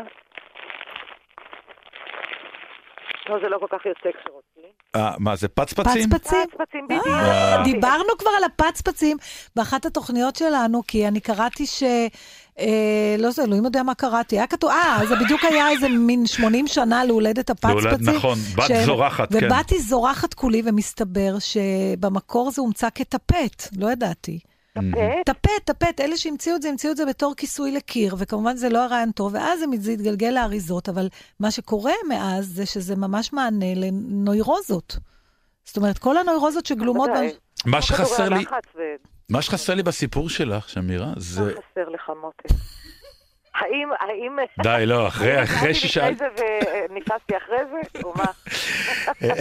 לא, 3.28 3.38
זה 3.42 3.48
לא 3.48 3.58
כל 3.58 3.66
כך 3.78 3.86
יוצא 3.86 4.10
כשרוצים. 4.20 4.49
אה, 4.96 5.14
מה 5.18 5.36
זה, 5.36 5.48
פצפצים? 5.48 6.10
פצפצים. 6.10 6.38
פצפצים 6.50 6.88
בדיוק. 6.88 7.06
אה. 7.06 7.62
דיברנו 7.64 8.08
כבר 8.18 8.30
על 8.36 8.44
הפצפצים 8.44 9.16
באחת 9.56 9.86
התוכניות 9.86 10.36
שלנו, 10.36 10.82
כי 10.86 11.08
אני 11.08 11.20
קראתי 11.20 11.66
ש... 11.66 11.82
אה, 12.58 13.16
לא 13.18 13.30
זה, 13.30 13.44
אלוהים 13.44 13.64
יודע 13.64 13.82
מה 13.82 13.94
קראתי. 13.94 14.36
היה 14.36 14.46
כתוב, 14.46 14.70
אה, 14.70 15.00
זה 15.08 15.16
בדיוק 15.16 15.44
היה 15.44 15.70
איזה 15.70 15.88
מין 15.88 16.26
80 16.26 16.66
שנה 16.66 17.04
להולדת 17.04 17.50
הפצפצים. 17.50 18.14
נכון, 18.14 18.38
בת 18.56 18.86
זורחת, 18.86 19.32
כן. 19.32 19.46
ובאתי 19.46 19.80
זורחת 19.80 20.34
כולי, 20.34 20.62
ומסתבר 20.64 21.34
שבמקור 21.38 22.50
זה 22.50 22.60
הומצא 22.60 22.88
כטפט, 22.94 23.68
לא 23.76 23.92
ידעתי. 23.92 24.38
טפט? 24.74 25.26
טפט, 25.26 25.50
טפט, 25.64 26.00
אלה 26.00 26.16
שהמציאו 26.16 26.56
את 26.56 26.62
זה, 26.62 26.68
המציאו 26.68 26.92
את 26.92 26.96
זה 26.96 27.06
בתור 27.06 27.34
כיסוי 27.36 27.72
לקיר, 27.72 28.14
וכמובן 28.18 28.56
זה 28.56 28.68
לא 28.68 28.84
הרעיון 28.84 29.10
טוב, 29.12 29.34
ואז 29.34 29.60
זה- 29.78 29.92
התגלגל 29.92 30.30
לאריזות, 30.30 30.88
אבל 30.88 31.08
מה 31.40 31.50
שקורה 31.50 31.92
מאז 32.08 32.46
זה 32.46 32.66
שזה 32.66 32.96
ממש 32.96 33.32
מענה 33.32 33.74
לנוירוזות. 33.76 34.96
זאת 35.64 35.76
אומרת, 35.76 35.98
כל 35.98 36.16
הנוירוזות 36.18 36.66
שגלומות... 36.66 37.10
מה 37.66 37.82
שחסר 37.82 38.28
לי, 38.28 38.44
מה 39.30 39.42
שחסר 39.42 39.74
לי 39.74 39.82
בסיפור 39.82 40.28
שלך, 40.28 40.68
שמירה, 40.68 41.06
מה 41.06 41.12
זה... 41.16 41.40
חסר 41.40 41.88
לך 41.88 42.10
מותק? 42.22 42.44
האם, 43.54 43.88
האם... 44.00 44.36
די, 44.62 44.86
לא, 44.86 45.08
אחרי 45.08 45.42
אחרי 45.42 45.74
ששאלת... 45.74 46.20
לפני 46.20 46.28
זה 46.36 46.44
ונכנסתי 46.90 47.36
אחרי 47.36 47.58
זה, 47.70 48.00
או 48.04 48.12
מה? 48.16 48.24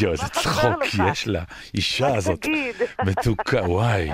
יואו, 0.00 0.12
איזה 0.12 0.28
צחוק? 0.28 0.84
יש 1.12 1.28
לה, 1.28 1.42
אישה 1.74 2.16
הזאת. 2.16 2.46
מתוקה, 3.06 3.62
וואי. 3.62 4.10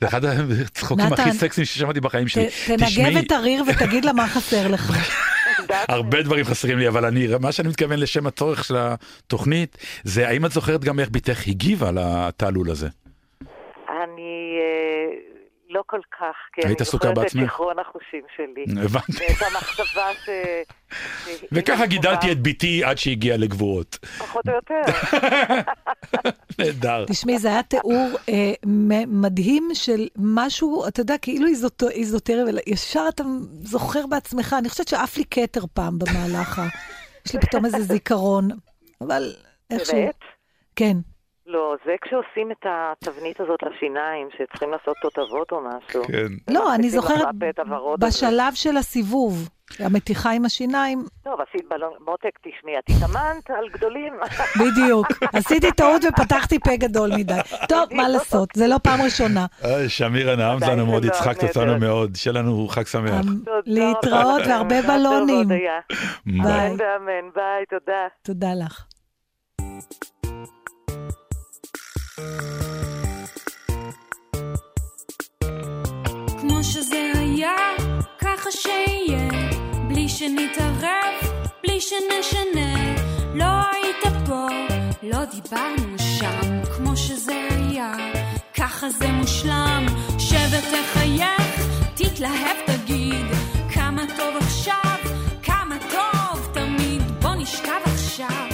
זה 0.00 0.08
אחד 0.08 0.24
הצחוקים 0.24 1.12
הכי 1.12 1.32
סקסיים 1.32 1.64
ששמעתי 1.64 2.00
בחיים 2.00 2.28
שלי. 2.28 2.48
תנגב 2.66 3.16
את 3.16 3.32
הריר 3.32 3.64
ותגיד 3.68 4.04
לה 4.04 4.12
מה 4.12 4.26
חסר 4.26 4.68
לך. 4.68 4.92
הרבה 5.88 6.22
דברים 6.22 6.44
חסרים 6.44 6.78
לי, 6.78 6.88
אבל 6.88 7.04
אני, 7.04 7.26
מה 7.40 7.52
שאני 7.52 7.68
מתכוון 7.68 7.98
לשם 7.98 8.26
הצורך 8.26 8.64
של 8.64 8.76
התוכנית, 8.78 9.78
זה 10.04 10.28
האם 10.28 10.46
את 10.46 10.52
זוכרת 10.52 10.84
גם 10.84 11.00
איך 11.00 11.08
בתך 11.12 11.48
הגיבה 11.48 11.90
לתעלול 11.92 12.70
הזה? 12.70 12.88
אני 13.88 14.53
לא 15.74 15.82
כל 15.86 16.00
כך, 16.20 16.36
כי 16.52 16.60
היית 16.66 16.80
אני 16.80 16.86
זוכרת 16.90 17.18
את? 17.18 17.28
זיכרון 17.28 17.78
החושים 17.78 18.24
שלי. 18.36 18.84
הבנתי. 18.84 19.12
ואת 19.12 19.42
המחשבה 19.52 20.10
ש... 20.24 20.28
וככה 21.52 21.86
גידלתי 21.86 22.32
את 22.32 22.42
בתי 22.42 22.84
עד 22.84 22.98
שהגיעה 22.98 23.36
לגבורות. 23.36 23.98
פחות 24.18 24.48
או 24.48 24.52
יותר. 24.54 24.82
נהדר. 26.58 27.04
תשמעי, 27.06 27.38
זה 27.38 27.48
היה 27.48 27.62
תיאור 27.62 28.08
אה, 28.28 28.52
מדהים 29.06 29.68
של 29.74 30.08
משהו, 30.16 30.88
אתה 30.88 31.00
יודע, 31.00 31.18
כאילו 31.18 31.46
איזוטרי, 31.90 32.42
וישר 32.44 33.04
אתה 33.08 33.24
זוכר 33.62 34.06
בעצמך, 34.06 34.56
אני 34.58 34.68
חושבת 34.68 34.88
שעף 34.88 35.16
לי 35.16 35.24
כתר 35.30 35.64
פעם 35.72 35.98
במהלך 35.98 36.58
ה... 36.58 36.66
יש 37.26 37.34
לי 37.34 37.40
פתאום 37.40 37.64
איזה 37.64 37.80
זיכרון, 37.80 38.48
אבל 39.00 39.32
איכשהו... 39.70 39.94
באמת? 39.94 40.14
כן. 40.76 40.96
לא, 41.54 41.76
זה 41.84 41.92
כשעושים 42.02 42.52
את 42.52 42.66
התבנית 42.68 43.40
הזאת 43.40 43.60
לשיניים, 43.62 44.28
שצריכים 44.38 44.70
לעשות 44.70 44.96
תותבות 45.02 45.52
או 45.52 45.60
משהו. 45.60 46.04
כן. 46.04 46.52
לא, 46.54 46.74
אני 46.74 46.90
זוכרת. 46.90 47.26
בשלב 47.98 48.54
של 48.54 48.76
הסיבוב, 48.76 49.48
המתיחה 49.78 50.30
עם 50.30 50.44
השיניים, 50.44 51.04
טוב, 51.24 51.40
עשית 51.40 51.68
בלון, 51.70 51.92
מותק, 52.06 52.38
תשמעי, 52.42 52.74
את 52.78 52.84
התאמנת 52.90 53.50
על 53.50 53.68
גדולים. 53.68 54.12
בדיוק. 54.60 55.06
עשיתי 55.32 55.72
טעות 55.72 56.02
ופתחתי 56.08 56.58
פה 56.58 56.76
גדול 56.76 57.10
מדי. 57.16 57.38
טוב, 57.68 57.84
מה 57.92 58.08
לעשות, 58.08 58.48
זה 58.54 58.66
לא 58.66 58.76
פעם 58.82 59.00
ראשונה. 59.02 59.46
שמירה, 59.88 60.36
נעמת 60.36 60.62
לנו 60.62 60.86
מאוד, 60.86 61.04
הצחקת 61.04 61.42
נהדרת. 61.42 61.56
אותנו 61.56 61.78
מאוד. 61.78 62.16
שיהיה 62.16 62.34
לנו 62.34 62.68
חג 62.68 62.86
שמח. 62.86 63.10
אמ, 63.10 63.40
להתראות 63.66 64.40
רבה. 64.40 64.48
והרבה 64.48 64.82
בלונים. 64.82 65.48
ביי. 65.48 66.76
ביי, 67.34 67.64
תודה. 67.70 68.06
תודה 68.22 68.48
לך. 68.64 68.84
כמו 76.40 76.62
שזה 76.62 77.12
היה, 77.14 77.56
ככה 78.18 78.50
שיהיה, 78.50 79.28
בלי 79.88 80.08
שנתערב, 80.08 81.14
בלי 81.62 81.80
שנשנה. 81.80 82.94
לא 83.34 83.44
היית 83.44 84.26
פה, 84.26 84.46
לא 85.02 85.24
דיברנו 85.24 85.98
שם, 85.98 86.62
כמו 86.76 86.96
שזה 86.96 87.48
היה, 87.50 87.92
ככה 88.54 88.90
זה 88.90 89.08
מושלם. 89.08 89.86
שב 90.18 90.48
ותחייך, 90.50 91.66
תתלהב, 91.94 92.56
תגיד, 92.66 93.26
כמה 93.74 94.02
טוב 94.16 94.36
עכשיו, 94.36 94.98
כמה 95.42 95.76
טוב 95.90 96.48
תמיד. 96.52 97.02
בוא 97.22 97.34
נשכב 97.34 97.80
עכשיו, 97.84 98.53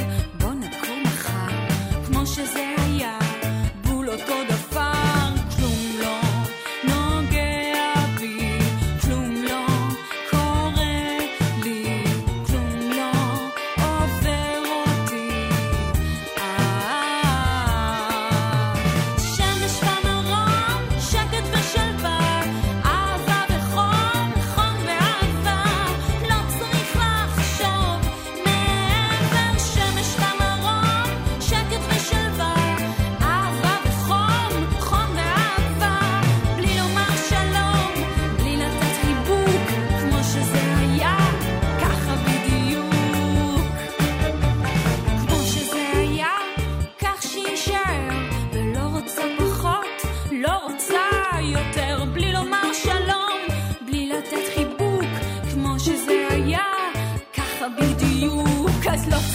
בדיוק. 58.21 58.87
אז 58.93 59.09
לא 59.09 59.30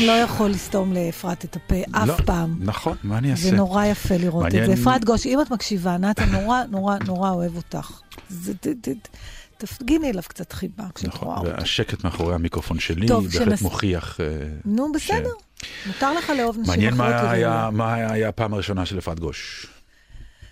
נתן 0.00 0.06
לא 0.06 0.22
יכול 0.24 0.50
לסתום 0.50 0.92
לאפרת 0.92 1.44
את 1.44 1.56
הפה 1.56 1.74
אף 1.92 2.08
לא, 2.08 2.16
פעם. 2.26 2.56
נכון, 2.60 2.96
מה 3.02 3.18
אני 3.18 3.30
אעשה? 3.30 3.42
זה 3.50 3.56
נורא 3.56 3.84
יפה 3.84 4.16
לראות 4.16 4.46
את 4.46 4.52
מעניין. 4.54 4.76
זה. 4.76 4.82
אפרת 4.82 5.04
גוש, 5.04 5.26
אם 5.26 5.40
את 5.40 5.50
מקשיבה, 5.50 5.96
נתן 5.96 6.28
נורא 6.28 6.62
נורא 6.70 6.96
נורא 7.06 7.30
אוהב 7.30 7.56
אותך. 7.56 8.00
זה- 8.28 8.54
ת- 8.54 8.66
ת- 8.88 9.08
תפגיני 9.58 10.10
אליו 10.10 10.22
קצת 10.28 10.52
חיבה 10.52 10.84
כשאת 10.94 11.08
נכון, 11.08 11.28
רואה 11.28 11.38
אותו. 11.40 11.50
והשקט 11.50 12.04
מאחורי 12.04 12.34
המיקרופון 12.34 12.78
שלי 12.78 13.06
טוב, 13.06 13.24
בהחלט 13.24 13.42
שנס- 13.48 13.62
מוכיח... 13.62 14.20
אה, 14.20 14.26
נו, 14.64 14.92
בסדר. 14.92 15.28
מותר 15.86 16.12
לך 16.12 16.30
לאהוב 16.38 16.56
נשים 16.58 16.66
מעניין 16.70 16.94
אחרות. 16.94 17.10
מה 17.10 17.30
היה-. 17.30 17.68
מה 17.72 17.94
היה 17.94 18.28
הפעם 18.28 18.54
הראשונה 18.54 18.86
של 18.86 18.98
אפרת 18.98 19.20
גוש. 19.20 19.66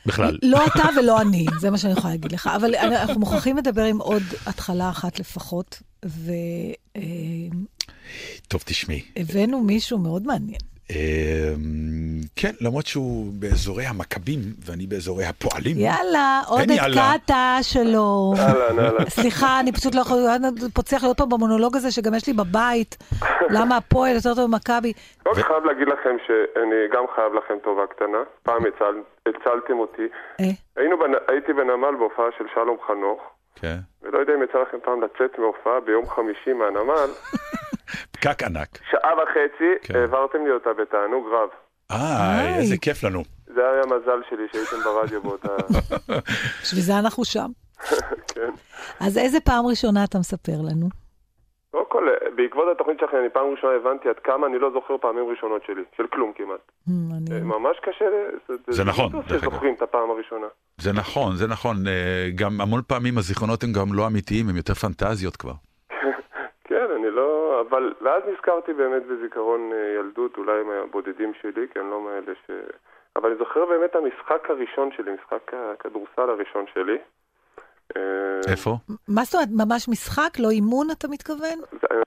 בכלל. 0.06 0.38
לא 0.42 0.60
אתה 0.66 0.82
ולא 0.98 1.20
אני, 1.20 1.46
זה 1.60 1.70
מה 1.70 1.78
שאני 1.78 1.92
יכולה 1.92 2.12
להגיד 2.14 2.32
לך. 2.32 2.50
אבל 2.56 2.74
אנחנו 2.74 3.20
מוכרחים 3.20 3.56
לדבר 3.56 3.84
עם 3.84 3.98
עוד 3.98 4.22
התחלה 4.46 4.90
אחת 4.90 5.18
לפחות, 5.20 5.82
והבאנו 6.02 7.77
טוב, 8.48 8.62
תשמעי. 8.66 9.02
מישהו 9.62 9.98
מאוד 9.98 10.26
מעניין. 10.26 10.58
אה, 10.90 11.52
כן, 12.36 12.50
למרות 12.60 12.86
שהוא 12.86 13.32
באזורי 13.38 13.84
המכבים 13.84 14.38
ואני 14.66 14.86
באזורי 14.86 15.24
הפועלים. 15.24 15.76
יאללה, 15.78 16.40
עוד 16.48 16.60
אין 16.60 16.70
את 16.72 16.76
יאללה. 16.76 16.94
קאטה 17.12 17.58
שלו. 17.62 18.32
אהלן, 18.38 18.78
אהלן. 18.78 19.08
סליחה, 19.08 19.60
אני 19.60 19.72
פשוט 19.72 19.94
לא 19.94 20.00
יכולה, 20.00 20.36
אני 20.36 20.46
צריך 20.84 21.02
להיות 21.02 21.18
פה 21.18 21.26
במונולוג 21.26 21.76
הזה 21.76 21.90
שגם 21.90 22.14
יש 22.14 22.26
לי 22.26 22.32
בבית. 22.32 22.96
למה 23.50 23.76
הפועל 23.76 24.14
יותר 24.14 24.34
טוב 24.34 24.50
ממכבי? 24.50 24.92
רק 25.26 25.34
חייב 25.34 25.64
להגיד 25.64 25.88
לכם 25.88 26.16
שאני 26.26 26.74
גם 26.94 27.04
חייב 27.14 27.32
לכם 27.34 27.54
טובה 27.64 27.82
קטנה. 27.86 28.18
פעם 28.42 28.62
הצל- 28.62 29.02
הצלתם 29.28 29.78
אותי. 29.78 30.02
אה. 30.40 30.44
הייתי 31.28 31.52
בנמל 31.52 31.94
בהופעה 31.98 32.26
של 32.38 32.44
שלום 32.54 32.76
חנוך, 32.86 33.20
כן. 33.54 33.76
ולא 34.02 34.18
יודע 34.18 34.32
אם 34.34 34.42
יצא 34.42 34.58
לכם 34.58 34.76
פעם 34.84 35.02
לצאת 35.02 35.38
מהופעה 35.38 35.80
ביום 35.86 36.04
חמישי 36.08 36.52
מהנמל, 36.52 37.10
פקק 38.20 38.42
ענק. 38.42 38.78
שעה 38.90 39.10
וחצי 39.14 39.64
כן. 39.88 39.96
העברתם 39.96 40.38
לי 40.44 40.50
אותה 40.50 40.70
בתענוג 40.82 41.26
רב. 41.32 41.48
אה, 41.90 42.56
איזה 42.58 42.76
כיף 42.76 43.04
לנו. 43.04 43.22
זה 43.46 43.60
היה 43.70 43.82
המזל 43.82 44.20
שלי 44.30 44.42
שהייתם 44.52 44.76
ברדיו 44.84 45.22
באותה... 45.22 45.48
בשביל 46.62 46.80
זה 46.82 46.98
אנחנו 46.98 47.24
שם. 47.24 47.48
כן. 48.34 48.50
אז 49.00 49.18
איזה 49.18 49.40
פעם 49.40 49.66
ראשונה 49.66 50.04
אתה 50.04 50.18
מספר 50.18 50.52
לנו? 50.70 50.86
קודם 51.70 51.84
כל, 51.88 52.04
בעקבות 52.36 52.64
התוכנית 52.74 52.98
שלכם, 53.00 53.16
אני 53.20 53.28
פעם 53.32 53.46
ראשונה 53.56 53.72
הבנתי 53.76 54.08
עד 54.08 54.18
כמה 54.24 54.46
אני 54.46 54.58
לא 54.58 54.70
זוכר 54.72 54.94
פעמים 55.00 55.24
ראשונות 55.30 55.62
שלי, 55.66 55.82
של 55.96 56.02
כלום 56.12 56.32
כמעט. 56.36 56.60
Hmm, 56.88 56.90
אני- 57.16 57.40
ממש 57.40 57.76
קשה, 57.82 58.04
ל- 58.04 58.56
זה 58.72 58.84
נכון, 58.84 59.12
לא 59.12 59.20
דרך 59.22 59.30
אגב. 59.30 59.40
שזוכרים 59.40 59.74
את 59.74 59.82
הפעם 59.82 60.10
הראשונה. 60.10 60.46
זה 60.80 60.92
נכון, 60.92 61.36
זה 61.36 61.46
נכון. 61.46 61.76
אה, 61.86 61.92
גם 62.34 62.60
המון 62.60 62.80
פעמים 62.86 63.18
הזיכרונות 63.18 63.62
הם 63.64 63.72
גם 63.72 63.94
לא 63.94 64.06
אמיתיים, 64.06 64.48
הם 64.48 64.56
יותר 64.56 64.74
פנטזיות 64.74 65.36
כבר. 65.36 65.52
אבל... 67.68 67.94
ואז 68.00 68.22
נזכרתי 68.32 68.72
באמת 68.72 69.02
בזיכרון 69.06 69.72
אה, 69.72 69.94
ילדות, 69.98 70.38
אולי 70.38 70.62
מהבודדים 70.62 71.32
שלי, 71.42 71.66
כי 71.72 71.80
אני 71.80 71.90
לא 71.90 72.00
מאלה 72.00 72.32
ש... 72.46 72.50
אבל 73.16 73.28
אני 73.28 73.38
זוכר 73.38 73.66
באמת 73.66 73.96
המשחק 73.96 74.50
הראשון 74.50 74.90
שלי, 74.96 75.12
משחק 75.12 75.54
הכדורסל 75.54 76.30
הראשון 76.30 76.64
שלי. 76.74 76.98
אה, 77.96 78.40
איפה? 78.52 78.70
מה 79.08 79.22
זאת 79.24 79.34
אומרת, 79.34 79.48
ממש 79.66 79.88
משחק? 79.88 80.38
לא 80.38 80.50
אימון, 80.50 80.86
אתה 80.90 81.08
מתכוון? 81.08 81.58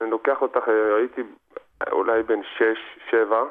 אני 0.01 0.12
לוקח 0.12 0.41
אותך, 0.41 0.68
אה, 0.68 0.95
הייתי 0.95 1.22
אולי 1.91 2.24
בן 2.24 2.39
שש, 2.57 2.80
שבע, 3.09 3.43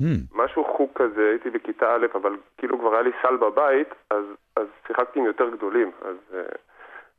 Hmm, 0.00 0.42
משהו 0.44 0.64
חוג 0.76 0.90
כזה, 0.94 1.28
הייתי 1.30 1.50
בכיתה 1.50 1.94
א', 1.94 2.06
אבל 2.14 2.36
כאילו 2.58 2.78
כבר 2.78 2.92
היה 2.92 3.02
לי 3.02 3.10
סל 3.22 3.36
בבית, 3.36 3.88
אז, 4.10 4.24
אז 4.56 4.66
שיחקתי 4.86 5.18
עם 5.18 5.26
יותר 5.26 5.50
גדולים, 5.50 5.90
אז 6.02 6.16
uh, 6.30 6.56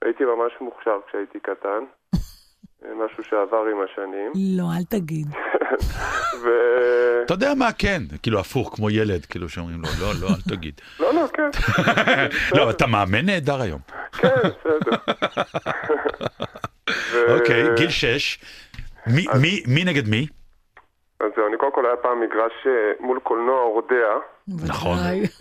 הייתי 0.02 0.26
ממש 0.26 0.54
מוכשר 0.62 1.00
כשהייתי 1.08 1.40
קטן, 1.40 1.84
משהו 3.06 3.24
שעבר 3.30 3.64
עם 3.72 3.78
השנים. 3.86 4.32
לא, 4.58 4.66
אל 4.78 4.84
תגיד. 4.84 5.28
ו... 6.44 6.48
אתה 7.26 7.34
יודע 7.34 7.54
מה, 7.54 7.72
כן. 7.72 8.02
כאילו 8.24 8.40
הפוך, 8.40 8.72
כמו 8.76 8.90
ילד, 8.90 9.26
כאילו 9.26 9.50
שאומרים 9.50 9.82
לו, 9.82 9.88
לא, 10.02 10.12
לא, 10.22 10.28
אל 10.28 10.56
תגיד. 10.56 10.82
לא, 11.00 11.14
לא, 11.14 11.26
כן, 11.34 11.50
לא, 12.58 12.70
אתה 12.70 12.88
מאמן 12.88 13.26
נהדר 13.26 13.62
היום. 13.62 13.80
כן, 14.12 14.28
בסדר. 14.44 14.98
אוקיי, 17.30 17.64
גיל 17.78 17.90
שש. 17.90 18.40
מי- 19.08 19.26
מי- 19.42 19.64
מי 19.68 19.84
נגד 19.84 20.08
מי? 20.08 20.28
אז 21.20 21.32
זהו, 21.36 21.48
אני 21.48 21.58
קודם 21.58 21.72
כל 21.72 21.86
היה 21.86 21.98
פעם 21.98 22.20
מגרש 22.22 22.68
אה, 22.68 22.92
מול 23.00 23.20
קולנוע 23.20 23.62
אורדע, 23.62 24.18
נכון. 24.68 24.98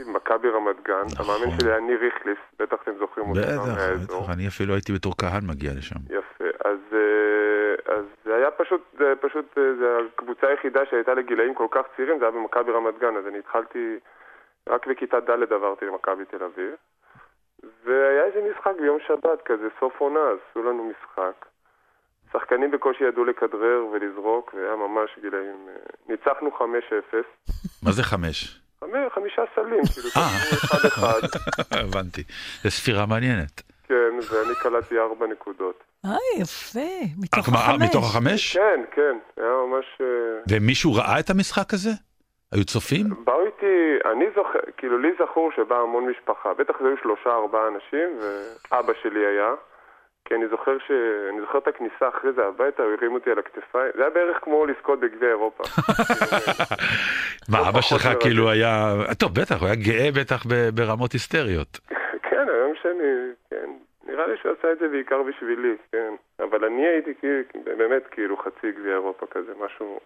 במכבי 0.07 0.49
רמת 0.49 0.77
גן, 0.83 1.07
נכון. 1.12 1.35
המאמן 1.35 1.59
שלי 1.59 1.70
היה 1.70 1.81
ניר 1.81 2.01
ריכליס, 2.01 2.39
בטח 2.59 2.77
אתם 2.83 2.93
זוכרים 2.99 3.27
אותו 3.27 3.41
גם 3.41 3.64
בטח. 3.64 4.05
בטח, 4.05 4.31
אני 4.35 4.49
אפילו 4.49 4.75
הייתי 4.75 4.93
בתור 4.93 5.16
קהל 5.16 5.41
מגיע 5.49 5.70
לשם. 5.79 6.01
יפה, 6.11 6.45
אז, 6.64 6.79
אה, 6.93 7.95
אז 7.97 8.05
זה 8.25 8.35
היה 8.35 8.51
פשוט, 8.51 8.83
זה 8.99 9.12
פשוט, 9.20 9.59
אה, 9.59 9.75
זה 9.79 9.99
הקבוצה 10.14 10.47
היחידה 10.47 10.81
שהייתה 10.91 11.14
לגילאים 11.14 11.55
כל 11.55 11.66
כך 11.70 11.83
צעירים, 11.97 12.18
זה 12.18 12.25
היה 12.25 12.33
במכבי 12.33 12.72
רמת 12.72 12.99
גן, 12.99 13.16
אז 13.16 13.27
אני 13.27 13.39
התחלתי, 13.39 13.99
רק 14.68 14.87
בכיתה 14.87 15.20
ד' 15.20 15.53
עברתי 15.53 15.85
למכבי 15.87 16.25
תל 16.25 16.45
אביב, 16.45 16.75
והיה 17.85 18.25
איזה 18.25 18.41
משחק 18.51 18.72
ביום 18.81 18.99
שבת 19.07 19.43
כזה, 19.45 19.68
סוף 19.81 20.01
עונה, 20.01 20.20
עשו 20.20 20.62
לנו 20.62 20.91
משחק. 20.91 21.47
שחקנים 22.37 22.70
בקושי 22.70 23.05
ידעו 23.05 23.24
לכדרר 23.24 23.87
ולזרוק, 23.93 24.55
והיה 24.55 24.76
ממש 24.76 25.11
גילאים... 25.22 25.68
אה, 25.68 25.74
ניצחנו 26.09 26.51
5-0, 26.59 26.62
מה 27.82 27.93
זה 27.93 28.03
חמש? 28.03 28.61
חמש- 28.80 29.12
חמישה 29.14 29.43
סלים, 29.55 29.82
כאילו, 29.95 30.09
אה. 30.16 30.22
אחד 30.55 30.78
אחד, 30.91 31.20
הבנתי. 31.70 32.22
זו 32.62 32.70
ספירה 32.70 33.07
מעניינת. 33.07 33.62
כן, 33.89 33.95
ואני 34.30 34.55
קלטתי 34.62 34.99
ארבע 34.99 35.26
נקודות. 35.26 35.85
אה, 36.05 36.11
יפה, 36.41 36.78
אה, 36.80 37.01
מתוך 37.22 37.45
כלומר, 37.45 37.61
החמש. 37.61 37.89
מתוך 37.89 38.05
החמש? 38.16 38.57
כן, 38.57 38.80
כן, 38.95 39.16
היה 39.37 39.53
ממש... 39.68 39.85
אה, 40.01 40.07
ומישהו 40.51 40.95
ראה 40.95 41.20
את 41.20 41.30
המשחק 41.30 41.74
הזה? 41.74 41.91
היו 42.53 42.64
צופים? 42.64 43.07
באו 43.24 43.47
איתי, 43.47 43.76
אני 44.12 44.24
זוכר, 44.37 44.59
כאילו 44.76 44.99
לי 44.99 45.09
זכור 45.22 45.51
שבאה 45.57 45.78
המון 45.80 46.07
משפחה, 46.11 46.55
בטח 46.55 46.74
זה 46.82 46.89
היו 46.89 46.97
שלושה 47.03 47.30
ארבעה 47.30 47.68
אנשים, 47.68 48.09
ואבא 48.70 48.93
שלי 49.03 49.26
היה, 49.26 49.51
כי 50.25 50.35
אני 50.35 50.49
זוכר 50.51 50.79
ש... 50.87 50.91
אני 51.33 51.41
זוכר 51.41 51.59
את 51.59 51.68
הכניסה 51.68 52.09
אחרי 52.09 52.33
זה 52.37 52.47
הביתה, 52.47 52.83
הוא 52.83 52.93
הרים 52.99 53.14
אותי 53.14 53.31
על 53.31 53.39
הכתפיים, 53.39 53.91
זה 53.97 54.01
היה 54.01 54.11
בערך 54.11 54.37
כמו 54.43 54.66
לזכות 54.66 55.01
בגביע 55.01 55.29
אירופה. 55.29 55.64
מה, 57.53 57.61
לא 57.61 57.68
אבא 57.68 57.81
שלך. 57.81 58.09
כאילו 58.20 58.51
היה... 58.51 58.95
טוב, 59.18 59.35
בטח, 59.41 59.59
הוא 59.61 59.66
היה 59.66 59.75
גאה 59.77 60.09
בטח 60.20 60.47
ב- 60.47 60.68
ברמות 60.75 61.12
היסטריות. 61.12 61.79
כן, 62.31 62.47
היום 62.55 62.72
שאני, 62.83 63.11
כן, 63.51 63.70
נראה 64.09 64.27
לי 64.27 64.35
שהוא 64.43 64.53
עשה 64.59 64.72
את 64.72 64.79
זה 64.79 64.89
בעיקר 64.89 65.22
בשבילי, 65.22 65.75
כן, 65.93 66.12
אבל 66.39 66.64
אני 66.64 66.87
הייתי 66.87 67.11
כאילו, 67.20 67.43
באמת 67.79 68.03
כאילו 68.11 68.37
חצי 68.37 68.72
גביע 68.79 68.93
אירופה 68.93 69.27
כזה, 69.31 69.53
משהו, 69.64 70.01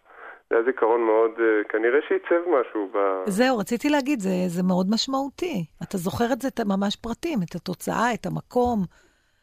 זה 0.51 0.57
היה 0.57 0.65
זיכרון 0.65 1.01
מאוד, 1.01 1.31
אה, 1.41 1.45
כנראה 1.69 1.99
שעיצב 2.09 2.43
משהו 2.61 2.91
ב... 2.95 2.99
זהו, 3.27 3.59
רציתי 3.59 3.89
להגיד, 3.91 4.21
זה, 4.21 4.31
זה 4.47 4.63
מאוד 4.63 4.87
משמעותי. 4.91 5.65
אתה 5.83 5.99
זוכר 5.99 6.33
את 6.33 6.41
זה 6.43 6.49
את- 6.49 6.61
ממש 6.61 6.97
פרטים, 6.97 7.39
את 7.51 7.55
התוצאה, 7.55 8.15
את 8.15 8.27
המקום. 8.27 8.79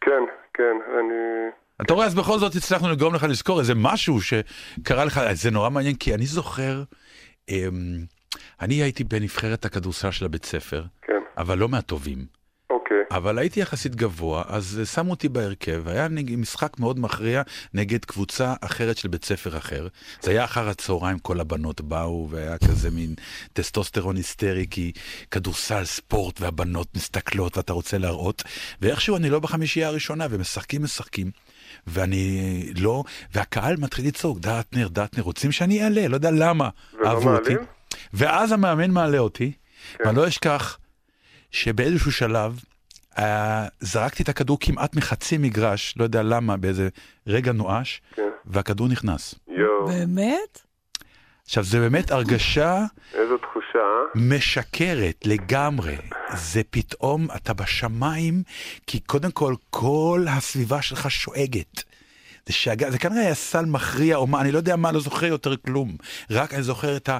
כן, 0.01 0.23
כן, 0.58 0.78
אני... 0.99 1.51
אתה 1.82 1.93
רואה, 1.93 2.06
אז 2.06 2.16
בכל 2.16 2.39
זאת 2.39 2.56
הצלחנו 2.56 2.91
לגרום 2.91 3.16
לך 3.16 3.24
לזכור 3.24 3.60
איזה 3.60 3.74
משהו 3.76 4.20
שקרה 4.22 5.06
לך, 5.06 5.22
זה 5.34 5.51
נורא 5.51 5.70
מעניין, 5.70 5.95
כי 5.95 6.14
אני 6.14 6.26
זוכר, 6.26 6.84
אמ, 7.49 7.97
אני 8.62 8.76
הייתי 8.76 9.03
בנבחרת 9.03 9.66
הכדורסל 9.66 10.12
של 10.12 10.26
הבית 10.26 10.45
ספר, 10.45 10.84
כן, 11.01 11.22
אבל 11.38 11.58
לא 11.58 11.70
מהטובים. 11.70 12.26
אבל 13.16 13.38
הייתי 13.38 13.59
יחסית 13.59 13.95
גבוה, 13.95 14.43
אז 14.47 14.80
אה, 14.80 14.86
שמו 14.86 15.11
אותי 15.11 15.30
בהרכב, 15.30 15.88
היה 15.88 16.07
משחק 16.38 16.80
מאוד 16.80 16.99
מכריע 16.99 17.41
נגד 17.74 18.05
קבוצה 18.05 18.53
אחרת 18.61 18.97
של 18.97 19.07
בית 19.07 19.26
ספר 19.26 19.57
אחר. 19.57 19.88
זה 20.22 20.32
היה 20.32 20.43
אחר 20.43 20.70
הצהריים, 20.70 21.20
כל 21.20 21.39
הבנות 21.39 21.82
באו, 21.82 22.28
והיה 22.32 22.57
כזה 22.57 22.91
מין 22.91 23.16
טסטוסטרון 23.53 24.16
היסטרי, 24.16 24.66
כי 24.70 24.91
כדורסל, 25.32 25.86
ספורט, 25.86 26.41
והבנות 26.41 26.88
מסתכלות, 26.95 27.57
ואתה 27.57 27.74
רוצה 27.74 27.97
להראות, 27.97 28.43
ואיכשהו 28.82 29.18
אני 29.18 29.30
לא 29.30 29.39
בחמישייה 29.39 29.88
הראשונה, 29.88 30.28
ומשחקים, 30.30 30.84
משחקים. 30.84 31.32
ואני 31.88 32.74
לא, 32.78 33.03
והקהל 33.34 33.76
מתחיל 33.78 34.07
לצעוק, 34.07 34.39
דטנר, 34.39 34.88
דטנר, 34.88 35.24
רוצים 35.24 35.51
שאני 35.51 35.84
אעלה, 35.84 36.07
לא 36.07 36.16
יודע 36.16 36.32
למה 36.32 36.70
אהבו 37.05 37.30
אותי. 37.30 37.53
ואז 38.13 38.51
המאמן 38.51 38.91
מעלה 38.91 39.18
אותי, 39.18 39.51
כן. 39.97 40.03
ואני 40.05 40.18
לא 40.18 40.28
אשכח 40.28 40.78
שבאיזשהו 41.51 42.11
שלב 42.11 42.59
אה, 43.18 43.68
זרקתי 43.80 44.24
את 44.24 44.30
הכדור 44.30 44.57
כמעט 44.61 44.95
מחצי 44.95 45.38
מגרש, 45.38 45.93
לא 45.97 46.03
יודע 46.03 46.24
למה, 46.24 46.57
באיזה 46.57 46.89
רגע 47.28 47.51
נואש, 47.51 48.01
כן, 48.16 48.30
והכדור 48.45 48.88
נכנס. 48.88 49.36
יואו, 49.47 49.86
באמת? 49.86 50.61
עכשיו, 51.45 51.63
זה 51.63 51.80
באמת 51.80 52.11
הרגשה 52.11 52.84
איזו 53.13 53.38
תחושה, 53.38 53.80
אה? 53.80 54.22
משקרת 54.36 55.26
לגמרי. 55.26 55.95
זה 56.36 56.61
פתאום, 56.70 57.28
אתה 57.36 57.53
בשמיים, 57.53 58.43
כי 58.88 58.99
קודם 58.99 59.32
כל, 59.32 59.55
כל 59.70 60.26
הסביבה 60.30 60.82
שלך 60.82 61.11
שואגת. 61.11 61.84
זה 62.47 62.53
שאגה, 62.53 62.91
זה 62.91 62.97
כנראה 62.97 63.21
היה 63.21 63.35
סל 63.35 63.65
מכריע 63.65 64.15
או 64.15 64.27
מה, 64.27 64.41
אני 64.41 64.51
לא 64.51 64.57
יודע 64.57 64.75
מה, 64.75 64.91
לא 64.91 64.99
זוכר 64.99 65.25
יותר 65.25 65.55
כלום. 65.57 65.95
רק 66.31 66.53
אני 66.53 66.63
זוכר 66.63 66.97
את 66.97 67.09
ה... 67.09 67.17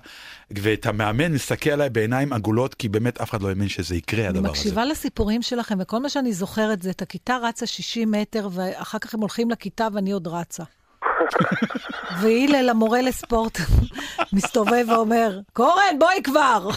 ואת 0.52 0.86
המאמן 0.86 1.32
מסתכל 1.32 1.70
עליי 1.70 1.90
בעיניים 1.90 2.34
עגולות, 2.34 2.74
כי 2.74 2.90
באמת 2.90 3.22
אף 3.22 3.30
אחד 3.30 3.42
לא 3.42 3.50
האמין 3.50 3.70
שזה 3.70 3.96
יקרה, 3.96 4.20
אני 4.20 4.28
הדבר 4.28 4.50
הזה. 4.50 4.60
מקשיבה 4.60 4.86
לסיפורים 4.86 5.42
שלכם, 5.42 5.78
וכל 5.82 6.00
מה 6.00 6.10
שאני 6.10 6.34
זוכרת 6.34 6.82
זה 6.82 6.90
את 6.90 7.02
הכיתה 7.02 7.38
רצה 7.44 7.66
60 7.66 8.12
מטר, 8.12 8.50
ואחר 8.52 9.00
כך 9.00 9.14
הם 9.14 9.20
הולכים 9.20 9.52
לכיתה 9.52 9.88
ואני 9.94 10.12
עוד 10.12 10.28
רצה. 10.28 10.64
והילל, 12.22 12.70
המורה 12.70 13.02
לספורט, 13.02 13.60
מסתובב 14.34 14.86
ואומר, 14.90 15.40
קורן, 15.54 16.00
בואי 16.00 16.24
כבר. 16.24 16.70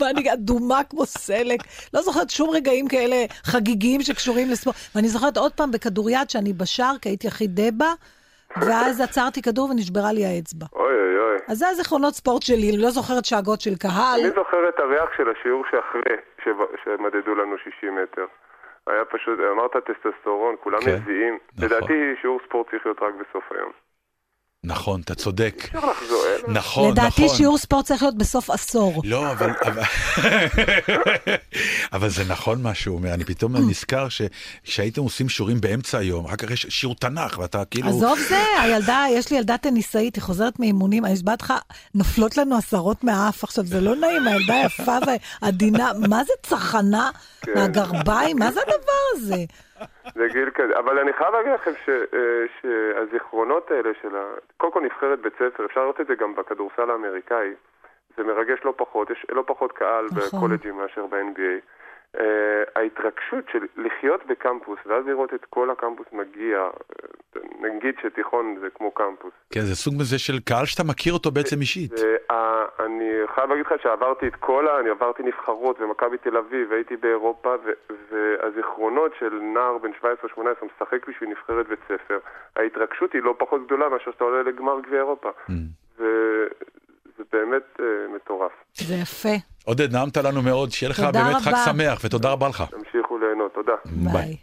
ואני 0.00 0.32
אדומה 0.32 0.80
כמו 0.90 1.06
סלק. 1.06 1.60
לא 1.94 2.00
זוכרת 2.02 2.30
שום 2.30 2.50
רגעים 2.50 2.88
כאלה 2.88 3.16
חגיגיים 3.44 4.00
שקשורים 4.00 4.50
לספורט. 4.50 4.76
ואני 4.94 5.08
זוכרת 5.08 5.36
עוד 5.36 5.52
פעם 5.52 5.70
בכדוריד 5.70 6.30
שאני 6.30 6.52
בשער, 6.52 6.94
כי 7.02 7.08
הייתי 7.08 7.28
הכי 7.28 7.46
דבה, 7.48 7.92
ואז 8.56 9.00
עצרתי 9.00 9.42
כדור 9.42 9.70
ונשברה 9.70 10.12
לי 10.12 10.24
האצבע. 10.26 10.66
אוי 10.72 10.94
אוי 10.94 11.18
אוי. 11.18 11.38
אז 11.48 11.58
זה 11.58 11.68
הזיכרונות 11.68 12.14
ספורט 12.14 12.42
שלי, 12.42 12.70
אני 12.70 12.78
לא 12.82 12.90
זוכרת 12.90 13.24
שאגות 13.24 13.60
של 13.60 13.76
קהל. 13.76 14.20
אני 14.20 14.30
זוכר 14.30 14.68
את 14.68 14.78
הריח 14.78 15.08
של 15.16 15.24
השיעור 15.30 15.64
שאחרי, 15.70 16.16
שב- 16.44 16.74
שמדדו 16.84 17.34
לנו 17.34 17.56
60 17.78 17.94
מטר. 18.02 18.26
היה 18.86 19.04
פשוט, 19.04 19.38
אמרת 19.52 19.70
טסטסטורון, 19.76 20.54
כולם 20.62 20.80
כן, 20.80 20.96
מזיעים. 21.02 21.38
נכון. 21.56 21.64
לדעתי 21.64 21.94
שיעור 22.20 22.40
ספורט 22.46 22.70
צריך 22.70 22.86
להיות 22.86 23.02
רק 23.02 23.14
בסוף 23.14 23.44
היום. 23.54 23.72
נכון, 24.64 25.00
אתה 25.00 25.14
צודק. 25.14 25.62
אפשר 25.66 25.78
לחזור, 25.90 26.18
אין? 26.46 26.54
נכון, 26.56 26.90
לדעתי 26.92 27.24
נכון. 27.24 27.36
שיעור 27.36 27.58
ספורט 27.58 27.84
צריך 27.86 28.02
להיות 28.02 28.18
בסוף 28.18 28.50
עשור. 28.50 29.02
לא, 29.04 29.32
אבל... 29.32 29.50
אבל- 31.92 32.08
זה 32.14 32.24
נכון 32.24 32.62
מה 32.62 32.74
שהוא 32.74 32.96
אומר, 32.96 33.14
אני 33.14 33.24
פתאום 33.24 33.56
נזכר 33.70 34.08
ש- 34.08 34.22
שהייתם 34.64 35.00
עושים 35.02 35.28
שיעורים 35.28 35.60
באמצע 35.60 35.98
היום, 35.98 36.24
אחר 36.26 36.36
כך 36.36 36.50
יש 36.50 36.66
שיעור 36.68 36.94
תנ"ך, 36.96 37.38
ואתה 37.38 37.64
כאילו... 37.64 37.88
עזוב 37.88 38.18
זה, 38.28 38.42
הילדה, 38.62 39.04
יש 39.10 39.30
לי 39.30 39.36
ילדה 39.36 39.58
טניסאית, 39.58 40.14
היא 40.16 40.22
חוזרת 40.22 40.58
מאימונים, 40.60 41.04
אני 41.04 41.12
נשבעת 41.12 41.42
לך, 41.42 41.52
נופלות 41.94 42.36
לנו 42.36 42.56
עשרות 42.56 43.04
מהאף. 43.04 43.44
עכשיו, 43.44 43.66
זה 43.66 43.80
לא 43.80 43.96
נעים, 43.96 44.26
הילדה 44.26 44.54
יפה 44.66 44.96
ועדינה, 45.42 45.90
מה 46.08 46.24
זה 46.24 46.32
צחנה 46.42 47.10
כן. 47.40 47.52
מהגרביים? 47.54 48.36
מה 48.38 48.52
זה 48.52 48.60
הדבר 48.60 48.74
הזה? 49.16 49.44
זה 50.14 50.26
גיל 50.32 50.50
כזה, 50.50 50.78
אבל 50.78 50.98
אני 50.98 51.12
חייב 51.12 51.34
להגיד 51.34 51.52
לכם 51.52 51.70
ש, 51.84 51.88
אה, 51.88 52.44
שהזיכרונות 52.60 53.70
האלה 53.70 53.90
של 54.02 54.16
ה... 54.16 54.24
קודם 54.56 54.72
כל 54.72 54.80
נבחרת 54.80 55.20
בית 55.20 55.34
ספר, 55.34 55.64
אפשר 55.64 55.80
לראות 55.80 56.00
את 56.00 56.06
זה 56.06 56.14
גם 56.14 56.34
בכדורסל 56.34 56.90
האמריקאי. 56.90 57.54
זה 58.16 58.24
מרגש 58.24 58.58
לא 58.64 58.74
פחות, 58.76 59.10
יש 59.10 59.26
לא 59.28 59.44
פחות 59.46 59.72
קהל 59.72 60.04
נכון. 60.04 60.38
בקולג'ים 60.38 60.76
מאשר 60.76 61.06
ב-NBA. 61.06 61.60
Uh, 62.14 62.16
ההתרגשות 62.76 63.44
של 63.52 63.58
לחיות 63.76 64.26
בקמפוס, 64.26 64.78
ואז 64.86 65.06
לראות 65.06 65.34
את 65.34 65.44
כל 65.50 65.70
הקמפוס 65.70 66.06
מגיע, 66.12 66.58
אה, 66.58 67.40
נגיד 67.60 67.94
שתיכון 68.02 68.56
זה 68.60 68.66
כמו 68.74 68.90
קמפוס. 68.90 69.32
כן, 69.50 69.60
זה 69.60 69.74
סוג 69.76 69.94
מזה 69.94 70.18
של 70.18 70.38
קהל 70.44 70.66
שאתה 70.66 70.82
מכיר 70.84 71.12
אותו 71.12 71.30
בעצם 71.30 71.60
אישית. 71.60 71.92
ואני 71.92 73.10
חייב 73.34 73.50
להגיד 73.50 73.66
לך 73.66 73.72
שעברתי 73.82 74.26
את 74.28 74.36
כל 74.36 74.68
ה... 74.68 74.80
אני 74.80 74.90
עברתי 74.90 75.22
נבחרות 75.22 75.80
ומכבי 75.80 76.18
תל 76.18 76.36
אביב, 76.36 76.70
והייתי 76.70 76.96
באירופה, 76.96 77.54
ו- 77.64 77.94
והזיכרונות 78.10 79.12
של 79.18 79.40
נער 79.54 79.78
בן 79.78 79.90
17-18 80.02 80.04
משחק 80.40 81.08
בשביל 81.08 81.30
נבחרת 81.30 81.68
בית 81.68 81.80
ספר, 81.88 82.18
ההתרגשות 82.56 83.12
היא 83.12 83.22
לא 83.22 83.34
פחות 83.38 83.66
גדולה 83.66 83.88
מאשר 83.88 84.10
שאתה 84.12 84.24
עולה 84.24 84.42
לגמר 84.42 84.80
גביע 84.80 84.98
אירופה. 84.98 85.30
Mm. 85.30 85.52
וזה 87.14 87.24
באמת 87.32 87.62
uh, 87.78 87.82
מטורף. 88.16 88.52
זה 88.74 88.94
יפה. 88.94 89.28
עודד, 89.64 89.92
נעמת 89.92 90.16
לנו 90.16 90.42
מאוד, 90.42 90.70
שיהיה 90.70 90.90
לך 90.90 91.00
באמת 91.00 91.36
חג. 91.42 91.52
שמח, 91.64 92.00
ותודה 92.04 92.30
רבה 92.30 92.48
לך. 92.48 92.64
תמשיכו 92.70 93.18
ליהנות, 93.18 93.54
תודה. 93.54 93.72
ביי. 94.12 94.36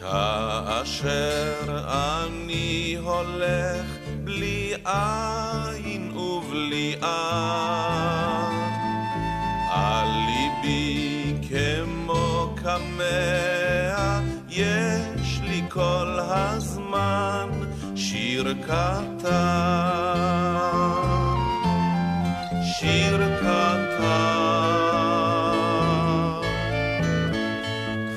כאשר 0.00 1.52
אני 1.68 2.96
הולך 3.00 3.86
בלי 4.24 4.74
עין 4.84 5.41
עין, 7.02 8.72
על 9.70 10.08
ליבי 10.26 11.34
כמו 11.48 12.54
קמע, 12.62 14.20
יש 14.48 15.40
לי 15.42 15.62
כל 15.68 16.18
הזמן 16.20 17.48
שיר 17.94 18.54
קטן. 18.62 19.82
שיר 22.62 23.38
קטן. 23.40 24.42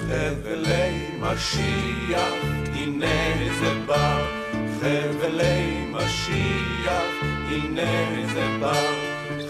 חבלי 0.08 1.10
משיח, 1.20 2.34
הנה 2.74 3.56
זה 3.60 3.74
בא. 3.86 4.18
חבלי 4.80 5.86
משיח, 5.92 7.15
הנה 7.56 8.28
זה 8.34 8.58
בא. 8.62 8.74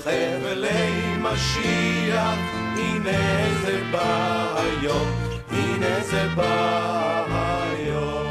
חבלי 0.03 1.17
משיח, 1.21 2.37
הנה 2.75 3.61
זה 3.61 3.81
בא 3.91 4.55
היום. 4.59 5.07
הנה 5.49 6.03
זה 6.11 6.27
בא 6.35 7.25
היום. 7.29 8.25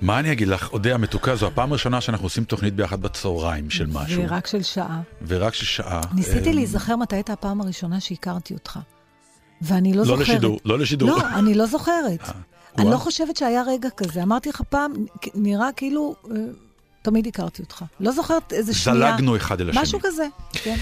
מה 0.00 0.18
אני 0.18 0.32
אגיד 0.32 0.48
לך, 0.48 0.72
אודיה 0.72 0.94
המתוקה, 0.94 1.36
זו 1.36 1.46
הפעם 1.46 1.70
הראשונה 1.70 2.00
שאנחנו 2.00 2.26
עושים 2.26 2.44
תוכנית 2.44 2.74
ביחד 2.74 3.02
בצהריים 3.02 3.70
של 3.70 3.86
משהו, 3.86 4.22
ורק 4.22 4.46
של 4.46 4.62
שעה. 4.62 5.00
ורק 5.26 5.54
של 5.54 5.64
שעה. 5.64 6.00
ניסיתי 6.14 6.48
אה, 6.48 6.54
להיזכר 6.54 6.96
מתי 6.96 7.16
הייתה 7.16 7.32
הפעם 7.32 7.60
הראשונה 7.60 8.00
שהכרתי 8.00 8.54
אותך. 8.54 8.78
ואני 9.60 9.92
לא 9.92 9.98
לא 9.98 10.04
זוכרת. 10.04 10.20
לשידור, 10.20 10.60
לא 10.64 10.78
לשידור. 10.78 11.08
לא, 11.08 11.22
אני 11.34 11.54
לא 11.54 11.66
זוכרת. 11.66 12.20
אני 12.78 12.84
וואו. 12.84 12.90
לא 12.90 12.96
חושבת 12.96 13.36
שהיה 13.36 13.62
רגע 13.66 13.88
כזה. 13.96 14.22
אמרתי 14.22 14.48
לך 14.48 14.62
פעם, 14.68 14.92
נראה 15.34 15.68
כאילו, 15.76 16.14
אה, 16.30 16.36
תמיד 17.02 17.26
הכרתי 17.26 17.62
אותך. 17.62 17.84
לא 18.00 18.12
זוכרת 18.12 18.52
איזה 18.52 18.74
שנייה. 18.74 18.98
זלגנו 18.98 19.36
אחד 19.36 19.60
אל 19.60 19.70
השני. 19.70 19.82
משהו 19.82 19.98
כזה, 20.02 20.26
כן. 20.52 20.76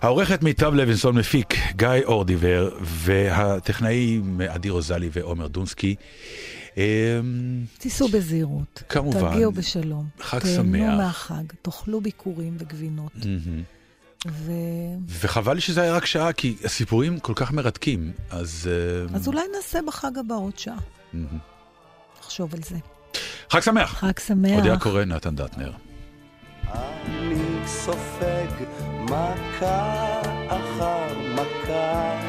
העורכת 0.00 0.42
מיטב 0.42 0.74
לוינסון 0.74 1.18
מפיק, 1.18 1.54
גיא 1.76 1.88
אורדיבר, 2.04 2.70
והטכנאים 2.80 4.40
אדיר 4.40 4.72
רוזלי 4.72 5.08
ועומר 5.12 5.46
דונסקי. 5.46 5.94
אמ, 6.76 6.82
תיסעו 7.78 8.08
בזהירות. 8.08 8.82
כמובן. 8.88 9.30
תגיעו 9.30 9.52
בשלום. 9.52 10.06
חג 10.20 10.38
תהנו 10.38 10.54
שמח. 10.54 10.96
מהחג, 10.96 11.44
תאכלו 11.62 12.00
ביקורים 12.00 12.56
וגבינות. 12.58 13.12
ו... 14.28 14.52
וחבל 15.08 15.58
שזה 15.60 15.82
היה 15.82 15.92
רק 15.92 16.06
שעה, 16.06 16.32
כי 16.32 16.56
הסיפורים 16.64 17.18
כל 17.20 17.32
כך 17.36 17.52
מרתקים, 17.52 18.12
אז... 18.30 18.70
אמ, 19.10 19.14
אז 19.14 19.28
אולי 19.28 19.42
נעשה 19.56 19.78
בחג 19.86 20.18
הבא 20.18 20.34
עוד 20.34 20.58
שעה. 20.58 20.78
נחשוב 22.20 22.54
על 22.54 22.60
זה. 22.62 22.95
חג 23.50 23.60
שמח! 23.60 23.94
חג 23.98 24.18
שמח. 24.26 24.56
אודיה 24.56 24.78
קורן, 24.78 25.12
נתן 25.12 25.34
דטנר. 25.34 25.70
אני 26.74 27.66
סופג 27.66 28.64
מכה 29.02 30.20
אחר 30.48 31.06
מכה 31.34 32.20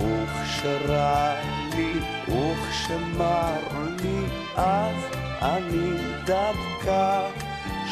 וכשרע 0.00 1.34
לי 1.76 1.92
וכשמר 2.28 3.58
לי 4.02 4.26
אז 4.56 4.96
אני 5.42 5.90
דווקא 6.26 7.28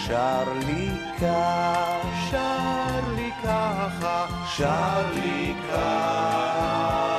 שר 0.06 0.44
לי 0.66 0.88
כך 1.20 2.06
שר 2.30 3.00
לי 3.16 3.30
ככה 3.44 4.26
שר 4.56 5.02
לי 5.14 5.54
ככה 5.70 7.11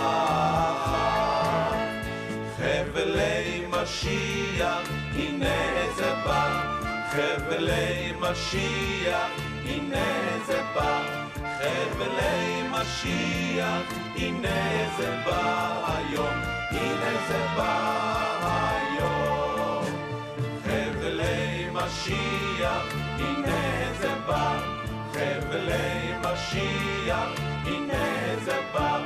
משיח, 3.94 4.89
הנה 5.16 5.56
זה 5.96 6.14
בא. 6.26 6.64
חבלי 7.12 8.14
משיח, 8.20 9.30
הנה 9.66 10.06
זה 10.46 10.62
בא. 10.76 11.02
חבלי 11.36 12.64
משיח, 12.72 13.94
הנה 14.16 14.89
זה 14.98 15.18
בא 15.26 15.96
היום. 15.98 16.38
הנה 16.72 17.12
זה 17.28 17.46
בא 17.58 17.76
היום. 18.50 19.86
חבלי 20.64 21.70
משיח, 21.74 22.96
הנה 23.20 23.94
זה 24.00 24.14
בא. 24.28 24.60
חבלי 25.14 26.14
משיח, 26.22 27.30
הנה 27.66 28.36
זה 28.46 28.58
בא. 28.74 29.00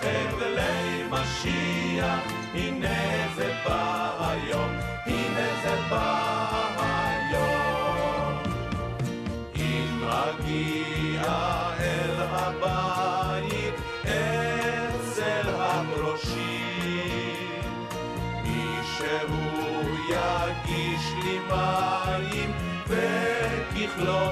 חבלי 0.00 1.03
משיח, 1.24 2.32
הנה 2.54 3.28
זה 3.36 3.52
בא 3.64 4.10
היום, 4.20 4.70
הנה 5.06 5.46
זה 5.62 5.76
בא 5.90 6.76
היום. 6.78 8.38
אם 9.56 10.04
אגיע 10.04 11.22
אל 11.80 12.16
הבית, 12.30 13.74
אצל 14.02 15.48
הברושים, 15.48 16.34
מישהו 18.42 19.40
יגיש 20.08 21.04
לי 21.24 21.38
מים, 21.48 22.50
וככלות 22.88 24.23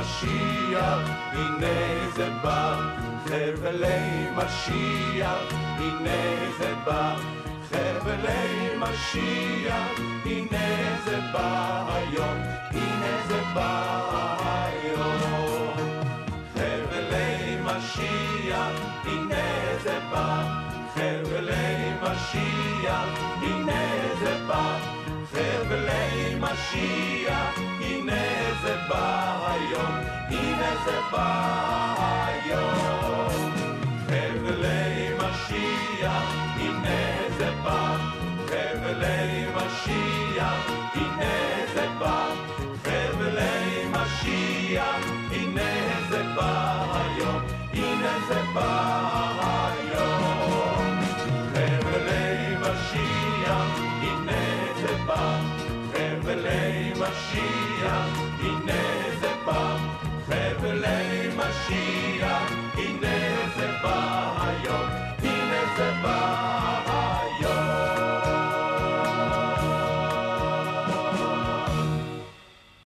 משיח, 0.00 0.98
הנה 1.32 2.10
זה 2.14 2.30
בא, 2.42 2.76
חבלי 3.24 4.26
משיח, 4.36 5.52
הנה 5.78 6.20
זה 6.58 6.74
בא. 6.84 7.16
חבלי 7.70 8.76
משיח, 8.78 10.00
הנה 10.24 10.96
זה 11.04 11.18
בא 11.32 11.84
היום, 11.94 12.38
הנה 12.70 13.22
זה 13.28 13.40
בא 13.54 13.94
היום. 14.44 15.72
חבלי 16.54 17.56
משיח, 17.64 18.72
הנה 19.04 19.44
זה 19.82 19.98
בא. 20.10 20.44
חבלי 20.94 21.92
משיח, 22.02 23.08
הנה 23.42 23.82
זה 24.20 24.38
בא. 24.46 24.78
חבלי 25.32 26.34
משיח, 26.40 27.67
זה 28.62 28.76
בא 28.88 29.46
היום, 29.50 29.94
הנה 30.28 30.70
זה 30.84 30.98
בא 31.12 31.94
היום. 32.26 33.52
חבלי 34.06 35.10
משיח, 35.18 36.34
הנה 36.56 37.28
זה 37.38 37.50
בא. 37.64 37.96
חבלי 38.46 39.46
משיח, 39.54 40.70
הנה 40.94 41.66
זה 41.74 41.86
בא. 41.98 42.26
חבלי 42.84 43.84
משיח, 43.90 45.04
הנה 45.30 45.70
זה 46.10 46.22
בא 46.36 46.84
היום, 46.94 47.42
הנה 47.72 48.18
זה 48.28 48.42
בא 48.54 49.47